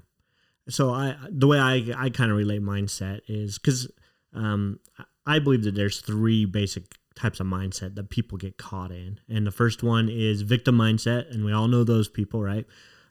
so 0.70 0.92
I 0.92 1.16
the 1.30 1.48
way 1.48 1.60
I 1.60 1.86
I 1.96 2.10
kind 2.10 2.32
of 2.32 2.38
relate 2.38 2.62
mindset 2.62 3.22
is 3.28 3.58
because 3.58 3.90
um, 4.34 4.80
I 5.26 5.40
believe 5.40 5.64
that 5.64 5.76
there's 5.76 6.02
three 6.02 6.46
basic 6.46 6.96
types 7.16 7.40
of 7.40 7.48
mindset 7.48 7.96
that 7.96 8.10
people 8.10 8.38
get 8.38 8.58
caught 8.58 8.92
in, 8.92 9.20
and 9.30 9.46
the 9.46 9.52
first 9.52 9.84
one 9.84 10.10
is 10.10 10.42
victim 10.42 10.78
mindset, 10.78 11.32
and 11.32 11.46
we 11.46 11.54
all 11.54 11.68
know 11.68 11.84
those 11.84 12.08
people, 12.08 12.42
right? 12.42 12.66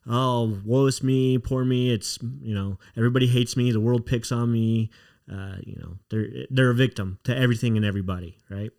Oh, 0.06 0.58
woe 0.64 0.86
is 0.86 1.02
me, 1.02 1.38
poor 1.38 1.64
me. 1.64 1.92
It's 1.92 2.18
you 2.40 2.54
know 2.54 2.78
everybody 2.96 3.26
hates 3.26 3.56
me. 3.56 3.70
The 3.72 3.80
world 3.80 4.06
picks 4.06 4.32
on 4.32 4.52
me. 4.52 4.90
Uh, 5.30 5.56
you 5.64 5.76
know 5.76 5.96
they're 6.10 6.28
they're 6.50 6.70
a 6.70 6.74
victim 6.74 7.18
to 7.24 7.36
everything 7.36 7.76
and 7.76 7.86
everybody, 7.86 8.38
right? 8.50 8.70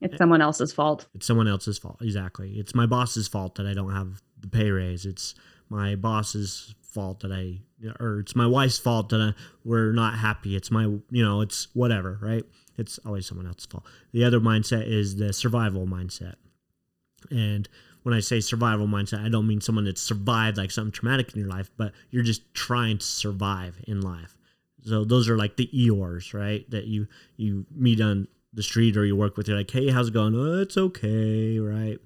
It's 0.00 0.16
someone 0.16 0.40
else's 0.40 0.72
fault. 0.72 1.08
It's 1.14 1.26
someone 1.26 1.46
else's 1.46 1.78
fault. 1.78 1.98
Exactly. 2.00 2.52
It's 2.58 2.74
my 2.74 2.86
boss's 2.86 3.28
fault 3.28 3.56
that 3.56 3.66
I 3.66 3.74
don't 3.74 3.92
have 3.92 4.22
the 4.38 4.48
pay 4.48 4.70
raise. 4.70 5.04
It's 5.04 5.34
my 5.68 5.94
boss's 5.94 6.74
fault 6.92 7.20
that 7.20 7.32
I, 7.32 7.60
or 7.98 8.20
it's 8.20 8.36
my 8.36 8.46
wife's 8.46 8.78
fault 8.78 9.08
that 9.10 9.20
I, 9.20 9.40
we're 9.64 9.92
not 9.92 10.18
happy. 10.18 10.56
It's 10.56 10.70
my, 10.70 10.84
you 10.84 11.24
know, 11.24 11.40
it's 11.40 11.68
whatever, 11.74 12.18
right? 12.20 12.44
It's 12.76 12.98
always 13.04 13.26
someone 13.26 13.46
else's 13.46 13.66
fault. 13.66 13.84
The 14.12 14.24
other 14.24 14.40
mindset 14.40 14.86
is 14.86 15.16
the 15.16 15.32
survival 15.32 15.86
mindset. 15.86 16.34
And 17.30 17.68
when 18.02 18.14
I 18.14 18.20
say 18.20 18.40
survival 18.40 18.86
mindset, 18.86 19.24
I 19.24 19.28
don't 19.28 19.46
mean 19.46 19.60
someone 19.60 19.84
that's 19.84 20.00
survived 20.00 20.56
like 20.56 20.70
something 20.70 20.92
traumatic 20.92 21.32
in 21.32 21.40
your 21.40 21.50
life, 21.50 21.70
but 21.76 21.92
you're 22.10 22.22
just 22.22 22.54
trying 22.54 22.98
to 22.98 23.04
survive 23.04 23.78
in 23.86 24.00
life. 24.00 24.36
So 24.82 25.04
those 25.04 25.28
are 25.28 25.36
like 25.36 25.56
the 25.56 25.68
Eeyores, 25.74 26.32
right? 26.32 26.68
That 26.70 26.86
you 26.86 27.06
you 27.36 27.66
meet 27.74 28.00
on 28.00 28.28
the 28.52 28.62
street 28.62 28.96
or 28.96 29.04
you 29.04 29.14
work 29.14 29.36
with. 29.36 29.48
You're 29.48 29.58
like, 29.58 29.70
hey, 29.70 29.90
how's 29.90 30.08
it 30.08 30.14
going? 30.14 30.34
Oh, 30.34 30.60
it's 30.60 30.76
okay, 30.76 31.58
right? 31.58 31.98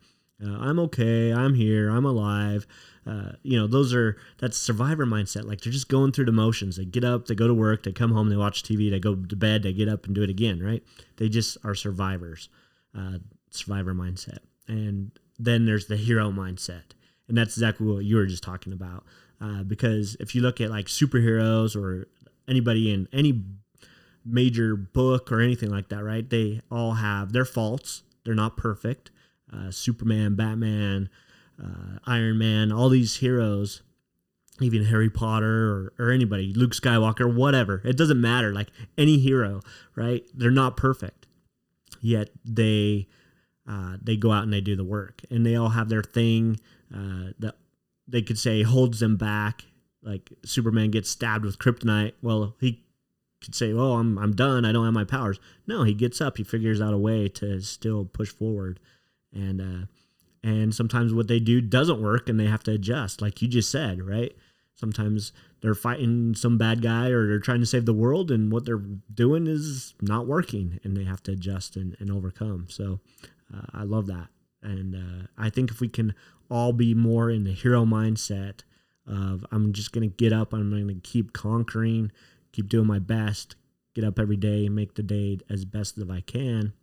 Uh, 0.45 0.59
I'm 0.59 0.79
okay. 0.81 1.33
I'm 1.33 1.55
here. 1.55 1.89
I'm 1.89 2.05
alive. 2.05 2.67
Uh, 3.07 3.33
you 3.43 3.59
know, 3.59 3.67
those 3.67 3.93
are 3.93 4.17
that's 4.39 4.57
survivor 4.57 5.07
mindset. 5.07 5.45
Like 5.45 5.61
they're 5.61 5.73
just 5.73 5.89
going 5.89 6.13
through 6.13 6.25
the 6.25 6.33
motions. 6.33 6.77
They 6.77 6.85
get 6.85 7.05
up, 7.05 7.27
they 7.27 7.35
go 7.35 7.47
to 7.47 7.55
work, 7.55 7.83
they 7.83 7.93
come 7.93 8.13
home, 8.13 8.31
they 8.31 8.37
watch 8.37 8.63
TV, 8.63 8.91
they 8.91 8.99
go 8.99 9.15
to 9.15 9.37
bed, 9.37 9.63
they 9.63 9.73
get 9.73 9.89
up 9.89 10.07
and 10.07 10.15
do 10.15 10.23
it 10.23 10.31
again. 10.31 10.63
Right? 10.63 10.83
They 11.17 11.29
just 11.29 11.59
are 11.65 11.75
survivors. 11.75 12.49
Uh, 12.97 13.19
survivor 13.51 13.95
mindset. 13.95 14.39
And 14.67 15.11
then 15.39 15.67
there's 15.67 15.87
the 15.87 15.97
hero 15.97 16.31
mindset, 16.31 16.93
and 17.29 17.37
that's 17.37 17.57
exactly 17.57 17.87
what 17.87 18.05
you 18.05 18.17
were 18.17 18.27
just 18.27 18.43
talking 18.43 18.73
about. 18.73 19.05
Uh, 19.41 19.63
because 19.63 20.17
if 20.21 20.35
you 20.35 20.41
look 20.41 20.61
at 20.61 20.71
like 20.71 20.87
superheroes 20.87 21.77
or 21.77 22.09
anybody 22.49 22.93
in 22.93 23.09
any 23.13 23.43
major 24.25 24.75
book 24.77 25.31
or 25.31 25.41
anything 25.41 25.71
like 25.71 25.89
that, 25.89 26.03
right? 26.03 26.29
They 26.29 26.61
all 26.71 26.95
have 26.95 27.33
their 27.33 27.45
faults. 27.45 28.03
They're 28.25 28.35
not 28.35 28.57
perfect. 28.57 29.11
Uh, 29.53 29.71
Superman, 29.71 30.35
Batman, 30.35 31.11
uh, 31.63 31.99
Iron 32.07 32.39
Man, 32.39 32.73
all 32.73 32.89
these 32.89 33.17
heroes, 33.17 33.83
even 34.61 34.85
Harry 34.85 35.11
Potter 35.11 35.93
or, 35.99 36.07
or 36.07 36.11
anybody, 36.11 36.53
Luke 36.55 36.73
Skywalker, 36.73 37.33
whatever. 37.33 37.83
It 37.85 37.97
doesn't 37.97 38.21
matter. 38.21 38.53
Like 38.53 38.69
any 38.97 39.19
hero, 39.19 39.61
right? 39.95 40.25
They're 40.35 40.51
not 40.51 40.77
perfect, 40.77 41.27
yet 42.01 42.31
they 42.45 43.09
uh, 43.69 43.97
they 44.03 44.17
go 44.17 44.33
out 44.33 44.45
and 44.45 44.53
they 44.53 44.61
do 44.61 44.77
the 44.77 44.85
work, 44.85 45.23
and 45.31 45.45
they 45.45 45.57
all 45.57 45.71
have 45.71 45.89
their 45.89 46.03
thing 46.03 46.61
uh, 46.95 47.33
that 47.39 47.57
they 48.07 48.23
could 48.23 48.39
say 48.39 48.63
holds 48.63 49.01
them 49.01 49.17
back. 49.17 49.65
Like 50.03 50.31
Superman 50.45 50.91
gets 50.91 51.09
stabbed 51.09 51.45
with 51.45 51.59
kryptonite. 51.59 52.13
Well, 52.21 52.57
he 52.61 52.85
could 53.43 53.55
say, 53.55 53.73
"Oh, 53.73 53.95
I'm 53.95 54.19
I'm 54.19 54.33
done. 54.33 54.65
I 54.65 54.73
don't 54.73 54.85
have 54.85 54.95
my 54.95 55.05
powers." 55.05 55.39
No, 55.67 55.83
he 55.83 55.95
gets 55.95 56.21
up. 56.21 56.37
He 56.37 56.45
figures 56.45 56.81
out 56.81 56.95
a 56.95 56.99
way 56.99 57.29
to 57.29 57.61
still 57.61 58.05
push 58.05 58.29
forward, 58.29 58.81
and 59.33 59.61
uh, 59.61 59.87
and 60.45 60.75
sometimes 60.75 61.15
what 61.15 61.27
they 61.27 61.41
do 61.41 61.63
doesn't 61.63 62.03
work, 62.03 62.29
and 62.29 62.39
they 62.39 62.45
have 62.47 62.63
to 62.65 62.73
adjust. 62.73 63.23
Like 63.23 63.41
you 63.41 63.49
just 63.49 63.71
said, 63.71 64.03
right? 64.07 64.37
Sometimes 64.75 65.33
they're 65.63 65.75
fighting 65.75 66.35
some 66.35 66.59
bad 66.59 66.83
guy 66.83 67.09
or 67.09 67.27
they're 67.27 67.39
trying 67.39 67.61
to 67.61 67.67
save 67.67 67.87
the 67.87 67.95
world, 67.95 68.31
and 68.31 68.53
what 68.53 68.67
they're 68.67 68.83
doing 69.13 69.47
is 69.47 69.95
not 70.03 70.27
working, 70.27 70.79
and 70.85 70.95
they 70.95 71.05
have 71.05 71.23
to 71.23 71.33
adjust 71.33 71.77
and, 71.77 71.97
and 71.99 72.11
overcome. 72.11 72.67
So 72.69 73.01
uh, 73.53 73.63
I 73.73 73.85
love 73.85 74.07
that. 74.09 74.29
And 74.63 74.95
uh, 74.95 75.27
I 75.39 75.49
think 75.49 75.71
if 75.71 75.81
we 75.81 75.89
can 75.89 76.15
all 76.51 76.75
be 76.75 76.93
more 76.93 77.31
in 77.31 77.45
the 77.45 77.53
hero 77.53 77.87
mindset 77.87 78.61
of 79.07 79.47
I'm 79.51 79.73
just 79.73 79.93
going 79.93 80.09
to 80.09 80.15
get 80.15 80.33
up, 80.33 80.53
I'm 80.53 80.69
going 80.69 80.89
to 80.89 80.95
keep 81.09 81.33
conquering, 81.33 82.13
keep 82.53 82.69
doing 82.69 82.87
my 82.87 82.99
best, 82.99 83.57
get 83.95 84.05
up 84.05 84.19
every 84.19 84.37
day, 84.37 84.69
make 84.69 84.95
the 84.95 85.03
day 85.03 85.39
as 85.49 85.65
best 85.65 85.97
as 85.97 86.11
I 86.11 86.21
can, 86.21 86.75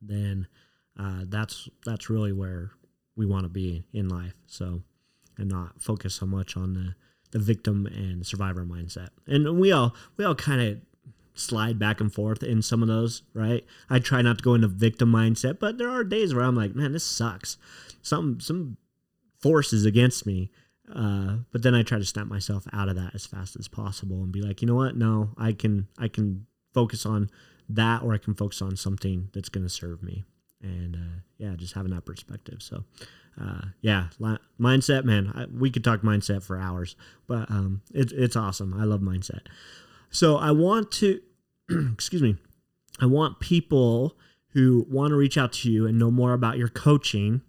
then 0.00 0.46
uh, 0.98 1.24
that's 1.26 1.68
that's 1.84 2.10
really 2.10 2.32
where 2.32 2.72
we 3.18 3.26
want 3.26 3.42
to 3.42 3.50
be 3.50 3.84
in 3.92 4.08
life. 4.08 4.34
So, 4.46 4.82
and 5.36 5.48
not 5.48 5.82
focus 5.82 6.14
so 6.14 6.26
much 6.26 6.56
on 6.56 6.74
the 6.74 6.94
the 7.30 7.38
victim 7.38 7.84
and 7.86 8.26
survivor 8.26 8.64
mindset. 8.64 9.08
And 9.26 9.58
we 9.60 9.72
all 9.72 9.94
we 10.16 10.24
all 10.24 10.34
kind 10.34 10.62
of 10.62 10.80
slide 11.34 11.78
back 11.78 12.00
and 12.00 12.12
forth 12.12 12.42
in 12.42 12.62
some 12.62 12.82
of 12.82 12.88
those, 12.88 13.22
right? 13.34 13.64
I 13.90 13.98
try 13.98 14.22
not 14.22 14.38
to 14.38 14.44
go 14.44 14.54
into 14.54 14.68
victim 14.68 15.12
mindset, 15.12 15.58
but 15.58 15.78
there 15.78 15.90
are 15.90 16.04
days 16.04 16.34
where 16.34 16.44
I'm 16.44 16.56
like, 16.56 16.74
man, 16.74 16.92
this 16.92 17.04
sucks. 17.04 17.58
Some 18.02 18.40
some 18.40 18.76
force 19.40 19.72
is 19.72 19.84
against 19.84 20.26
me. 20.26 20.50
Uh, 20.94 21.38
but 21.52 21.62
then 21.62 21.74
I 21.74 21.82
try 21.82 21.98
to 21.98 22.04
snap 22.04 22.28
myself 22.28 22.66
out 22.72 22.88
of 22.88 22.96
that 22.96 23.14
as 23.14 23.26
fast 23.26 23.56
as 23.56 23.68
possible 23.68 24.22
and 24.22 24.32
be 24.32 24.40
like, 24.40 24.62
you 24.62 24.66
know 24.66 24.74
what? 24.74 24.96
No, 24.96 25.30
I 25.36 25.52
can 25.52 25.88
I 25.98 26.08
can 26.08 26.46
focus 26.72 27.04
on 27.04 27.28
that, 27.68 28.02
or 28.02 28.14
I 28.14 28.18
can 28.18 28.34
focus 28.34 28.62
on 28.62 28.76
something 28.76 29.28
that's 29.34 29.50
going 29.50 29.64
to 29.64 29.70
serve 29.70 30.02
me. 30.02 30.24
And 30.62 30.96
uh, 30.96 31.20
yeah, 31.36 31.54
just 31.56 31.74
having 31.74 31.92
that 31.92 32.04
perspective. 32.04 32.62
So 32.62 32.84
uh, 33.40 33.66
yeah, 33.80 34.08
li- 34.18 34.38
mindset, 34.60 35.04
man. 35.04 35.32
I, 35.34 35.46
we 35.46 35.70
could 35.70 35.84
talk 35.84 36.00
mindset 36.02 36.42
for 36.42 36.58
hours, 36.58 36.96
but 37.26 37.50
um, 37.50 37.82
it, 37.94 38.12
it's 38.12 38.36
awesome. 38.36 38.74
I 38.74 38.84
love 38.84 39.00
mindset. 39.00 39.42
So 40.10 40.36
I 40.36 40.50
want 40.50 40.90
to 40.92 41.20
excuse 41.92 42.22
me, 42.22 42.36
I 43.00 43.06
want 43.06 43.40
people 43.40 44.16
who 44.52 44.86
want 44.88 45.10
to 45.10 45.16
reach 45.16 45.38
out 45.38 45.52
to 45.52 45.70
you 45.70 45.86
and 45.86 45.98
know 45.98 46.10
more 46.10 46.32
about 46.32 46.58
your 46.58 46.68
coaching 46.68 47.42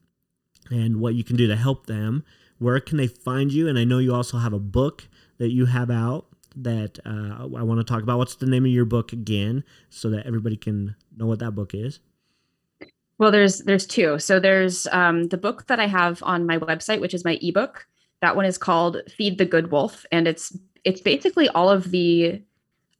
and 0.70 1.00
what 1.00 1.16
you 1.16 1.24
can 1.24 1.36
do 1.36 1.48
to 1.48 1.56
help 1.56 1.88
them. 1.88 2.24
Where 2.60 2.80
can 2.80 2.98
they 2.98 3.08
find 3.08 3.52
you? 3.52 3.68
And 3.68 3.80
I 3.80 3.86
know 3.86 4.00
you 4.00 4.14
also 4.14 4.38
have 4.38 4.54
a 4.54 4.60
book 4.60 5.08
that 5.38 5.50
you 5.50 5.66
have 5.66 5.90
out 5.90 6.28
that 6.56 7.00
uh, 7.06 7.48
I 7.58 7.64
want 7.64 7.80
to 7.80 7.84
talk 7.84 8.04
about. 8.04 8.18
What's 8.18 8.36
the 8.36 8.46
name 8.46 8.66
of 8.66 8.72
your 8.72 8.86
book 8.86 9.14
again, 9.14 9.64
so 9.90 10.10
that 10.10 10.26
everybody 10.26 10.58
can 10.58 10.96
know 11.16 11.26
what 11.26 11.40
that 11.40 11.52
book 11.52 11.74
is? 11.74 12.00
Well, 13.20 13.32
there's 13.32 13.60
there's 13.60 13.86
two. 13.86 14.18
So 14.18 14.40
there's 14.40 14.88
um, 14.88 15.28
the 15.28 15.38
book 15.38 15.68
that 15.68 15.80
I 15.80 15.88
have 15.88 16.24
on 16.24 16.48
my 16.48 16.58
website, 16.58 17.02
which 17.02 17.14
is 17.14 17.26
my 17.26 17.38
ebook. 17.42 17.86
That 18.22 18.36
one 18.36 18.46
is 18.46 18.58
called 18.58 18.98
Feed 19.10 19.38
the 19.38 19.46
Good 19.46 19.72
Wolf, 19.72 20.06
and 20.12 20.28
it's 20.28 20.58
it's 20.86 21.02
basically 21.02 21.50
all 21.50 21.70
of 21.70 21.92
the 21.92 22.42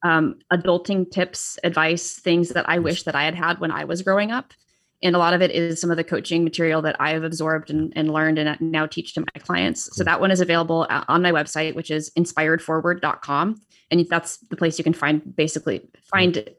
um, 0.04 0.36
adulting 0.52 1.10
tips, 1.10 1.58
advice, 1.64 2.20
things 2.20 2.50
that 2.50 2.68
I 2.68 2.80
wish 2.80 3.04
that 3.04 3.16
I 3.16 3.24
had 3.24 3.36
had 3.36 3.60
when 3.60 3.72
I 3.72 3.86
was 3.86 4.02
growing 4.02 4.32
up. 4.32 4.54
And 5.02 5.16
a 5.16 5.20
lot 5.20 5.34
of 5.34 5.42
it 5.42 5.52
is 5.52 5.80
some 5.80 5.92
of 5.92 5.98
the 5.98 6.04
coaching 6.04 6.44
material 6.44 6.82
that 6.82 6.98
I 7.00 7.12
have 7.12 7.24
absorbed 7.24 7.70
and, 7.70 7.94
and 7.96 8.12
learned 8.12 8.38
and 8.38 8.60
now 8.60 8.86
teach 8.86 9.14
to 9.14 9.22
my 9.22 9.40
clients. 9.40 9.96
So 9.96 10.04
that 10.04 10.20
one 10.20 10.30
is 10.32 10.42
available 10.42 10.86
on 10.90 11.22
my 11.22 11.32
website, 11.32 11.74
which 11.74 11.90
is 11.90 12.12
inspiredforward.com. 12.18 13.62
And 13.92 14.08
that's 14.10 14.38
the 14.38 14.58
place 14.58 14.78
you 14.78 14.84
can 14.84 14.94
find 14.94 15.36
basically 15.38 15.90
find 16.04 16.50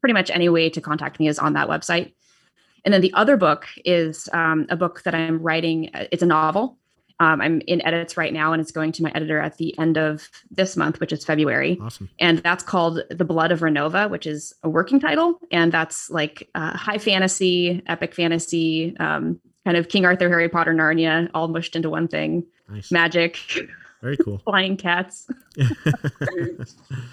pretty 0.00 0.14
much 0.14 0.30
any 0.30 0.48
way 0.48 0.70
to 0.70 0.80
contact 0.80 1.20
me 1.20 1.28
is 1.28 1.38
on 1.38 1.52
that 1.52 1.68
website. 1.68 2.12
And 2.86 2.94
then 2.94 3.02
the 3.02 3.12
other 3.12 3.36
book 3.36 3.66
is 3.84 4.30
um, 4.32 4.66
a 4.70 4.76
book 4.76 5.02
that 5.02 5.14
I'm 5.14 5.42
writing. 5.42 5.90
It's 5.92 6.22
a 6.22 6.26
novel 6.26 6.78
um, 7.18 7.40
I'm 7.40 7.62
in 7.66 7.84
edits 7.86 8.16
right 8.16 8.32
now, 8.32 8.52
and 8.52 8.60
it's 8.60 8.70
going 8.70 8.92
to 8.92 9.02
my 9.02 9.10
editor 9.14 9.40
at 9.40 9.56
the 9.56 9.76
end 9.78 9.96
of 9.96 10.28
this 10.50 10.76
month, 10.76 11.00
which 11.00 11.12
is 11.12 11.24
February. 11.24 11.78
Awesome. 11.80 12.10
And 12.18 12.38
that's 12.38 12.62
called 12.62 13.00
The 13.10 13.24
Blood 13.24 13.52
of 13.52 13.60
Renova, 13.60 14.10
which 14.10 14.26
is 14.26 14.54
a 14.62 14.68
working 14.68 15.00
title. 15.00 15.38
And 15.50 15.72
that's 15.72 16.10
like 16.10 16.48
uh, 16.54 16.76
high 16.76 16.98
fantasy, 16.98 17.82
epic 17.86 18.14
fantasy, 18.14 18.94
um, 18.98 19.40
kind 19.64 19.76
of 19.76 19.88
King 19.88 20.04
Arthur, 20.04 20.28
Harry 20.28 20.48
Potter, 20.48 20.74
Narnia, 20.74 21.30
all 21.32 21.48
mushed 21.48 21.74
into 21.74 21.88
one 21.88 22.06
thing. 22.06 22.44
Nice. 22.68 22.92
Magic. 22.92 23.38
Very 24.02 24.18
cool. 24.18 24.38
Flying 24.44 24.76
cats. 24.76 25.26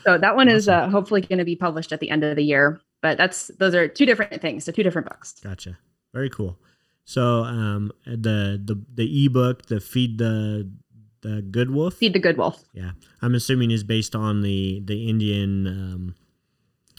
so 0.04 0.18
that 0.18 0.36
one 0.36 0.50
awesome. 0.50 0.58
is 0.58 0.68
uh, 0.68 0.90
hopefully 0.90 1.22
going 1.22 1.40
to 1.40 1.46
be 1.46 1.56
published 1.56 1.94
at 1.94 2.02
the 2.02 2.10
end 2.10 2.26
of 2.26 2.36
the 2.36 2.44
year. 2.44 2.82
But 3.04 3.18
that's 3.18 3.52
those 3.60 3.76
are 3.76 3.88
two 3.90 4.06
different 4.06 4.42
things. 4.42 4.64
So 4.64 4.72
two 4.72 4.82
different 4.82 5.10
books. 5.10 5.34
Gotcha. 5.44 5.78
Very 6.14 6.30
cool. 6.30 6.58
So 7.04 7.44
um, 7.44 7.92
the 8.06 8.62
the 8.64 8.82
the 8.96 9.26
ebook, 9.26 9.66
the 9.66 9.82
feed 9.82 10.18
the 10.18 10.72
the 11.22 11.42
good 11.42 11.70
wolf. 11.70 11.96
Feed 11.96 12.14
the 12.14 12.20
good 12.20 12.38
wolf. 12.38 12.64
Yeah, 12.74 12.92
I'm 13.22 13.36
assuming 13.36 13.72
is 13.72 13.84
based 13.84 14.16
on 14.16 14.42
the 14.42 14.82
the 14.86 15.10
Indian. 15.10 15.68
Um, 15.68 16.16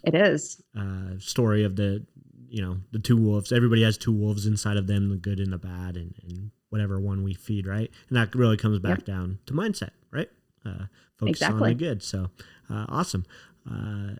it 0.05 0.15
is 0.15 0.63
uh, 0.79 1.19
story 1.19 1.65
of 1.65 1.77
the 1.77 2.05
you 2.51 2.61
know 2.61 2.77
the 2.93 2.99
two 2.99 3.17
wolves. 3.17 3.51
Everybody 3.51 3.83
has 3.83 3.97
two 3.97 4.13
wolves 4.13 4.45
inside 4.45 4.77
of 4.77 4.87
them, 4.87 5.09
the 5.09 5.17
good 5.17 5.41
and 5.41 5.55
the 5.55 5.59
bad, 5.59 5.97
and, 5.97 6.15
and 6.23 6.51
whatever 6.69 7.01
one 7.01 7.25
we 7.25 7.33
feed, 7.33 7.67
right? 7.67 7.91
And 8.11 8.19
that 8.19 8.35
really 8.35 8.59
comes 8.59 8.79
back 8.79 9.07
down 9.07 9.39
to 9.47 9.55
mindset, 9.55 9.93
right? 10.11 10.29
Uh, 10.67 10.85
focus 11.17 11.37
exactly. 11.37 11.63
on 11.63 11.69
the 11.69 11.75
good. 11.75 12.03
So 12.03 12.29
uh, 12.69 12.85
awesome. 12.91 13.25
Uh, 13.67 14.17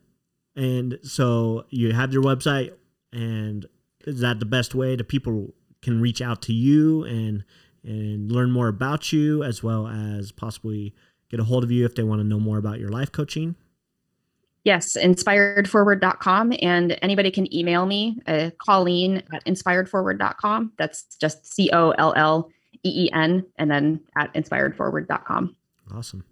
and 0.57 0.99
so 1.03 1.65
you 1.71 1.93
have 1.93 2.13
your 2.13 2.23
website, 2.23 2.73
and 3.13 3.67
is 4.07 4.21
that 4.21 4.41
the 4.41 4.47
best 4.47 4.75
way 4.75 4.97
that 4.97 5.09
people 5.09 5.55
can 5.83 6.01
reach 6.01 6.21
out 6.21 6.43
to 6.43 6.53
you 6.53 7.05
and 7.05 7.45
and 7.83 8.33
learn 8.33 8.51
more 8.51 8.69
about 8.69 9.13
you 9.13 9.43
as 9.43 9.63
well 9.63 9.87
as 9.87 10.33
possibly 10.33 10.95
get 11.31 11.39
a 11.39 11.45
hold 11.45 11.63
of 11.63 11.71
you 11.71 11.85
if 11.85 11.95
they 11.95 12.03
want 12.03 12.21
to 12.21 12.25
know 12.25 12.41
more 12.41 12.59
about 12.59 12.79
your 12.79 12.89
life 12.89 13.13
coaching? 13.13 13.57
Yes 14.65 14.97
inspiredforward.com 14.97 16.55
and 16.63 16.99
anybody 17.03 17.31
can 17.31 17.53
email 17.55 17.85
me 17.85 18.19
uh, 18.27 18.51
colleen 18.59 19.23
at 19.33 19.45
inspiredforward.com 19.45 20.73
that's 20.79 21.17
just 21.17 21.55
c-o-l-l-e-e-n 21.55 23.45
and 23.59 23.71
then 23.71 24.01
at 24.17 24.33
inspiredforward.com 24.33 25.55
awesome. 25.95 26.25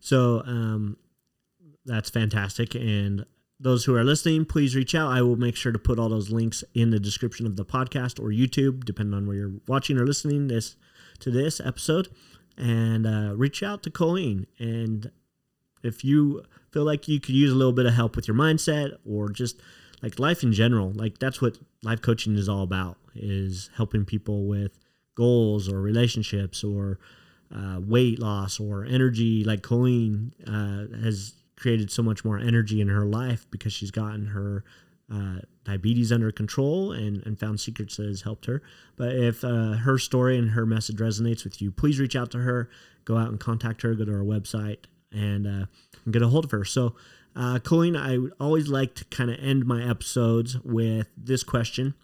So 0.00 0.42
um, 0.46 0.96
that's 1.84 2.10
fantastic. 2.10 2.74
And 2.74 3.24
those 3.60 3.84
who 3.84 3.94
are 3.94 4.04
listening, 4.04 4.44
please 4.44 4.76
reach 4.76 4.94
out. 4.94 5.10
I 5.10 5.22
will 5.22 5.36
make 5.36 5.56
sure 5.56 5.72
to 5.72 5.78
put 5.78 5.98
all 5.98 6.08
those 6.08 6.30
links 6.30 6.62
in 6.74 6.90
the 6.90 7.00
description 7.00 7.44
of 7.46 7.56
the 7.56 7.64
podcast 7.64 8.20
or 8.20 8.28
YouTube, 8.30 8.84
depending 8.84 9.14
on 9.14 9.26
where 9.26 9.36
you're 9.36 9.54
watching 9.66 9.98
or 9.98 10.06
listening 10.06 10.48
this 10.48 10.76
to 11.20 11.30
this 11.30 11.60
episode. 11.60 12.08
And 12.56 13.06
uh, 13.06 13.34
reach 13.36 13.62
out 13.62 13.82
to 13.84 13.90
Colleen. 13.90 14.46
And 14.58 15.10
if 15.82 16.04
you 16.04 16.44
feel 16.72 16.84
like 16.84 17.08
you 17.08 17.20
could 17.20 17.34
use 17.34 17.52
a 17.52 17.56
little 17.56 17.72
bit 17.72 17.86
of 17.86 17.94
help 17.94 18.14
with 18.16 18.28
your 18.28 18.36
mindset 18.36 18.96
or 19.04 19.28
just 19.28 19.60
like 20.02 20.18
life 20.18 20.42
in 20.42 20.52
general, 20.52 20.92
like 20.92 21.18
that's 21.18 21.40
what 21.40 21.58
life 21.82 22.00
coaching 22.02 22.36
is 22.36 22.48
all 22.48 22.62
about: 22.62 22.96
is 23.14 23.70
helping 23.76 24.04
people 24.04 24.46
with 24.46 24.78
goals 25.16 25.68
or 25.68 25.80
relationships 25.80 26.62
or 26.62 26.98
uh, 27.54 27.80
weight 27.80 28.18
loss 28.18 28.60
or 28.60 28.84
energy. 28.84 29.42
Like 29.44 29.62
Colleen 29.62 30.32
uh, 30.46 30.96
has 31.02 31.34
created 31.58 31.90
so 31.90 32.02
much 32.02 32.24
more 32.24 32.38
energy 32.38 32.80
in 32.80 32.88
her 32.88 33.04
life 33.04 33.46
because 33.50 33.72
she's 33.72 33.90
gotten 33.90 34.26
her 34.28 34.64
uh, 35.12 35.36
diabetes 35.64 36.12
under 36.12 36.30
control 36.30 36.92
and, 36.92 37.24
and 37.26 37.38
found 37.38 37.58
secrets 37.60 37.96
that 37.96 38.06
has 38.06 38.22
helped 38.22 38.46
her. 38.46 38.62
But 38.96 39.14
if 39.14 39.42
uh, 39.42 39.72
her 39.72 39.98
story 39.98 40.38
and 40.38 40.50
her 40.50 40.66
message 40.66 40.96
resonates 40.96 41.44
with 41.44 41.62
you, 41.62 41.70
please 41.70 41.98
reach 41.98 42.14
out 42.14 42.30
to 42.32 42.38
her. 42.38 42.68
Go 43.04 43.16
out 43.16 43.28
and 43.28 43.40
contact 43.40 43.82
her. 43.82 43.94
Go 43.94 44.04
to 44.04 44.12
our 44.12 44.18
website 44.18 44.84
and, 45.10 45.46
uh, 45.46 45.66
and 46.04 46.12
get 46.12 46.22
a 46.22 46.28
hold 46.28 46.44
of 46.44 46.50
her. 46.50 46.64
So, 46.64 46.94
uh, 47.34 47.58
Colleen, 47.60 47.96
I 47.96 48.18
always 48.38 48.68
like 48.68 48.94
to 48.96 49.04
kind 49.06 49.30
of 49.30 49.38
end 49.40 49.64
my 49.64 49.88
episodes 49.88 50.58
with 50.60 51.08
this 51.16 51.42
question. 51.42 51.94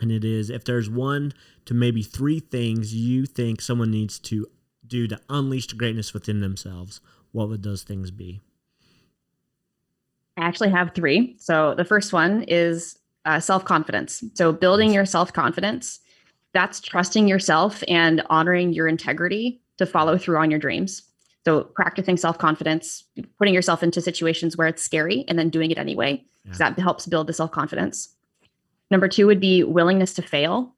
And 0.00 0.12
it 0.12 0.24
is 0.24 0.48
if 0.48 0.64
there's 0.64 0.88
one 0.88 1.32
to 1.64 1.74
maybe 1.74 2.02
three 2.02 2.38
things 2.38 2.94
you 2.94 3.26
think 3.26 3.60
someone 3.60 3.90
needs 3.90 4.18
to 4.20 4.46
do 4.86 5.08
to 5.08 5.20
unleash 5.28 5.66
the 5.66 5.74
greatness 5.74 6.14
within 6.14 6.40
themselves, 6.40 7.00
what 7.32 7.48
would 7.48 7.62
those 7.62 7.82
things 7.82 8.10
be? 8.10 8.40
I 10.38 10.46
actually 10.46 10.70
have 10.70 10.94
three. 10.94 11.36
So 11.38 11.74
the 11.74 11.84
first 11.84 12.12
one 12.12 12.44
is 12.44 12.98
uh, 13.24 13.40
self 13.40 13.64
confidence. 13.64 14.22
So 14.34 14.52
building 14.52 14.92
your 14.92 15.04
self 15.04 15.32
confidence, 15.32 16.00
that's 16.54 16.80
trusting 16.80 17.28
yourself 17.28 17.82
and 17.88 18.22
honoring 18.30 18.72
your 18.72 18.88
integrity 18.88 19.60
to 19.78 19.86
follow 19.86 20.16
through 20.16 20.38
on 20.38 20.50
your 20.50 20.60
dreams. 20.60 21.02
So 21.44 21.64
practicing 21.64 22.16
self 22.16 22.38
confidence, 22.38 23.04
putting 23.38 23.54
yourself 23.54 23.82
into 23.82 24.00
situations 24.00 24.56
where 24.56 24.68
it's 24.68 24.82
scary 24.82 25.24
and 25.28 25.38
then 25.38 25.50
doing 25.50 25.70
it 25.70 25.78
anyway, 25.78 26.22
yeah. 26.44 26.52
that 26.58 26.78
helps 26.78 27.06
build 27.06 27.26
the 27.26 27.32
self 27.32 27.50
confidence. 27.50 28.08
Number 28.90 29.08
two 29.08 29.26
would 29.26 29.40
be 29.40 29.64
willingness 29.64 30.14
to 30.14 30.22
fail. 30.22 30.74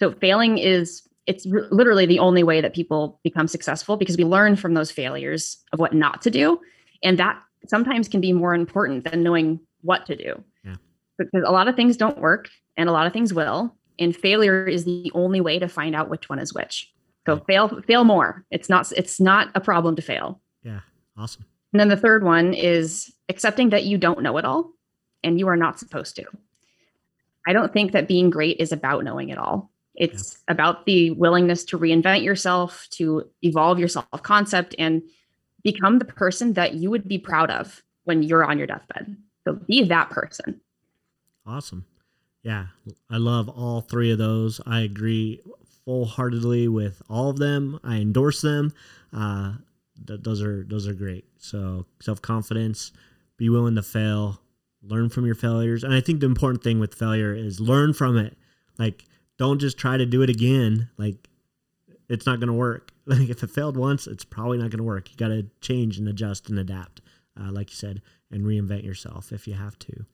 So 0.00 0.12
failing 0.12 0.58
is 0.58 1.06
it's 1.26 1.46
r- 1.46 1.68
literally 1.70 2.06
the 2.06 2.18
only 2.18 2.42
way 2.42 2.60
that 2.60 2.74
people 2.74 3.20
become 3.22 3.46
successful 3.46 3.96
because 3.96 4.16
we 4.16 4.24
learn 4.24 4.56
from 4.56 4.74
those 4.74 4.90
failures 4.90 5.58
of 5.72 5.78
what 5.78 5.94
not 5.94 6.22
to 6.22 6.30
do, 6.30 6.60
and 7.02 7.18
that 7.18 7.40
sometimes 7.68 8.08
can 8.08 8.20
be 8.20 8.32
more 8.32 8.54
important 8.54 9.04
than 9.04 9.22
knowing 9.22 9.60
what 9.82 10.06
to 10.06 10.16
do. 10.16 10.42
Yeah. 10.64 10.76
Because 11.18 11.44
a 11.46 11.52
lot 11.52 11.68
of 11.68 11.76
things 11.76 11.96
don't 11.96 12.18
work 12.18 12.48
and 12.76 12.88
a 12.88 12.92
lot 12.92 13.06
of 13.06 13.12
things 13.12 13.34
will, 13.34 13.74
and 13.98 14.16
failure 14.16 14.66
is 14.66 14.84
the 14.84 15.10
only 15.14 15.40
way 15.40 15.58
to 15.58 15.68
find 15.68 15.94
out 15.94 16.08
which 16.08 16.28
one 16.28 16.38
is 16.38 16.54
which. 16.54 16.92
So 17.26 17.34
right. 17.34 17.46
fail 17.46 17.82
fail 17.86 18.04
more. 18.04 18.44
It's 18.50 18.68
not 18.68 18.90
it's 18.92 19.20
not 19.20 19.50
a 19.54 19.60
problem 19.60 19.96
to 19.96 20.02
fail. 20.02 20.40
Yeah. 20.62 20.80
Awesome. 21.16 21.44
And 21.72 21.80
then 21.80 21.88
the 21.88 21.96
third 21.96 22.24
one 22.24 22.54
is 22.54 23.12
accepting 23.28 23.70
that 23.70 23.84
you 23.84 23.96
don't 23.96 24.22
know 24.22 24.36
it 24.38 24.44
all 24.44 24.72
and 25.22 25.38
you 25.38 25.48
are 25.48 25.56
not 25.56 25.78
supposed 25.78 26.16
to. 26.16 26.24
I 27.46 27.52
don't 27.52 27.72
think 27.72 27.92
that 27.92 28.08
being 28.08 28.30
great 28.30 28.58
is 28.58 28.72
about 28.72 29.04
knowing 29.04 29.30
it 29.30 29.38
all. 29.38 29.70
It's 29.94 30.38
yeah. 30.48 30.52
about 30.52 30.86
the 30.86 31.10
willingness 31.12 31.64
to 31.66 31.78
reinvent 31.78 32.24
yourself, 32.24 32.86
to 32.92 33.28
evolve 33.42 33.78
your 33.78 33.88
self 33.88 34.06
concept, 34.22 34.74
and 34.78 35.02
become 35.62 35.98
the 35.98 36.04
person 36.04 36.54
that 36.54 36.74
you 36.74 36.90
would 36.90 37.08
be 37.08 37.18
proud 37.18 37.50
of 37.50 37.82
when 38.04 38.22
you're 38.22 38.44
on 38.44 38.58
your 38.58 38.66
deathbed. 38.66 39.16
So 39.44 39.54
be 39.54 39.84
that 39.84 40.10
person. 40.10 40.60
Awesome. 41.46 41.84
Yeah, 42.42 42.66
I 43.08 43.18
love 43.18 43.48
all 43.48 43.80
three 43.80 44.10
of 44.10 44.18
those. 44.18 44.60
I 44.66 44.80
agree 44.80 45.40
full 45.84 46.06
heartedly 46.06 46.68
with 46.68 47.00
all 47.08 47.30
of 47.30 47.38
them. 47.38 47.78
I 47.84 47.96
endorse 47.96 48.40
them. 48.40 48.72
Uh, 49.12 49.54
th- 50.06 50.20
those 50.22 50.42
are 50.42 50.64
those 50.64 50.88
are 50.88 50.94
great. 50.94 51.24
So 51.38 51.86
self 52.00 52.20
confidence, 52.20 52.92
be 53.36 53.48
willing 53.48 53.76
to 53.76 53.82
fail, 53.82 54.40
learn 54.82 55.08
from 55.08 55.26
your 55.26 55.34
failures. 55.34 55.84
And 55.84 55.94
I 55.94 56.00
think 56.00 56.20
the 56.20 56.26
important 56.26 56.62
thing 56.62 56.80
with 56.80 56.94
failure 56.94 57.34
is 57.34 57.60
learn 57.60 57.92
from 57.92 58.16
it. 58.16 58.36
Like, 58.78 59.04
don't 59.38 59.60
just 59.60 59.78
try 59.78 59.96
to 59.96 60.06
do 60.06 60.22
it 60.22 60.30
again. 60.30 60.88
Like, 60.96 61.28
it's 62.12 62.26
not 62.26 62.38
going 62.38 62.48
to 62.48 62.54
work. 62.54 62.90
Like, 63.04 63.30
if 63.30 63.42
it 63.42 63.50
failed 63.50 63.76
once, 63.76 64.06
it's 64.06 64.24
probably 64.24 64.58
not 64.58 64.70
going 64.70 64.78
to 64.78 64.84
work. 64.84 65.10
You 65.10 65.16
got 65.16 65.34
to 65.34 65.44
change 65.60 65.98
and 65.98 66.06
adjust 66.06 66.48
and 66.48 66.56
adapt, 66.56 67.00
uh, 67.36 67.50
like 67.50 67.68
you 67.70 67.74
said, 67.74 68.00
and 68.30 68.44
reinvent 68.44 68.84
yourself 68.84 69.32
if 69.32 69.48
you 69.48 69.54
have 69.54 69.76
to. 69.80 70.06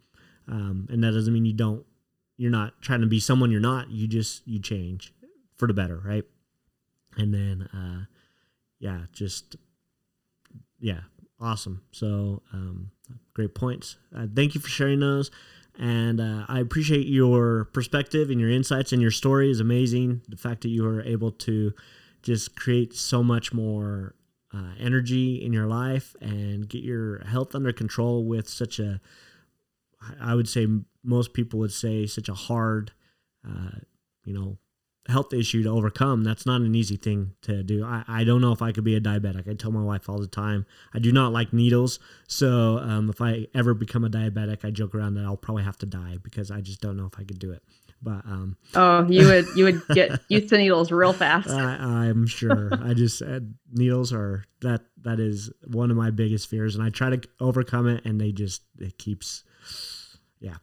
Um, 0.50 0.88
and 0.90 1.04
that 1.04 1.12
doesn't 1.12 1.34
mean 1.34 1.44
you 1.44 1.52
don't, 1.52 1.84
you're 2.38 2.50
not 2.50 2.80
trying 2.80 3.02
to 3.02 3.06
be 3.06 3.20
someone 3.20 3.50
you're 3.50 3.60
not. 3.60 3.90
You 3.90 4.08
just, 4.08 4.40
you 4.48 4.58
change 4.58 5.12
for 5.58 5.68
the 5.68 5.74
better, 5.74 6.00
right? 6.02 6.24
And 7.18 7.34
then, 7.34 7.68
uh, 7.74 8.06
yeah, 8.78 9.00
just, 9.12 9.56
yeah, 10.80 11.00
awesome. 11.38 11.82
So, 11.90 12.40
um, 12.54 12.90
great 13.34 13.54
points. 13.54 13.98
Uh, 14.16 14.28
thank 14.34 14.54
you 14.54 14.62
for 14.62 14.68
sharing 14.68 15.00
those. 15.00 15.30
And 15.78 16.20
uh, 16.20 16.44
I 16.48 16.58
appreciate 16.58 17.06
your 17.06 17.66
perspective 17.66 18.30
and 18.30 18.40
your 18.40 18.50
insights 18.50 18.92
and 18.92 19.00
your 19.00 19.12
story 19.12 19.48
is 19.50 19.60
amazing. 19.60 20.22
The 20.28 20.36
fact 20.36 20.62
that 20.62 20.70
you 20.70 20.84
are 20.86 21.02
able 21.02 21.30
to 21.30 21.72
just 22.22 22.56
create 22.56 22.94
so 22.94 23.22
much 23.22 23.52
more 23.52 24.16
uh, 24.52 24.72
energy 24.80 25.36
in 25.36 25.52
your 25.52 25.66
life 25.66 26.16
and 26.20 26.68
get 26.68 26.82
your 26.82 27.24
health 27.24 27.54
under 27.54 27.72
control 27.72 28.24
with 28.24 28.48
such 28.48 28.80
a, 28.80 29.00
I 30.20 30.34
would 30.34 30.48
say 30.48 30.66
most 31.04 31.32
people 31.32 31.60
would 31.60 31.72
say 31.72 32.06
such 32.06 32.28
a 32.28 32.34
hard, 32.34 32.92
uh, 33.46 33.78
you 34.24 34.34
know, 34.34 34.58
health 35.08 35.32
issue 35.32 35.62
to 35.62 35.70
overcome. 35.70 36.22
That's 36.22 36.44
not 36.44 36.60
an 36.60 36.74
easy 36.74 36.96
thing 36.96 37.32
to 37.42 37.62
do. 37.62 37.84
I, 37.84 38.04
I 38.06 38.24
don't 38.24 38.40
know 38.40 38.52
if 38.52 38.62
I 38.62 38.72
could 38.72 38.84
be 38.84 38.94
a 38.94 39.00
diabetic. 39.00 39.48
I 39.48 39.54
tell 39.54 39.70
my 39.70 39.82
wife 39.82 40.08
all 40.08 40.18
the 40.18 40.26
time, 40.26 40.66
I 40.92 40.98
do 40.98 41.12
not 41.12 41.32
like 41.32 41.52
needles. 41.52 41.98
So 42.26 42.78
um, 42.78 43.08
if 43.08 43.20
I 43.20 43.46
ever 43.54 43.74
become 43.74 44.04
a 44.04 44.10
diabetic, 44.10 44.64
I 44.64 44.70
joke 44.70 44.94
around 44.94 45.14
that 45.14 45.24
I'll 45.24 45.36
probably 45.36 45.64
have 45.64 45.78
to 45.78 45.86
die 45.86 46.18
because 46.22 46.50
I 46.50 46.60
just 46.60 46.80
don't 46.80 46.96
know 46.96 47.06
if 47.06 47.18
I 47.18 47.24
could 47.24 47.38
do 47.38 47.52
it. 47.52 47.62
But 48.00 48.24
um, 48.26 48.56
oh, 48.74 49.08
you 49.08 49.26
would 49.26 49.46
you 49.56 49.64
would 49.64 49.82
get 49.92 50.20
used 50.28 50.50
to 50.50 50.58
needles 50.58 50.92
real 50.92 51.12
fast. 51.12 51.50
I, 51.50 52.06
am 52.06 52.28
sure. 52.28 52.70
I 52.72 52.94
just 52.94 53.22
uh, 53.22 53.40
needles 53.72 54.12
are 54.12 54.44
that 54.60 54.82
that 55.02 55.18
is 55.18 55.50
one 55.66 55.90
of 55.90 55.96
my 55.96 56.10
biggest 56.10 56.48
fears, 56.48 56.76
and 56.76 56.84
I 56.84 56.90
try 56.90 57.10
to 57.10 57.20
overcome 57.40 57.88
it, 57.88 58.04
and 58.04 58.20
they 58.20 58.30
just 58.30 58.62
it 58.78 58.98
keeps 58.98 59.42
yeah. 60.38 60.56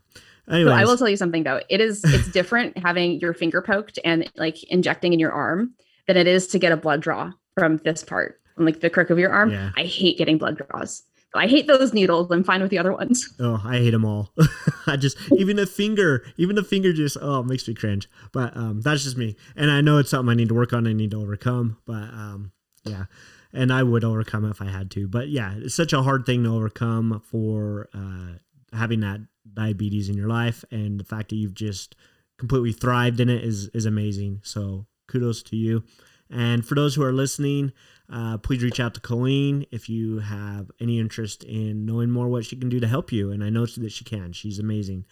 Anyways. 0.50 0.74
I 0.74 0.86
will 0.86 0.98
tell 0.98 1.10
you 1.10 1.18
something 1.18 1.43
though. 1.43 1.62
It 1.70 1.82
is 1.82 2.04
it's 2.04 2.28
different 2.32 2.78
having 2.78 3.20
your 3.20 3.34
finger 3.34 3.62
poked 3.62 4.00
and 4.06 4.30
like 4.36 4.64
injecting 4.66 5.14
in 5.14 5.20
your 5.20 5.32
arm 5.32 5.74
than 6.08 6.18
it 6.18 6.28
is 6.28 6.48
to 6.48 6.60
get 6.60 6.72
a 6.72 6.78
blood 6.78 7.02
draw 7.02 7.32
from 7.56 7.78
this 7.78 8.04
part, 8.04 8.39
from 8.56 8.66
like 8.66 8.82
the 8.82 8.89
crook 8.89 9.10
of 9.10 9.20
your 9.20 9.32
arm. 9.32 9.52
Yeah. 9.52 9.72
I 9.76 9.84
hate 9.84 10.18
getting 10.18 10.38
blood 10.38 10.58
draws. 10.58 11.04
I 11.36 11.48
hate 11.48 11.68
those 11.68 11.93
needles. 11.93 12.32
I'm 12.32 12.43
fine 12.46 12.62
with 12.62 12.72
the 12.72 12.78
other 12.78 12.93
ones. 12.93 13.30
Oh, 13.39 13.62
I 13.66 13.78
hate 13.78 13.89
them 13.91 14.06
all. 14.06 14.32
I 14.88 14.96
just 14.96 15.18
even 15.38 15.58
the 15.58 15.66
finger, 15.66 16.26
even 16.38 16.56
the 16.56 16.64
finger 16.64 16.93
just 16.93 17.18
oh 17.22 17.41
it 17.41 17.48
makes 17.48 17.68
me 17.68 17.74
cringe. 17.74 18.10
But 18.32 18.56
um, 18.56 18.82
that's 18.82 19.04
just 19.04 19.18
me, 19.18 19.36
and 19.56 19.70
I 19.70 19.82
know 19.82 19.98
it's 19.98 20.10
something 20.10 20.32
I 20.32 20.36
need 20.36 20.48
to 20.50 20.56
work 20.56 20.72
on. 20.72 20.88
I 20.88 20.93
need 20.93 21.12
to 21.12 21.22
overcome. 21.22 21.78
But 21.86 22.04
um, 22.14 22.54
yeah, 22.86 23.06
and 23.52 23.74
I 23.74 23.84
would 23.84 24.06
overcome 24.06 24.50
if 24.50 24.62
I 24.62 24.66
had 24.66 24.89
to. 24.91 25.08
But 25.08 25.28
yeah, 25.28 25.54
it's 25.58 25.76
such 25.76 25.91
a 25.91 26.02
hard 26.02 26.26
thing 26.26 26.43
to 26.43 26.56
overcome 26.56 27.22
for 27.30 27.89
uh, 27.93 28.38
having 28.76 29.02
that 29.02 29.20
diabetes 29.54 30.10
in 30.10 30.18
your 30.18 30.28
life 30.28 30.64
and 30.72 31.00
the 31.00 31.04
fact 31.04 31.30
that 31.30 31.36
you've 31.36 31.54
just 31.54 31.96
completely 32.38 32.74
thrived 32.74 33.20
in 33.20 33.30
it 33.30 33.43
is 33.43 33.70
is 33.70 33.86
amazing 33.86 34.41
so 34.43 34.86
kudos 35.08 35.43
to 35.43 35.56
you 35.56 35.84
and 36.30 36.66
for 36.66 36.76
those 36.76 36.96
who 36.96 37.04
are 37.04 37.14
listening 37.14 37.72
uh, 38.12 38.38
please 38.38 38.64
reach 38.64 38.80
out 38.80 38.93
to 38.93 39.00
colleen 39.00 39.66
if 39.72 39.88
you 39.88 40.20
have 40.20 40.70
any 40.80 41.00
interest 41.00 41.43
in 41.43 41.86
knowing 41.86 42.10
more 42.10 42.28
what 42.28 42.46
she 42.46 42.56
can 42.56 42.70
do 42.70 42.80
to 42.80 42.88
help 42.88 43.12
you 43.12 43.32
and 43.32 43.43
i 43.43 43.50
know 43.50 43.66
that 43.66 43.91
she 43.91 44.04
can 44.04 44.34
she's 44.34 44.60
amazing 44.60 45.06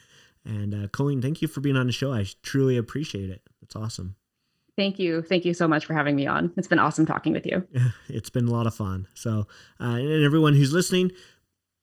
and 0.46 0.74
uh, 0.74 0.88
colleen 0.90 1.22
thank 1.22 1.42
you 1.42 1.48
for 1.48 1.62
being 1.62 1.78
on 1.78 1.88
the 1.88 1.94
show 1.94 2.12
i 2.12 2.26
truly 2.42 2.76
appreciate 2.78 3.30
it 3.30 3.42
it's 3.62 3.76
awesome 3.76 4.16
Thank 4.76 4.98
you. 4.98 5.22
Thank 5.22 5.46
you 5.46 5.54
so 5.54 5.68
much 5.68 5.86
for 5.86 5.94
having 5.94 6.16
me 6.16 6.26
on. 6.26 6.52
It's 6.58 6.68
been 6.68 6.80
awesome 6.80 7.06
talking 7.06 7.34
with 7.34 7.46
you. 7.46 7.68
It's 8.10 8.30
been 8.30 8.48
a 8.48 8.52
lot 8.52 8.68
of 8.68 8.74
fun. 8.74 9.08
So, 9.14 9.48
uh, 9.80 9.96
and 9.96 10.24
everyone 10.24 10.54
who's 10.54 10.74
listening, 10.74 11.12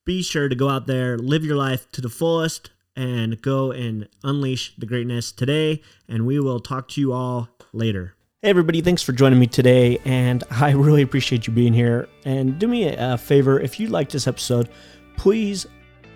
be 0.05 0.22
sure 0.22 0.48
to 0.48 0.55
go 0.55 0.68
out 0.68 0.86
there, 0.86 1.18
live 1.18 1.44
your 1.44 1.57
life 1.57 1.90
to 1.92 2.01
the 2.01 2.09
fullest, 2.09 2.70
and 2.96 3.40
go 3.40 3.70
and 3.70 4.09
unleash 4.24 4.74
the 4.76 4.86
greatness 4.86 5.32
today. 5.32 5.82
And 6.09 6.26
we 6.26 6.40
will 6.40 6.61
talk 6.61 6.88
to 6.88 7.01
you 7.01 7.12
all 7.12 7.48
later. 7.72 8.14
Hey, 8.42 8.48
everybody, 8.51 8.80
thanks 8.80 9.03
for 9.03 9.12
joining 9.12 9.38
me 9.38 9.46
today. 9.46 9.98
And 10.05 10.42
I 10.51 10.72
really 10.72 11.03
appreciate 11.03 11.46
you 11.46 11.53
being 11.53 11.72
here. 11.72 12.09
And 12.24 12.59
do 12.59 12.66
me 12.66 12.88
a 12.88 13.18
favor 13.18 13.61
if 13.61 13.78
you 13.78 13.88
like 13.88 14.09
this 14.09 14.26
episode, 14.26 14.68
please 15.16 15.66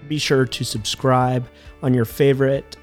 be 0.09 0.19
sure 0.19 0.45
to 0.45 0.65
subscribe 0.65 1.47
on 1.83 1.95
your 1.95 2.05
favorite 2.05 2.77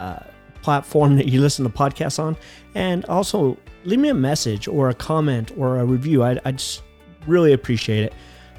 uh, 0.00 0.20
platform 0.62 1.16
that 1.16 1.28
you 1.28 1.40
listen 1.40 1.64
to 1.64 1.70
podcasts 1.70 2.18
on. 2.18 2.36
And 2.74 3.04
also 3.06 3.58
leave 3.84 3.98
me 3.98 4.08
a 4.08 4.14
message 4.14 4.68
or 4.68 4.88
a 4.88 4.94
comment 4.94 5.52
or 5.56 5.78
a 5.78 5.84
review. 5.84 6.22
I, 6.22 6.38
I 6.44 6.52
just 6.52 6.82
really 7.26 7.52
appreciate 7.52 8.04
it. 8.04 8.14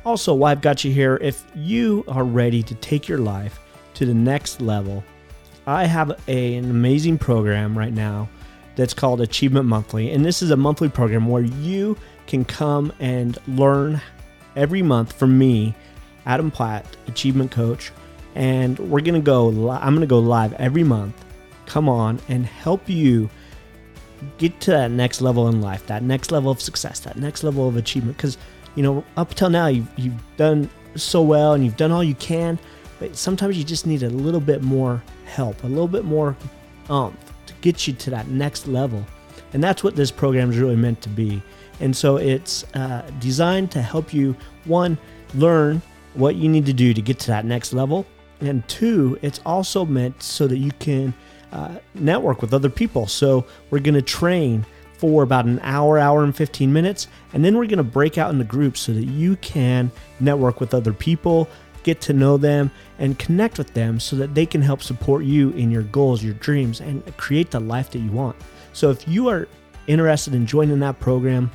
Also, 0.05 0.33
why 0.33 0.51
I've 0.51 0.61
got 0.61 0.83
you 0.83 0.91
here, 0.91 1.17
if 1.21 1.45
you 1.55 2.03
are 2.07 2.23
ready 2.23 2.61
to 2.63 2.75
take 2.75 3.07
your 3.07 3.19
life 3.19 3.59
to 3.93 4.05
the 4.05 4.13
next 4.13 4.59
level, 4.59 5.03
I 5.65 5.85
have 5.85 6.19
a, 6.27 6.55
an 6.55 6.69
amazing 6.69 7.17
program 7.17 7.77
right 7.77 7.93
now 7.93 8.27
that's 8.75 8.93
called 8.93 9.21
Achievement 9.21 9.65
Monthly. 9.65 10.11
And 10.11 10.25
this 10.25 10.41
is 10.41 10.51
a 10.51 10.57
monthly 10.57 10.89
program 10.89 11.27
where 11.27 11.43
you 11.43 11.97
can 12.27 12.43
come 12.43 12.91
and 12.99 13.37
learn 13.47 14.01
every 14.55 14.81
month 14.81 15.13
from 15.13 15.37
me, 15.37 15.73
Adam 16.25 16.51
Platt, 16.51 16.85
Achievement 17.07 17.51
Coach. 17.51 17.91
And 18.35 18.77
we're 18.79 19.01
going 19.01 19.13
to 19.13 19.21
go, 19.21 19.47
li- 19.47 19.77
I'm 19.79 19.93
going 19.93 20.01
to 20.01 20.07
go 20.07 20.19
live 20.19 20.53
every 20.53 20.83
month. 20.83 21.23
Come 21.65 21.87
on 21.87 22.19
and 22.27 22.45
help 22.45 22.89
you 22.89 23.29
get 24.37 24.59
to 24.61 24.71
that 24.71 24.91
next 24.91 25.21
level 25.21 25.47
in 25.47 25.61
life, 25.61 25.85
that 25.87 26.03
next 26.03 26.31
level 26.31 26.51
of 26.51 26.59
success, 26.59 26.99
that 27.01 27.15
next 27.15 27.43
level 27.43 27.67
of 27.67 27.77
achievement. 27.77 28.17
Because 28.17 28.37
you 28.75 28.83
know, 28.83 29.03
up 29.17 29.33
till 29.33 29.49
now 29.49 29.67
you've, 29.67 29.87
you've 29.97 30.37
done 30.37 30.69
so 30.95 31.21
well 31.21 31.53
and 31.53 31.63
you've 31.63 31.77
done 31.77 31.91
all 31.91 32.03
you 32.03 32.15
can, 32.15 32.59
but 32.99 33.15
sometimes 33.15 33.57
you 33.57 33.63
just 33.63 33.85
need 33.85 34.03
a 34.03 34.09
little 34.09 34.39
bit 34.39 34.61
more 34.61 35.03
help, 35.25 35.63
a 35.63 35.67
little 35.67 35.87
bit 35.87 36.05
more 36.05 36.35
umph 36.89 37.15
to 37.45 37.53
get 37.61 37.87
you 37.87 37.93
to 37.93 38.09
that 38.09 38.27
next 38.27 38.67
level. 38.67 39.05
And 39.53 39.63
that's 39.63 39.83
what 39.83 39.95
this 39.95 40.11
program 40.11 40.51
is 40.51 40.57
really 40.57 40.75
meant 40.75 41.01
to 41.01 41.09
be. 41.09 41.41
And 41.79 41.95
so 41.95 42.17
it's 42.17 42.63
uh, 42.75 43.09
designed 43.19 43.71
to 43.71 43.81
help 43.81 44.13
you, 44.13 44.35
one, 44.65 44.97
learn 45.35 45.81
what 46.13 46.35
you 46.35 46.47
need 46.49 46.65
to 46.67 46.73
do 46.73 46.93
to 46.93 47.01
get 47.01 47.19
to 47.19 47.27
that 47.27 47.45
next 47.45 47.73
level. 47.73 48.05
And 48.41 48.67
two, 48.67 49.17
it's 49.21 49.39
also 49.45 49.85
meant 49.85 50.21
so 50.21 50.47
that 50.47 50.57
you 50.57 50.71
can 50.79 51.13
uh, 51.51 51.75
network 51.93 52.41
with 52.41 52.53
other 52.53 52.69
people. 52.69 53.07
So 53.07 53.45
we're 53.69 53.79
going 53.79 53.93
to 53.95 54.01
train 54.01 54.65
for 55.03 55.21
about 55.21 55.43
an 55.43 55.59
hour, 55.63 55.99
hour 55.99 56.23
and 56.23 56.33
15 56.33 56.71
minutes. 56.71 57.09
And 57.33 57.43
then 57.43 57.57
we're 57.57 57.65
going 57.65 57.75
to 57.75 57.83
break 57.83 58.17
out 58.17 58.31
into 58.31 58.45
groups 58.45 58.79
so 58.79 58.93
that 58.93 59.03
you 59.03 59.35
can 59.35 59.91
network 60.21 60.61
with 60.61 60.73
other 60.73 60.93
people, 60.93 61.49
get 61.83 61.99
to 61.99 62.13
know 62.13 62.37
them, 62.37 62.71
and 62.99 63.19
connect 63.19 63.57
with 63.57 63.73
them 63.73 63.99
so 63.99 64.15
that 64.15 64.33
they 64.33 64.45
can 64.45 64.61
help 64.61 64.81
support 64.81 65.25
you 65.25 65.49
in 65.49 65.69
your 65.69 65.83
goals, 65.83 66.23
your 66.23 66.35
dreams, 66.35 66.79
and 66.79 67.05
create 67.17 67.51
the 67.51 67.59
life 67.59 67.89
that 67.89 67.99
you 67.99 68.11
want. 68.11 68.37
So 68.71 68.91
if 68.91 69.05
you 69.05 69.27
are 69.27 69.49
interested 69.87 70.33
in 70.35 70.45
joining 70.45 70.79
that 70.79 71.01
program 71.01 71.51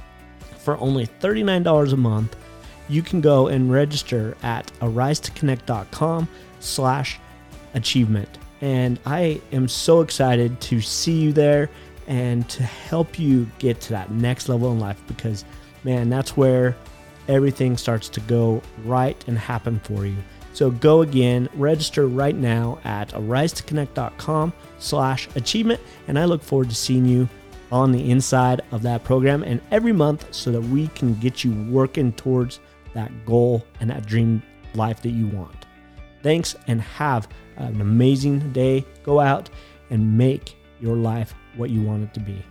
for 0.59 0.77
only 0.77 1.07
$39 1.07 1.91
a 1.95 1.97
month, 1.97 2.37
you 2.91 3.01
can 3.01 3.23
go 3.23 3.47
and 3.47 3.73
register 3.73 4.37
at 4.43 4.71
arisetoconnect.com 4.81 6.29
slash 6.61 7.19
achievement. 7.73 8.29
And 8.61 8.99
I 9.07 9.41
am 9.53 9.69
so 9.69 10.03
excited 10.03 10.61
to 10.63 10.83
see 10.83 11.19
you 11.19 11.33
there 11.33 11.71
and 12.09 12.49
to 12.49 12.63
help 12.65 13.19
you 13.19 13.49
get 13.59 13.81
to 13.83 13.91
that 13.91 14.11
next 14.11 14.49
level 14.49 14.73
in 14.73 14.81
life 14.81 15.01
because, 15.07 15.45
man, 15.85 16.09
that's 16.09 16.37
where 16.37 16.75
everything 17.29 17.77
starts 17.77 18.09
to 18.09 18.21
go 18.21 18.61
right 18.85 19.23
and 19.29 19.39
happen 19.39 19.79
for 19.81 20.07
you. 20.07 20.17
So 20.55 20.71
go 20.71 21.03
again, 21.03 21.49
register 21.55 22.09
right 22.09 22.35
now 22.35 22.81
at 22.83 23.11
arisetoconnect.com 23.11 24.53
slash 24.79 25.29
achievement. 25.37 25.81
And 26.09 26.19
I 26.19 26.25
look 26.25 26.43
forward 26.43 26.71
to 26.71 26.75
seeing 26.75 27.05
you 27.05 27.29
on 27.71 27.93
the 27.93 28.11
inside 28.11 28.63
of 28.73 28.83
that 28.83 29.05
program 29.05 29.43
and 29.43 29.61
every 29.71 29.93
month 29.93 30.35
so 30.35 30.51
that 30.51 30.61
we 30.61 30.89
can 30.89 31.15
get 31.15 31.45
you 31.45 31.53
working 31.71 32.13
towards 32.15 32.61
that 32.95 33.27
goal 33.27 33.65
and 33.81 33.91
that 33.91 34.07
dream 34.07 34.43
life 34.75 35.03
that 35.03 35.11
you 35.11 35.29
want. 35.29 35.67
Thanks 36.23 36.57
and 36.67 36.81
have 36.81 37.29
an 37.57 37.81
amazing 37.81 38.53
day. 38.53 38.85
Go 39.03 39.21
out 39.21 39.51
and 39.91 40.17
make 40.17 40.57
your 40.81 40.97
life 40.97 41.35
what 41.59 41.71
you 41.71 41.83
want 41.83 42.05
it 42.05 42.15
to 42.15 42.21
be. 42.21 42.43